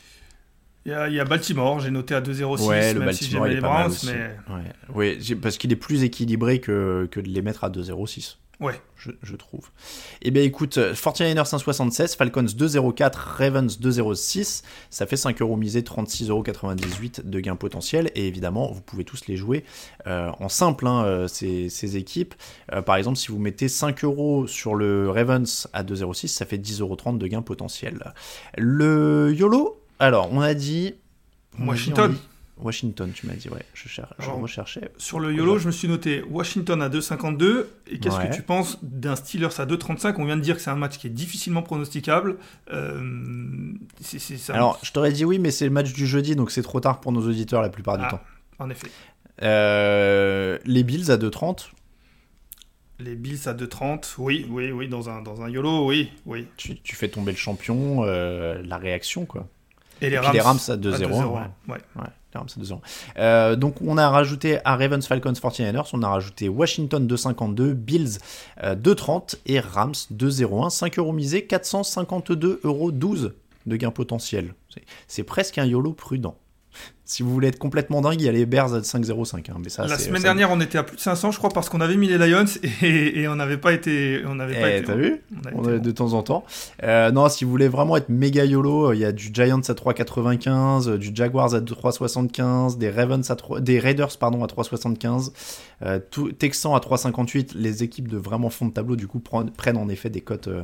Il 0.85 0.91
y, 0.91 0.95
a, 0.95 1.09
il 1.09 1.15
y 1.15 1.19
a 1.19 1.25
Baltimore, 1.25 1.81
j'ai 1.81 1.91
noté 1.91 2.15
à 2.15 2.21
2,06, 2.21 2.65
Ouais, 2.65 2.93
le 2.93 3.01
même 3.01 3.11
si 3.11 3.25
Baltimore 3.25 3.43
j'aimais 3.43 3.55
les 3.55 3.61
Browns, 3.61 3.93
mais 4.05 4.95
Ouais, 4.95 5.17
parce 5.41 5.57
qu'il 5.57 5.73
est 5.73 5.75
plus 5.75 6.03
équilibré 6.03 6.59
que, 6.59 7.09
que 7.11 7.19
de 7.19 7.27
les 7.27 7.41
mettre 7.41 7.65
à 7.65 7.69
2-0-6. 7.69 8.37
Ouais. 8.59 8.79
Je, 8.95 9.11
je 9.21 9.35
trouve. 9.35 9.69
Eh 10.23 10.31
bien 10.31 10.41
écoute, 10.41 10.79
euh, 10.79 10.93
49ers 10.93 11.35
1,76, 11.35 12.15
Falcons 12.17 12.41
2,04, 12.43 13.11
Ravens 13.15 13.79
2,06, 13.79 14.63
ça 14.89 15.05
fait 15.05 15.17
5 15.17 15.39
euros 15.41 15.55
misés, 15.55 15.81
36,98 15.83 17.21
de 17.29 17.39
gains 17.39 17.55
potentiels, 17.55 18.09
et 18.15 18.27
évidemment, 18.27 18.71
vous 18.71 18.81
pouvez 18.81 19.03
tous 19.03 19.27
les 19.27 19.37
jouer 19.37 19.63
euh, 20.07 20.31
en 20.39 20.49
simple, 20.49 20.87
hein, 20.87 21.03
euh, 21.05 21.27
ces, 21.27 21.69
ces 21.69 21.97
équipes. 21.97 22.33
Euh, 22.73 22.81
par 22.81 22.95
exemple, 22.95 23.17
si 23.17 23.27
vous 23.27 23.37
mettez 23.39 23.67
5 23.67 24.03
euros 24.03 24.47
sur 24.47 24.73
le 24.75 25.09
Ravens 25.11 25.67
à 25.73 25.83
2,06, 25.83 26.27
ça 26.27 26.45
fait 26.45 26.57
10,30 26.57 26.81
euros 26.81 27.17
de 27.17 27.27
gains 27.27 27.41
potentiels. 27.43 28.13
Le 28.57 29.31
YOLO, 29.33 29.79
alors, 29.99 30.29
on 30.31 30.41
a 30.41 30.53
dit... 30.53 30.95
on 31.59 31.61
a 31.61 31.65
dit, 31.65 31.69
Washington. 31.69 32.11
dit- 32.13 32.19
Washington, 32.59 33.11
tu 33.13 33.27
m'as 33.27 33.33
dit, 33.33 33.49
ouais, 33.49 33.63
je, 33.73 33.87
cher- 33.87 34.13
je 34.17 34.23
Alors, 34.25 34.39
recherchais. 34.41 34.89
Sur 34.97 35.19
le 35.19 35.33
YOLO, 35.33 35.59
je 35.59 35.67
me 35.67 35.71
suis 35.71 35.87
noté 35.87 36.23
Washington 36.29 36.81
à 36.81 36.89
2,52. 36.89 37.65
Et 37.91 37.99
qu'est-ce 37.99 38.17
Ouais. 38.17 38.29
que 38.29 38.35
tu 38.35 38.41
penses 38.41 38.79
d'un 38.83 39.15
Steelers 39.15 39.59
à 39.59 39.65
2,35 39.65 40.15
On 40.17 40.25
vient 40.25 40.35
de 40.37 40.41
dire 40.41 40.55
que 40.55 40.61
c'est 40.61 40.69
un 40.71 40.75
match 40.75 40.97
qui 40.97 41.07
est 41.07 41.11
difficilement 41.11 41.61
pronosticable. 41.61 42.37
Euh, 42.73 43.73
ça. 44.01 44.53
Alors, 44.55 44.79
je 44.83 44.91
t'aurais 44.91 45.11
dit 45.11 45.23
oui, 45.25 45.37
mais 45.39 45.51
c'est 45.51 45.65
le 45.65 45.71
match 45.71 45.93
du 45.93 46.07
jeudi, 46.07 46.35
donc 46.35 46.49
c'est 46.51 46.63
trop 46.63 46.79
tard 46.79 46.99
pour 46.99 47.11
nos 47.11 47.21
auditeurs 47.27 47.61
la 47.61 47.69
plupart 47.69 47.97
du 47.97 48.03
Ah. 48.05 48.11
temps. 48.11 48.21
En 48.59 48.69
effet. 48.69 48.87
Euh, 49.43 50.57
les 50.65 50.83
Bills 50.83 51.11
à 51.11 51.17
2,30, 51.17 51.69
Les 52.99 53.15
Bills 53.15 53.41
à 53.47 53.53
2,30. 53.53 54.15
Oui, 54.17 54.47
oui, 54.49 54.71
oui. 54.71 54.87
Dans 54.87 55.09
un, 55.09 55.21
dans 55.21 55.43
un 55.43 55.49
YOLO, 55.49 55.85
oui, 55.87 56.11
oui. 56.25 56.47
tu, 56.57 56.79
tu 56.79 56.95
fais 56.95 57.07
tomber 57.09 57.31
le 57.31 57.37
champion, 57.37 58.03
euh, 58.03 58.59
la 58.65 58.77
réaction, 58.77 59.25
quoi. 59.27 59.47
Et 60.01 60.09
les 60.09 60.15
Et 60.15 60.19
Rams, 60.19 60.33
les 60.33 60.39
Rams 60.41 60.57
à 60.69 60.75
2-0, 60.75 60.97
2-0, 60.97 61.25
ouais. 61.25 61.41
ouais. 61.67 61.77
Ouais, 61.95 62.07
les 62.37 62.39
Rams 62.39 62.47
à 62.55 62.59
2-0. 62.59 62.79
Euh, 63.17 63.55
donc, 63.55 63.75
on 63.81 63.97
a 63.97 64.09
rajouté 64.09 64.59
à 64.65 64.75
Ravens 64.75 65.05
Falcons 65.05 65.31
49ers, 65.31 65.89
on 65.93 66.03
a 66.03 66.09
rajouté 66.09 66.49
Washington 66.49 67.07
2,52, 67.07 67.73
Bills 67.73 68.19
euh, 68.63 68.75
2,30 68.75 69.35
et 69.45 69.59
Rams 69.59 69.93
2,01. 70.13 70.69
5 70.69 70.99
euros 70.99 71.13
misés, 71.13 71.47
452,12 71.49 72.59
euros 72.63 72.91
de 72.91 73.75
gain 73.75 73.91
potentiel. 73.91 74.53
C'est 75.07 75.23
presque 75.23 75.57
un 75.57 75.65
YOLO 75.65 75.93
prudent. 75.93 76.37
Si 77.09 77.23
vous 77.23 77.31
voulez 77.31 77.47
être 77.47 77.57
complètement 77.57 78.01
dingue, 78.01 78.19
il 78.19 78.25
y 78.25 78.27
a 78.27 78.33
les 78.33 78.45
Bears 78.45 78.73
à 78.73 78.81
5,05. 78.81 79.49
Hein, 79.49 79.55
mais 79.63 79.69
ça, 79.69 79.87
La 79.87 79.97
semaine 79.97 80.17
ça- 80.17 80.23
dernière, 80.23 80.51
on 80.51 80.59
était 80.59 80.77
à 80.77 80.83
plus 80.83 80.97
de 80.97 81.01
500, 81.01 81.31
je 81.31 81.37
crois, 81.37 81.49
parce 81.49 81.69
qu'on 81.69 81.79
avait 81.79 81.95
mis 81.95 82.07
les 82.09 82.17
Lions 82.17 82.43
et, 82.81 83.21
et 83.21 83.27
on 83.29 83.35
n'avait 83.35 83.55
pas 83.57 83.71
été. 83.71 84.21
On 84.27 84.35
n'avait 84.35 84.59
pas 84.59 84.69
Eh, 84.71 84.77
été 84.79 84.87
t'as 84.87 84.95
vu 84.95 85.21
On 85.31 85.47
a 85.47 85.51
On 85.55 85.63
été 85.63 85.77
bon. 85.77 85.83
de 85.83 85.91
temps 85.91 86.11
en 86.11 86.21
temps. 86.21 86.43
Euh, 86.83 87.09
non, 87.11 87.29
si 87.29 87.45
vous 87.45 87.49
voulez 87.51 87.69
vraiment 87.69 87.95
être 87.95 88.09
méga 88.09 88.43
YOLO, 88.43 88.91
il 88.91 88.99
y 88.99 89.05
a 89.05 89.13
du 89.13 89.29
Giants 89.33 89.61
à 89.69 89.73
3,95, 89.73 90.89
euh, 90.89 90.97
du 90.97 91.11
Jaguars 91.13 91.55
à 91.55 91.61
3,75, 91.61 92.77
des 92.77 92.89
Ravens 92.89 93.31
à 93.31 93.35
3, 93.37 93.61
des 93.61 93.79
Raiders 93.79 94.17
pardon 94.19 94.43
à 94.43 94.47
3,75, 94.47 95.31
euh, 95.83 95.99
Texans 96.37 96.73
à 96.75 96.79
3,58. 96.79 97.53
Les 97.55 97.83
équipes 97.83 98.09
de 98.09 98.17
vraiment 98.17 98.49
fond 98.49 98.65
de 98.65 98.73
tableau 98.73 98.97
du 98.97 99.07
coup 99.07 99.19
prennent, 99.21 99.77
en 99.77 99.87
effet 99.87 100.09
des 100.09 100.19
cotes 100.21 100.49
euh, 100.49 100.63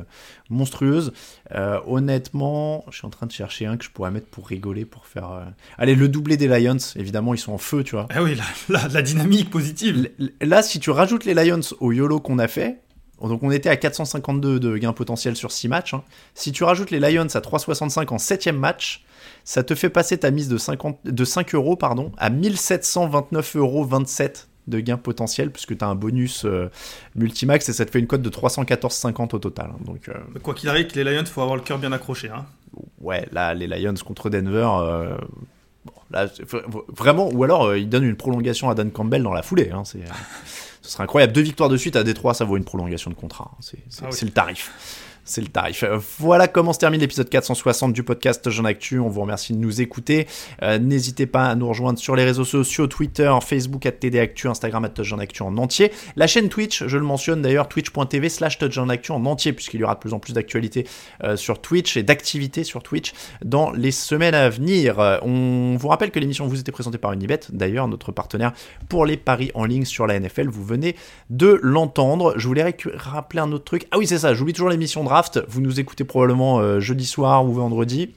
monstrueuses. 0.50 1.12
Euh, 1.54 1.78
honnêtement, 1.86 2.84
je 2.90 2.98
suis 2.98 3.06
en 3.06 3.10
train 3.10 3.26
de 3.26 3.32
chercher 3.32 3.64
un 3.66 3.76
que 3.78 3.84
je 3.84 3.90
pourrais 3.90 4.10
mettre 4.10 4.26
pour 4.26 4.46
rigoler, 4.46 4.84
pour 4.84 5.06
faire. 5.06 5.30
euh, 5.32 5.44
Allez, 5.78 5.94
le 5.94 6.08
doublé 6.08 6.33
des 6.36 6.48
Lions. 6.48 6.76
Évidemment, 6.96 7.34
ils 7.34 7.38
sont 7.38 7.52
en 7.52 7.58
feu, 7.58 7.82
tu 7.84 7.96
vois. 7.96 8.06
Ah 8.10 8.22
oui, 8.22 8.34
la, 8.34 8.78
la- 8.82 8.88
la 8.88 9.02
dynamique 9.02 9.50
positive. 9.50 10.10
Là, 10.40 10.62
si 10.62 10.80
tu 10.80 10.90
rajoutes 10.90 11.24
les 11.24 11.34
Lions 11.34 11.60
au 11.80 11.92
YOLO 11.92 12.20
qu'on 12.20 12.38
a 12.38 12.48
fait, 12.48 12.80
donc 13.22 13.42
on 13.42 13.50
était 13.50 13.68
à 13.70 13.76
452 13.76 14.60
de 14.60 14.76
gains 14.76 14.92
potentiels 14.92 15.36
sur 15.36 15.50
6 15.52 15.68
matchs. 15.68 15.94
hein. 15.94 16.02
Si 16.34 16.52
tu 16.52 16.64
rajoutes 16.64 16.90
les 16.90 17.00
Lions 17.00 17.26
à 17.34 17.40
365 17.40 18.12
en 18.12 18.18
7 18.18 18.48
match, 18.48 19.04
ça 19.44 19.62
te 19.62 19.74
fait 19.74 19.88
passer 19.90 20.18
ta 20.18 20.30
mise 20.30 20.48
de, 20.48 20.58
50, 20.58 20.98
de 21.04 21.24
5 21.24 21.54
euros 21.54 21.76
pardon, 21.76 22.12
à 22.18 22.28
1729,27 22.30 23.56
euros 23.58 23.86
de 24.66 24.80
gains 24.80 24.96
potentiels, 24.96 25.50
puisque 25.50 25.76
tu 25.76 25.84
as 25.84 25.88
un 25.88 25.94
bonus 25.94 26.44
euh, 26.46 26.70
multimax 27.16 27.68
et 27.68 27.72
ça 27.74 27.84
te 27.84 27.90
fait 27.90 27.98
une 27.98 28.06
cote 28.06 28.22
de 28.22 28.30
314,50 28.30 29.34
au 29.34 29.38
total. 29.38 29.70
hein. 29.74 29.78
Donc, 29.84 30.08
euh, 30.08 30.14
Quoi 30.42 30.54
qu'il 30.54 30.68
arrive, 30.70 30.88
les 30.94 31.04
Lions, 31.04 31.20
il 31.20 31.26
faut 31.26 31.42
avoir 31.42 31.56
le 31.56 31.62
cœur 31.62 31.78
bien 31.78 31.92
accroché. 31.92 32.30
Hein. 32.30 32.46
ouais, 33.00 33.26
là, 33.32 33.52
les 33.54 33.66
Lions 33.66 33.94
contre 34.04 34.30
Denver. 34.30 34.66
euh, 34.80 35.16
là, 36.14 36.26
vraiment, 36.88 37.28
ou 37.30 37.44
alors 37.44 37.66
euh, 37.66 37.78
ils 37.78 37.88
donnent 37.88 38.04
une 38.04 38.16
prolongation 38.16 38.70
à 38.70 38.74
Dan 38.74 38.90
Campbell 38.90 39.22
dans 39.22 39.32
la 39.34 39.42
foulée. 39.42 39.70
hein, 39.72 39.82
c'est, 39.84 39.98
euh, 39.98 40.06
ce 40.82 40.90
serait 40.92 41.02
incroyable. 41.04 41.32
Deux 41.32 41.42
victoires 41.42 41.68
de 41.68 41.76
suite 41.76 41.96
à 41.96 42.04
Détroit, 42.04 42.32
ça 42.34 42.44
vaut 42.44 42.56
une 42.56 42.64
prolongation 42.64 43.10
de 43.10 43.16
contrat. 43.16 43.50
hein, 43.52 43.56
c'est, 43.60 43.78
Ah 44.02 44.06
oui. 44.06 44.12
c'est 44.12 44.24
le 44.26 44.32
tarif. 44.32 44.72
C'est 45.26 45.40
le 45.40 45.46
tarif. 45.46 45.84
Euh, 45.84 45.98
Voilà 46.18 46.48
comment 46.48 46.74
se 46.74 46.78
termine 46.78 47.00
l'épisode 47.00 47.30
460 47.30 47.94
du 47.94 48.02
podcast 48.02 48.50
Jean 48.50 48.66
Actu. 48.66 48.98
On 48.98 49.08
vous 49.08 49.22
remercie 49.22 49.54
de 49.54 49.58
nous 49.58 49.80
écouter. 49.80 50.26
Euh, 50.62 50.78
N'hésitez 50.78 51.24
pas 51.24 51.46
à 51.46 51.54
nous 51.54 51.66
rejoindre 51.66 51.98
sur 51.98 52.14
les 52.14 52.24
réseaux 52.24 52.44
sociaux, 52.44 52.86
Twitter, 52.88 53.32
Facebook, 53.42 53.88
TD 54.00 54.18
Actu, 54.20 54.48
Instagram, 54.48 54.86
Jean 55.00 55.18
Actu 55.18 55.42
en 55.42 55.56
entier. 55.56 55.92
La 56.16 56.26
chaîne 56.26 56.50
Twitch, 56.50 56.84
je 56.86 56.98
le 56.98 57.04
mentionne 57.04 57.40
d'ailleurs, 57.40 57.68
twitch.tv 57.68 58.28
slash 58.28 58.58
Touchdown 58.58 58.90
Actu 58.90 59.12
en 59.12 59.24
entier, 59.24 59.54
puisqu'il 59.54 59.80
y 59.80 59.84
aura 59.84 59.94
de 59.94 60.00
plus 60.00 60.12
en 60.12 60.18
plus 60.18 60.34
d'actualités 60.34 60.86
euh, 61.22 61.36
sur 61.36 61.58
Twitch 61.58 61.96
et 61.96 62.02
d'activités 62.02 62.62
sur 62.62 62.82
Twitch 62.82 63.14
dans 63.42 63.70
les 63.70 63.92
semaines 63.92 64.34
à 64.34 64.50
venir. 64.50 64.98
On 65.22 65.76
vous 65.78 65.88
rappelle 65.88 66.10
que 66.10 66.18
l'émission 66.18 66.46
vous 66.46 66.60
était 66.60 66.70
présentée 66.72 66.98
par 66.98 67.12
Unibet, 67.14 67.40
d'ailleurs 67.50 67.88
notre 67.88 68.12
partenaire 68.12 68.52
pour 68.90 69.06
les 69.06 69.16
paris 69.16 69.50
en 69.54 69.64
ligne 69.64 69.86
sur 69.86 70.06
la 70.06 70.20
NFL. 70.20 70.48
Vous 70.48 70.64
venez 70.64 70.96
de 71.30 71.58
l'entendre. 71.62 72.34
Je 72.36 72.46
voulais 72.46 72.74
rappeler 72.94 73.40
un 73.40 73.50
autre 73.52 73.64
truc. 73.64 73.86
Ah 73.90 73.96
oui, 73.96 74.06
c'est 74.06 74.18
ça, 74.18 74.34
j'oublie 74.34 74.52
toujours 74.52 74.68
l'émission 74.68 75.02
draft. 75.14 75.40
Vous 75.46 75.60
nous 75.60 75.78
écoutez 75.78 76.02
probablement 76.02 76.58
euh, 76.58 76.80
jeudi 76.80 77.06
soir 77.06 77.46
ou 77.46 77.52
vendredi 77.52 78.10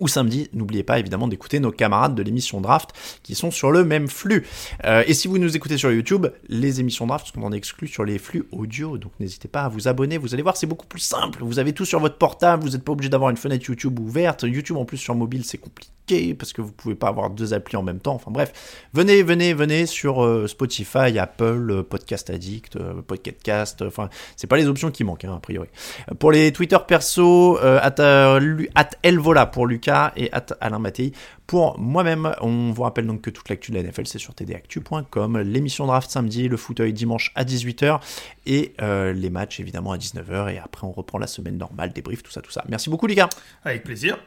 ou 0.00 0.08
samedi, 0.08 0.48
n'oubliez 0.54 0.82
pas 0.82 0.98
évidemment 0.98 1.28
d'écouter 1.28 1.60
nos 1.60 1.70
camarades 1.70 2.14
de 2.14 2.22
l'émission 2.22 2.60
Draft 2.60 2.90
qui 3.22 3.34
sont 3.34 3.50
sur 3.50 3.70
le 3.70 3.84
même 3.84 4.08
flux. 4.08 4.46
Euh, 4.84 5.04
et 5.06 5.14
si 5.14 5.28
vous 5.28 5.38
nous 5.38 5.56
écoutez 5.56 5.76
sur 5.78 5.90
YouTube, 5.90 6.26
les 6.48 6.80
émissions 6.80 7.06
Draft 7.06 7.26
sont 7.34 7.42
en 7.42 7.52
exclus 7.52 7.88
sur 7.88 8.04
les 8.04 8.18
flux 8.18 8.46
audio, 8.50 8.98
donc 8.98 9.12
n'hésitez 9.20 9.48
pas 9.48 9.62
à 9.62 9.68
vous 9.68 9.88
abonner, 9.88 10.18
vous 10.18 10.34
allez 10.34 10.42
voir 10.42 10.56
c'est 10.56 10.66
beaucoup 10.66 10.86
plus 10.86 11.00
simple, 11.00 11.42
vous 11.42 11.58
avez 11.58 11.72
tout 11.72 11.86
sur 11.86 12.00
votre 12.00 12.18
portable, 12.18 12.62
vous 12.62 12.70
n'êtes 12.70 12.84
pas 12.84 12.92
obligé 12.92 13.10
d'avoir 13.10 13.30
une 13.30 13.36
fenêtre 13.36 13.64
YouTube 13.68 13.98
ouverte, 13.98 14.42
YouTube 14.42 14.76
en 14.76 14.84
plus 14.84 14.98
sur 14.98 15.14
mobile 15.14 15.44
c'est 15.44 15.58
compliqué 15.58 15.95
parce 16.38 16.52
que 16.52 16.62
vous 16.62 16.72
pouvez 16.72 16.94
pas 16.94 17.08
avoir 17.08 17.30
deux 17.30 17.52
applis 17.54 17.76
en 17.76 17.82
même 17.82 17.98
temps, 17.98 18.14
enfin 18.14 18.30
bref, 18.30 18.88
venez, 18.92 19.22
venez, 19.22 19.54
venez 19.54 19.86
sur 19.86 20.24
euh, 20.24 20.46
Spotify, 20.46 21.18
Apple, 21.18 21.70
euh, 21.70 21.82
Podcast 21.82 22.30
Addict, 22.30 22.76
euh, 22.76 23.02
Pocket 23.02 23.42
Cast, 23.42 23.82
euh, 23.82 23.88
enfin 23.88 24.08
c'est 24.36 24.46
pas 24.46 24.56
les 24.56 24.68
options 24.68 24.90
qui 24.90 25.02
manquent 25.02 25.24
hein, 25.24 25.34
a 25.36 25.40
priori. 25.40 25.68
Pour 26.18 26.30
les 26.30 26.52
Twitter 26.52 26.78
perso, 26.86 27.58
at, 27.58 27.96
at 28.74 28.90
Elvola 29.02 29.46
pour 29.46 29.66
Lucas 29.66 30.12
et 30.16 30.32
at 30.32 30.46
Alain 30.60 30.78
Mattei 30.78 31.12
pour 31.46 31.78
moi-même. 31.78 32.34
On 32.40 32.72
vous 32.72 32.82
rappelle 32.82 33.06
donc 33.06 33.22
que 33.22 33.30
toute 33.30 33.48
l'actu 33.48 33.72
de 33.72 33.76
la 33.76 33.82
NFL 33.82 34.06
c'est 34.06 34.18
sur 34.18 34.34
tdactu.com, 34.34 35.38
l'émission 35.40 35.86
draft 35.86 36.10
samedi, 36.10 36.48
le 36.48 36.56
fauteuil 36.56 36.92
dimanche 36.92 37.32
à 37.34 37.44
18h 37.44 38.00
et 38.46 38.74
les 38.78 39.30
matchs 39.30 39.60
évidemment 39.60 39.92
à 39.92 39.98
19h 39.98 40.54
et 40.54 40.58
après 40.58 40.86
on 40.86 40.92
reprend 40.92 41.18
la 41.18 41.26
semaine 41.26 41.58
normale, 41.58 41.92
débrief, 41.92 42.22
tout 42.22 42.32
ça, 42.32 42.40
tout 42.40 42.52
ça. 42.52 42.64
Merci 42.68 42.90
beaucoup 42.90 43.06
Lucas. 43.06 43.28
Avec 43.64 43.82
plaisir. 43.84 44.18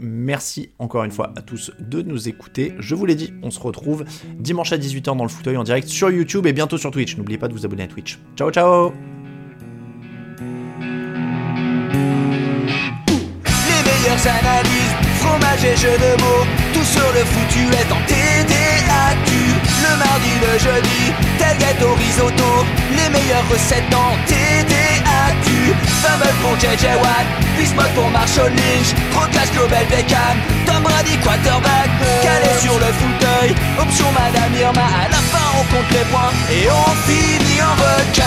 Merci 0.00 0.70
encore 0.78 1.04
une 1.04 1.10
fois 1.10 1.32
à 1.36 1.42
tous 1.42 1.70
de 1.78 2.02
nous 2.02 2.28
écouter. 2.28 2.74
Je 2.78 2.94
vous 2.94 3.06
l'ai 3.06 3.14
dit, 3.14 3.32
on 3.42 3.50
se 3.50 3.60
retrouve 3.60 4.04
dimanche 4.38 4.72
à 4.72 4.78
18h 4.78 5.16
dans 5.16 5.22
le 5.22 5.28
fauteuil 5.28 5.56
en 5.56 5.64
direct 5.64 5.88
sur 5.88 6.10
YouTube 6.10 6.46
et 6.46 6.52
bientôt 6.52 6.78
sur 6.78 6.90
Twitch. 6.90 7.16
N'oubliez 7.16 7.38
pas 7.38 7.48
de 7.48 7.52
vous 7.52 7.64
abonner 7.64 7.84
à 7.84 7.86
Twitch. 7.86 8.18
Ciao 8.36 8.50
ciao 8.50 8.92
Les 13.68 13.82
meilleures 13.82 14.26
analyses, 14.26 14.94
fromage 15.20 15.64
et 15.64 15.76
jeux 15.76 15.98
de 15.98 16.22
mots, 16.22 16.46
tout 16.72 16.84
sur 16.84 17.06
le 17.12 17.24
foutu 17.24 17.60
est 17.60 17.92
en 17.92 18.00
TDAQ. 18.06 19.32
Le 19.82 19.98
mardi, 19.98 20.32
le 20.40 20.58
jeudi, 20.58 21.12
tel 21.38 21.58
gâteau 21.58 21.94
risotto, 21.94 22.64
les 22.92 23.10
meilleures 23.10 23.48
recettes 23.50 23.94
en 23.94 24.16
TDAQ. 24.26 24.85
Fumble 26.02 26.32
pour 26.42 26.54
JJ 26.58 26.84
Watt, 27.02 27.26
Bismuth 27.56 27.92
pour 27.94 28.10
Marshall 28.10 28.50
Lynch, 28.50 28.94
Proclash 29.12 29.50
Global 29.52 29.86
Beckham, 29.86 30.36
Tom 30.66 30.82
Brady 30.82 31.16
quarterback, 31.18 31.90
calé 32.22 32.50
sur 32.60 32.74
le 32.78 32.90
fauteuil, 33.00 33.54
option 33.80 34.06
Madame 34.12 34.54
Irma, 34.58 34.82
à 34.82 35.08
la 35.08 35.16
fin 35.16 35.46
on 35.58 35.64
compte 35.74 35.90
les 35.90 36.04
points. 36.10 36.32
Et 36.50 36.68
on 36.70 36.94
finit 37.06 37.62
en 37.62 37.74
requin. 37.82 38.26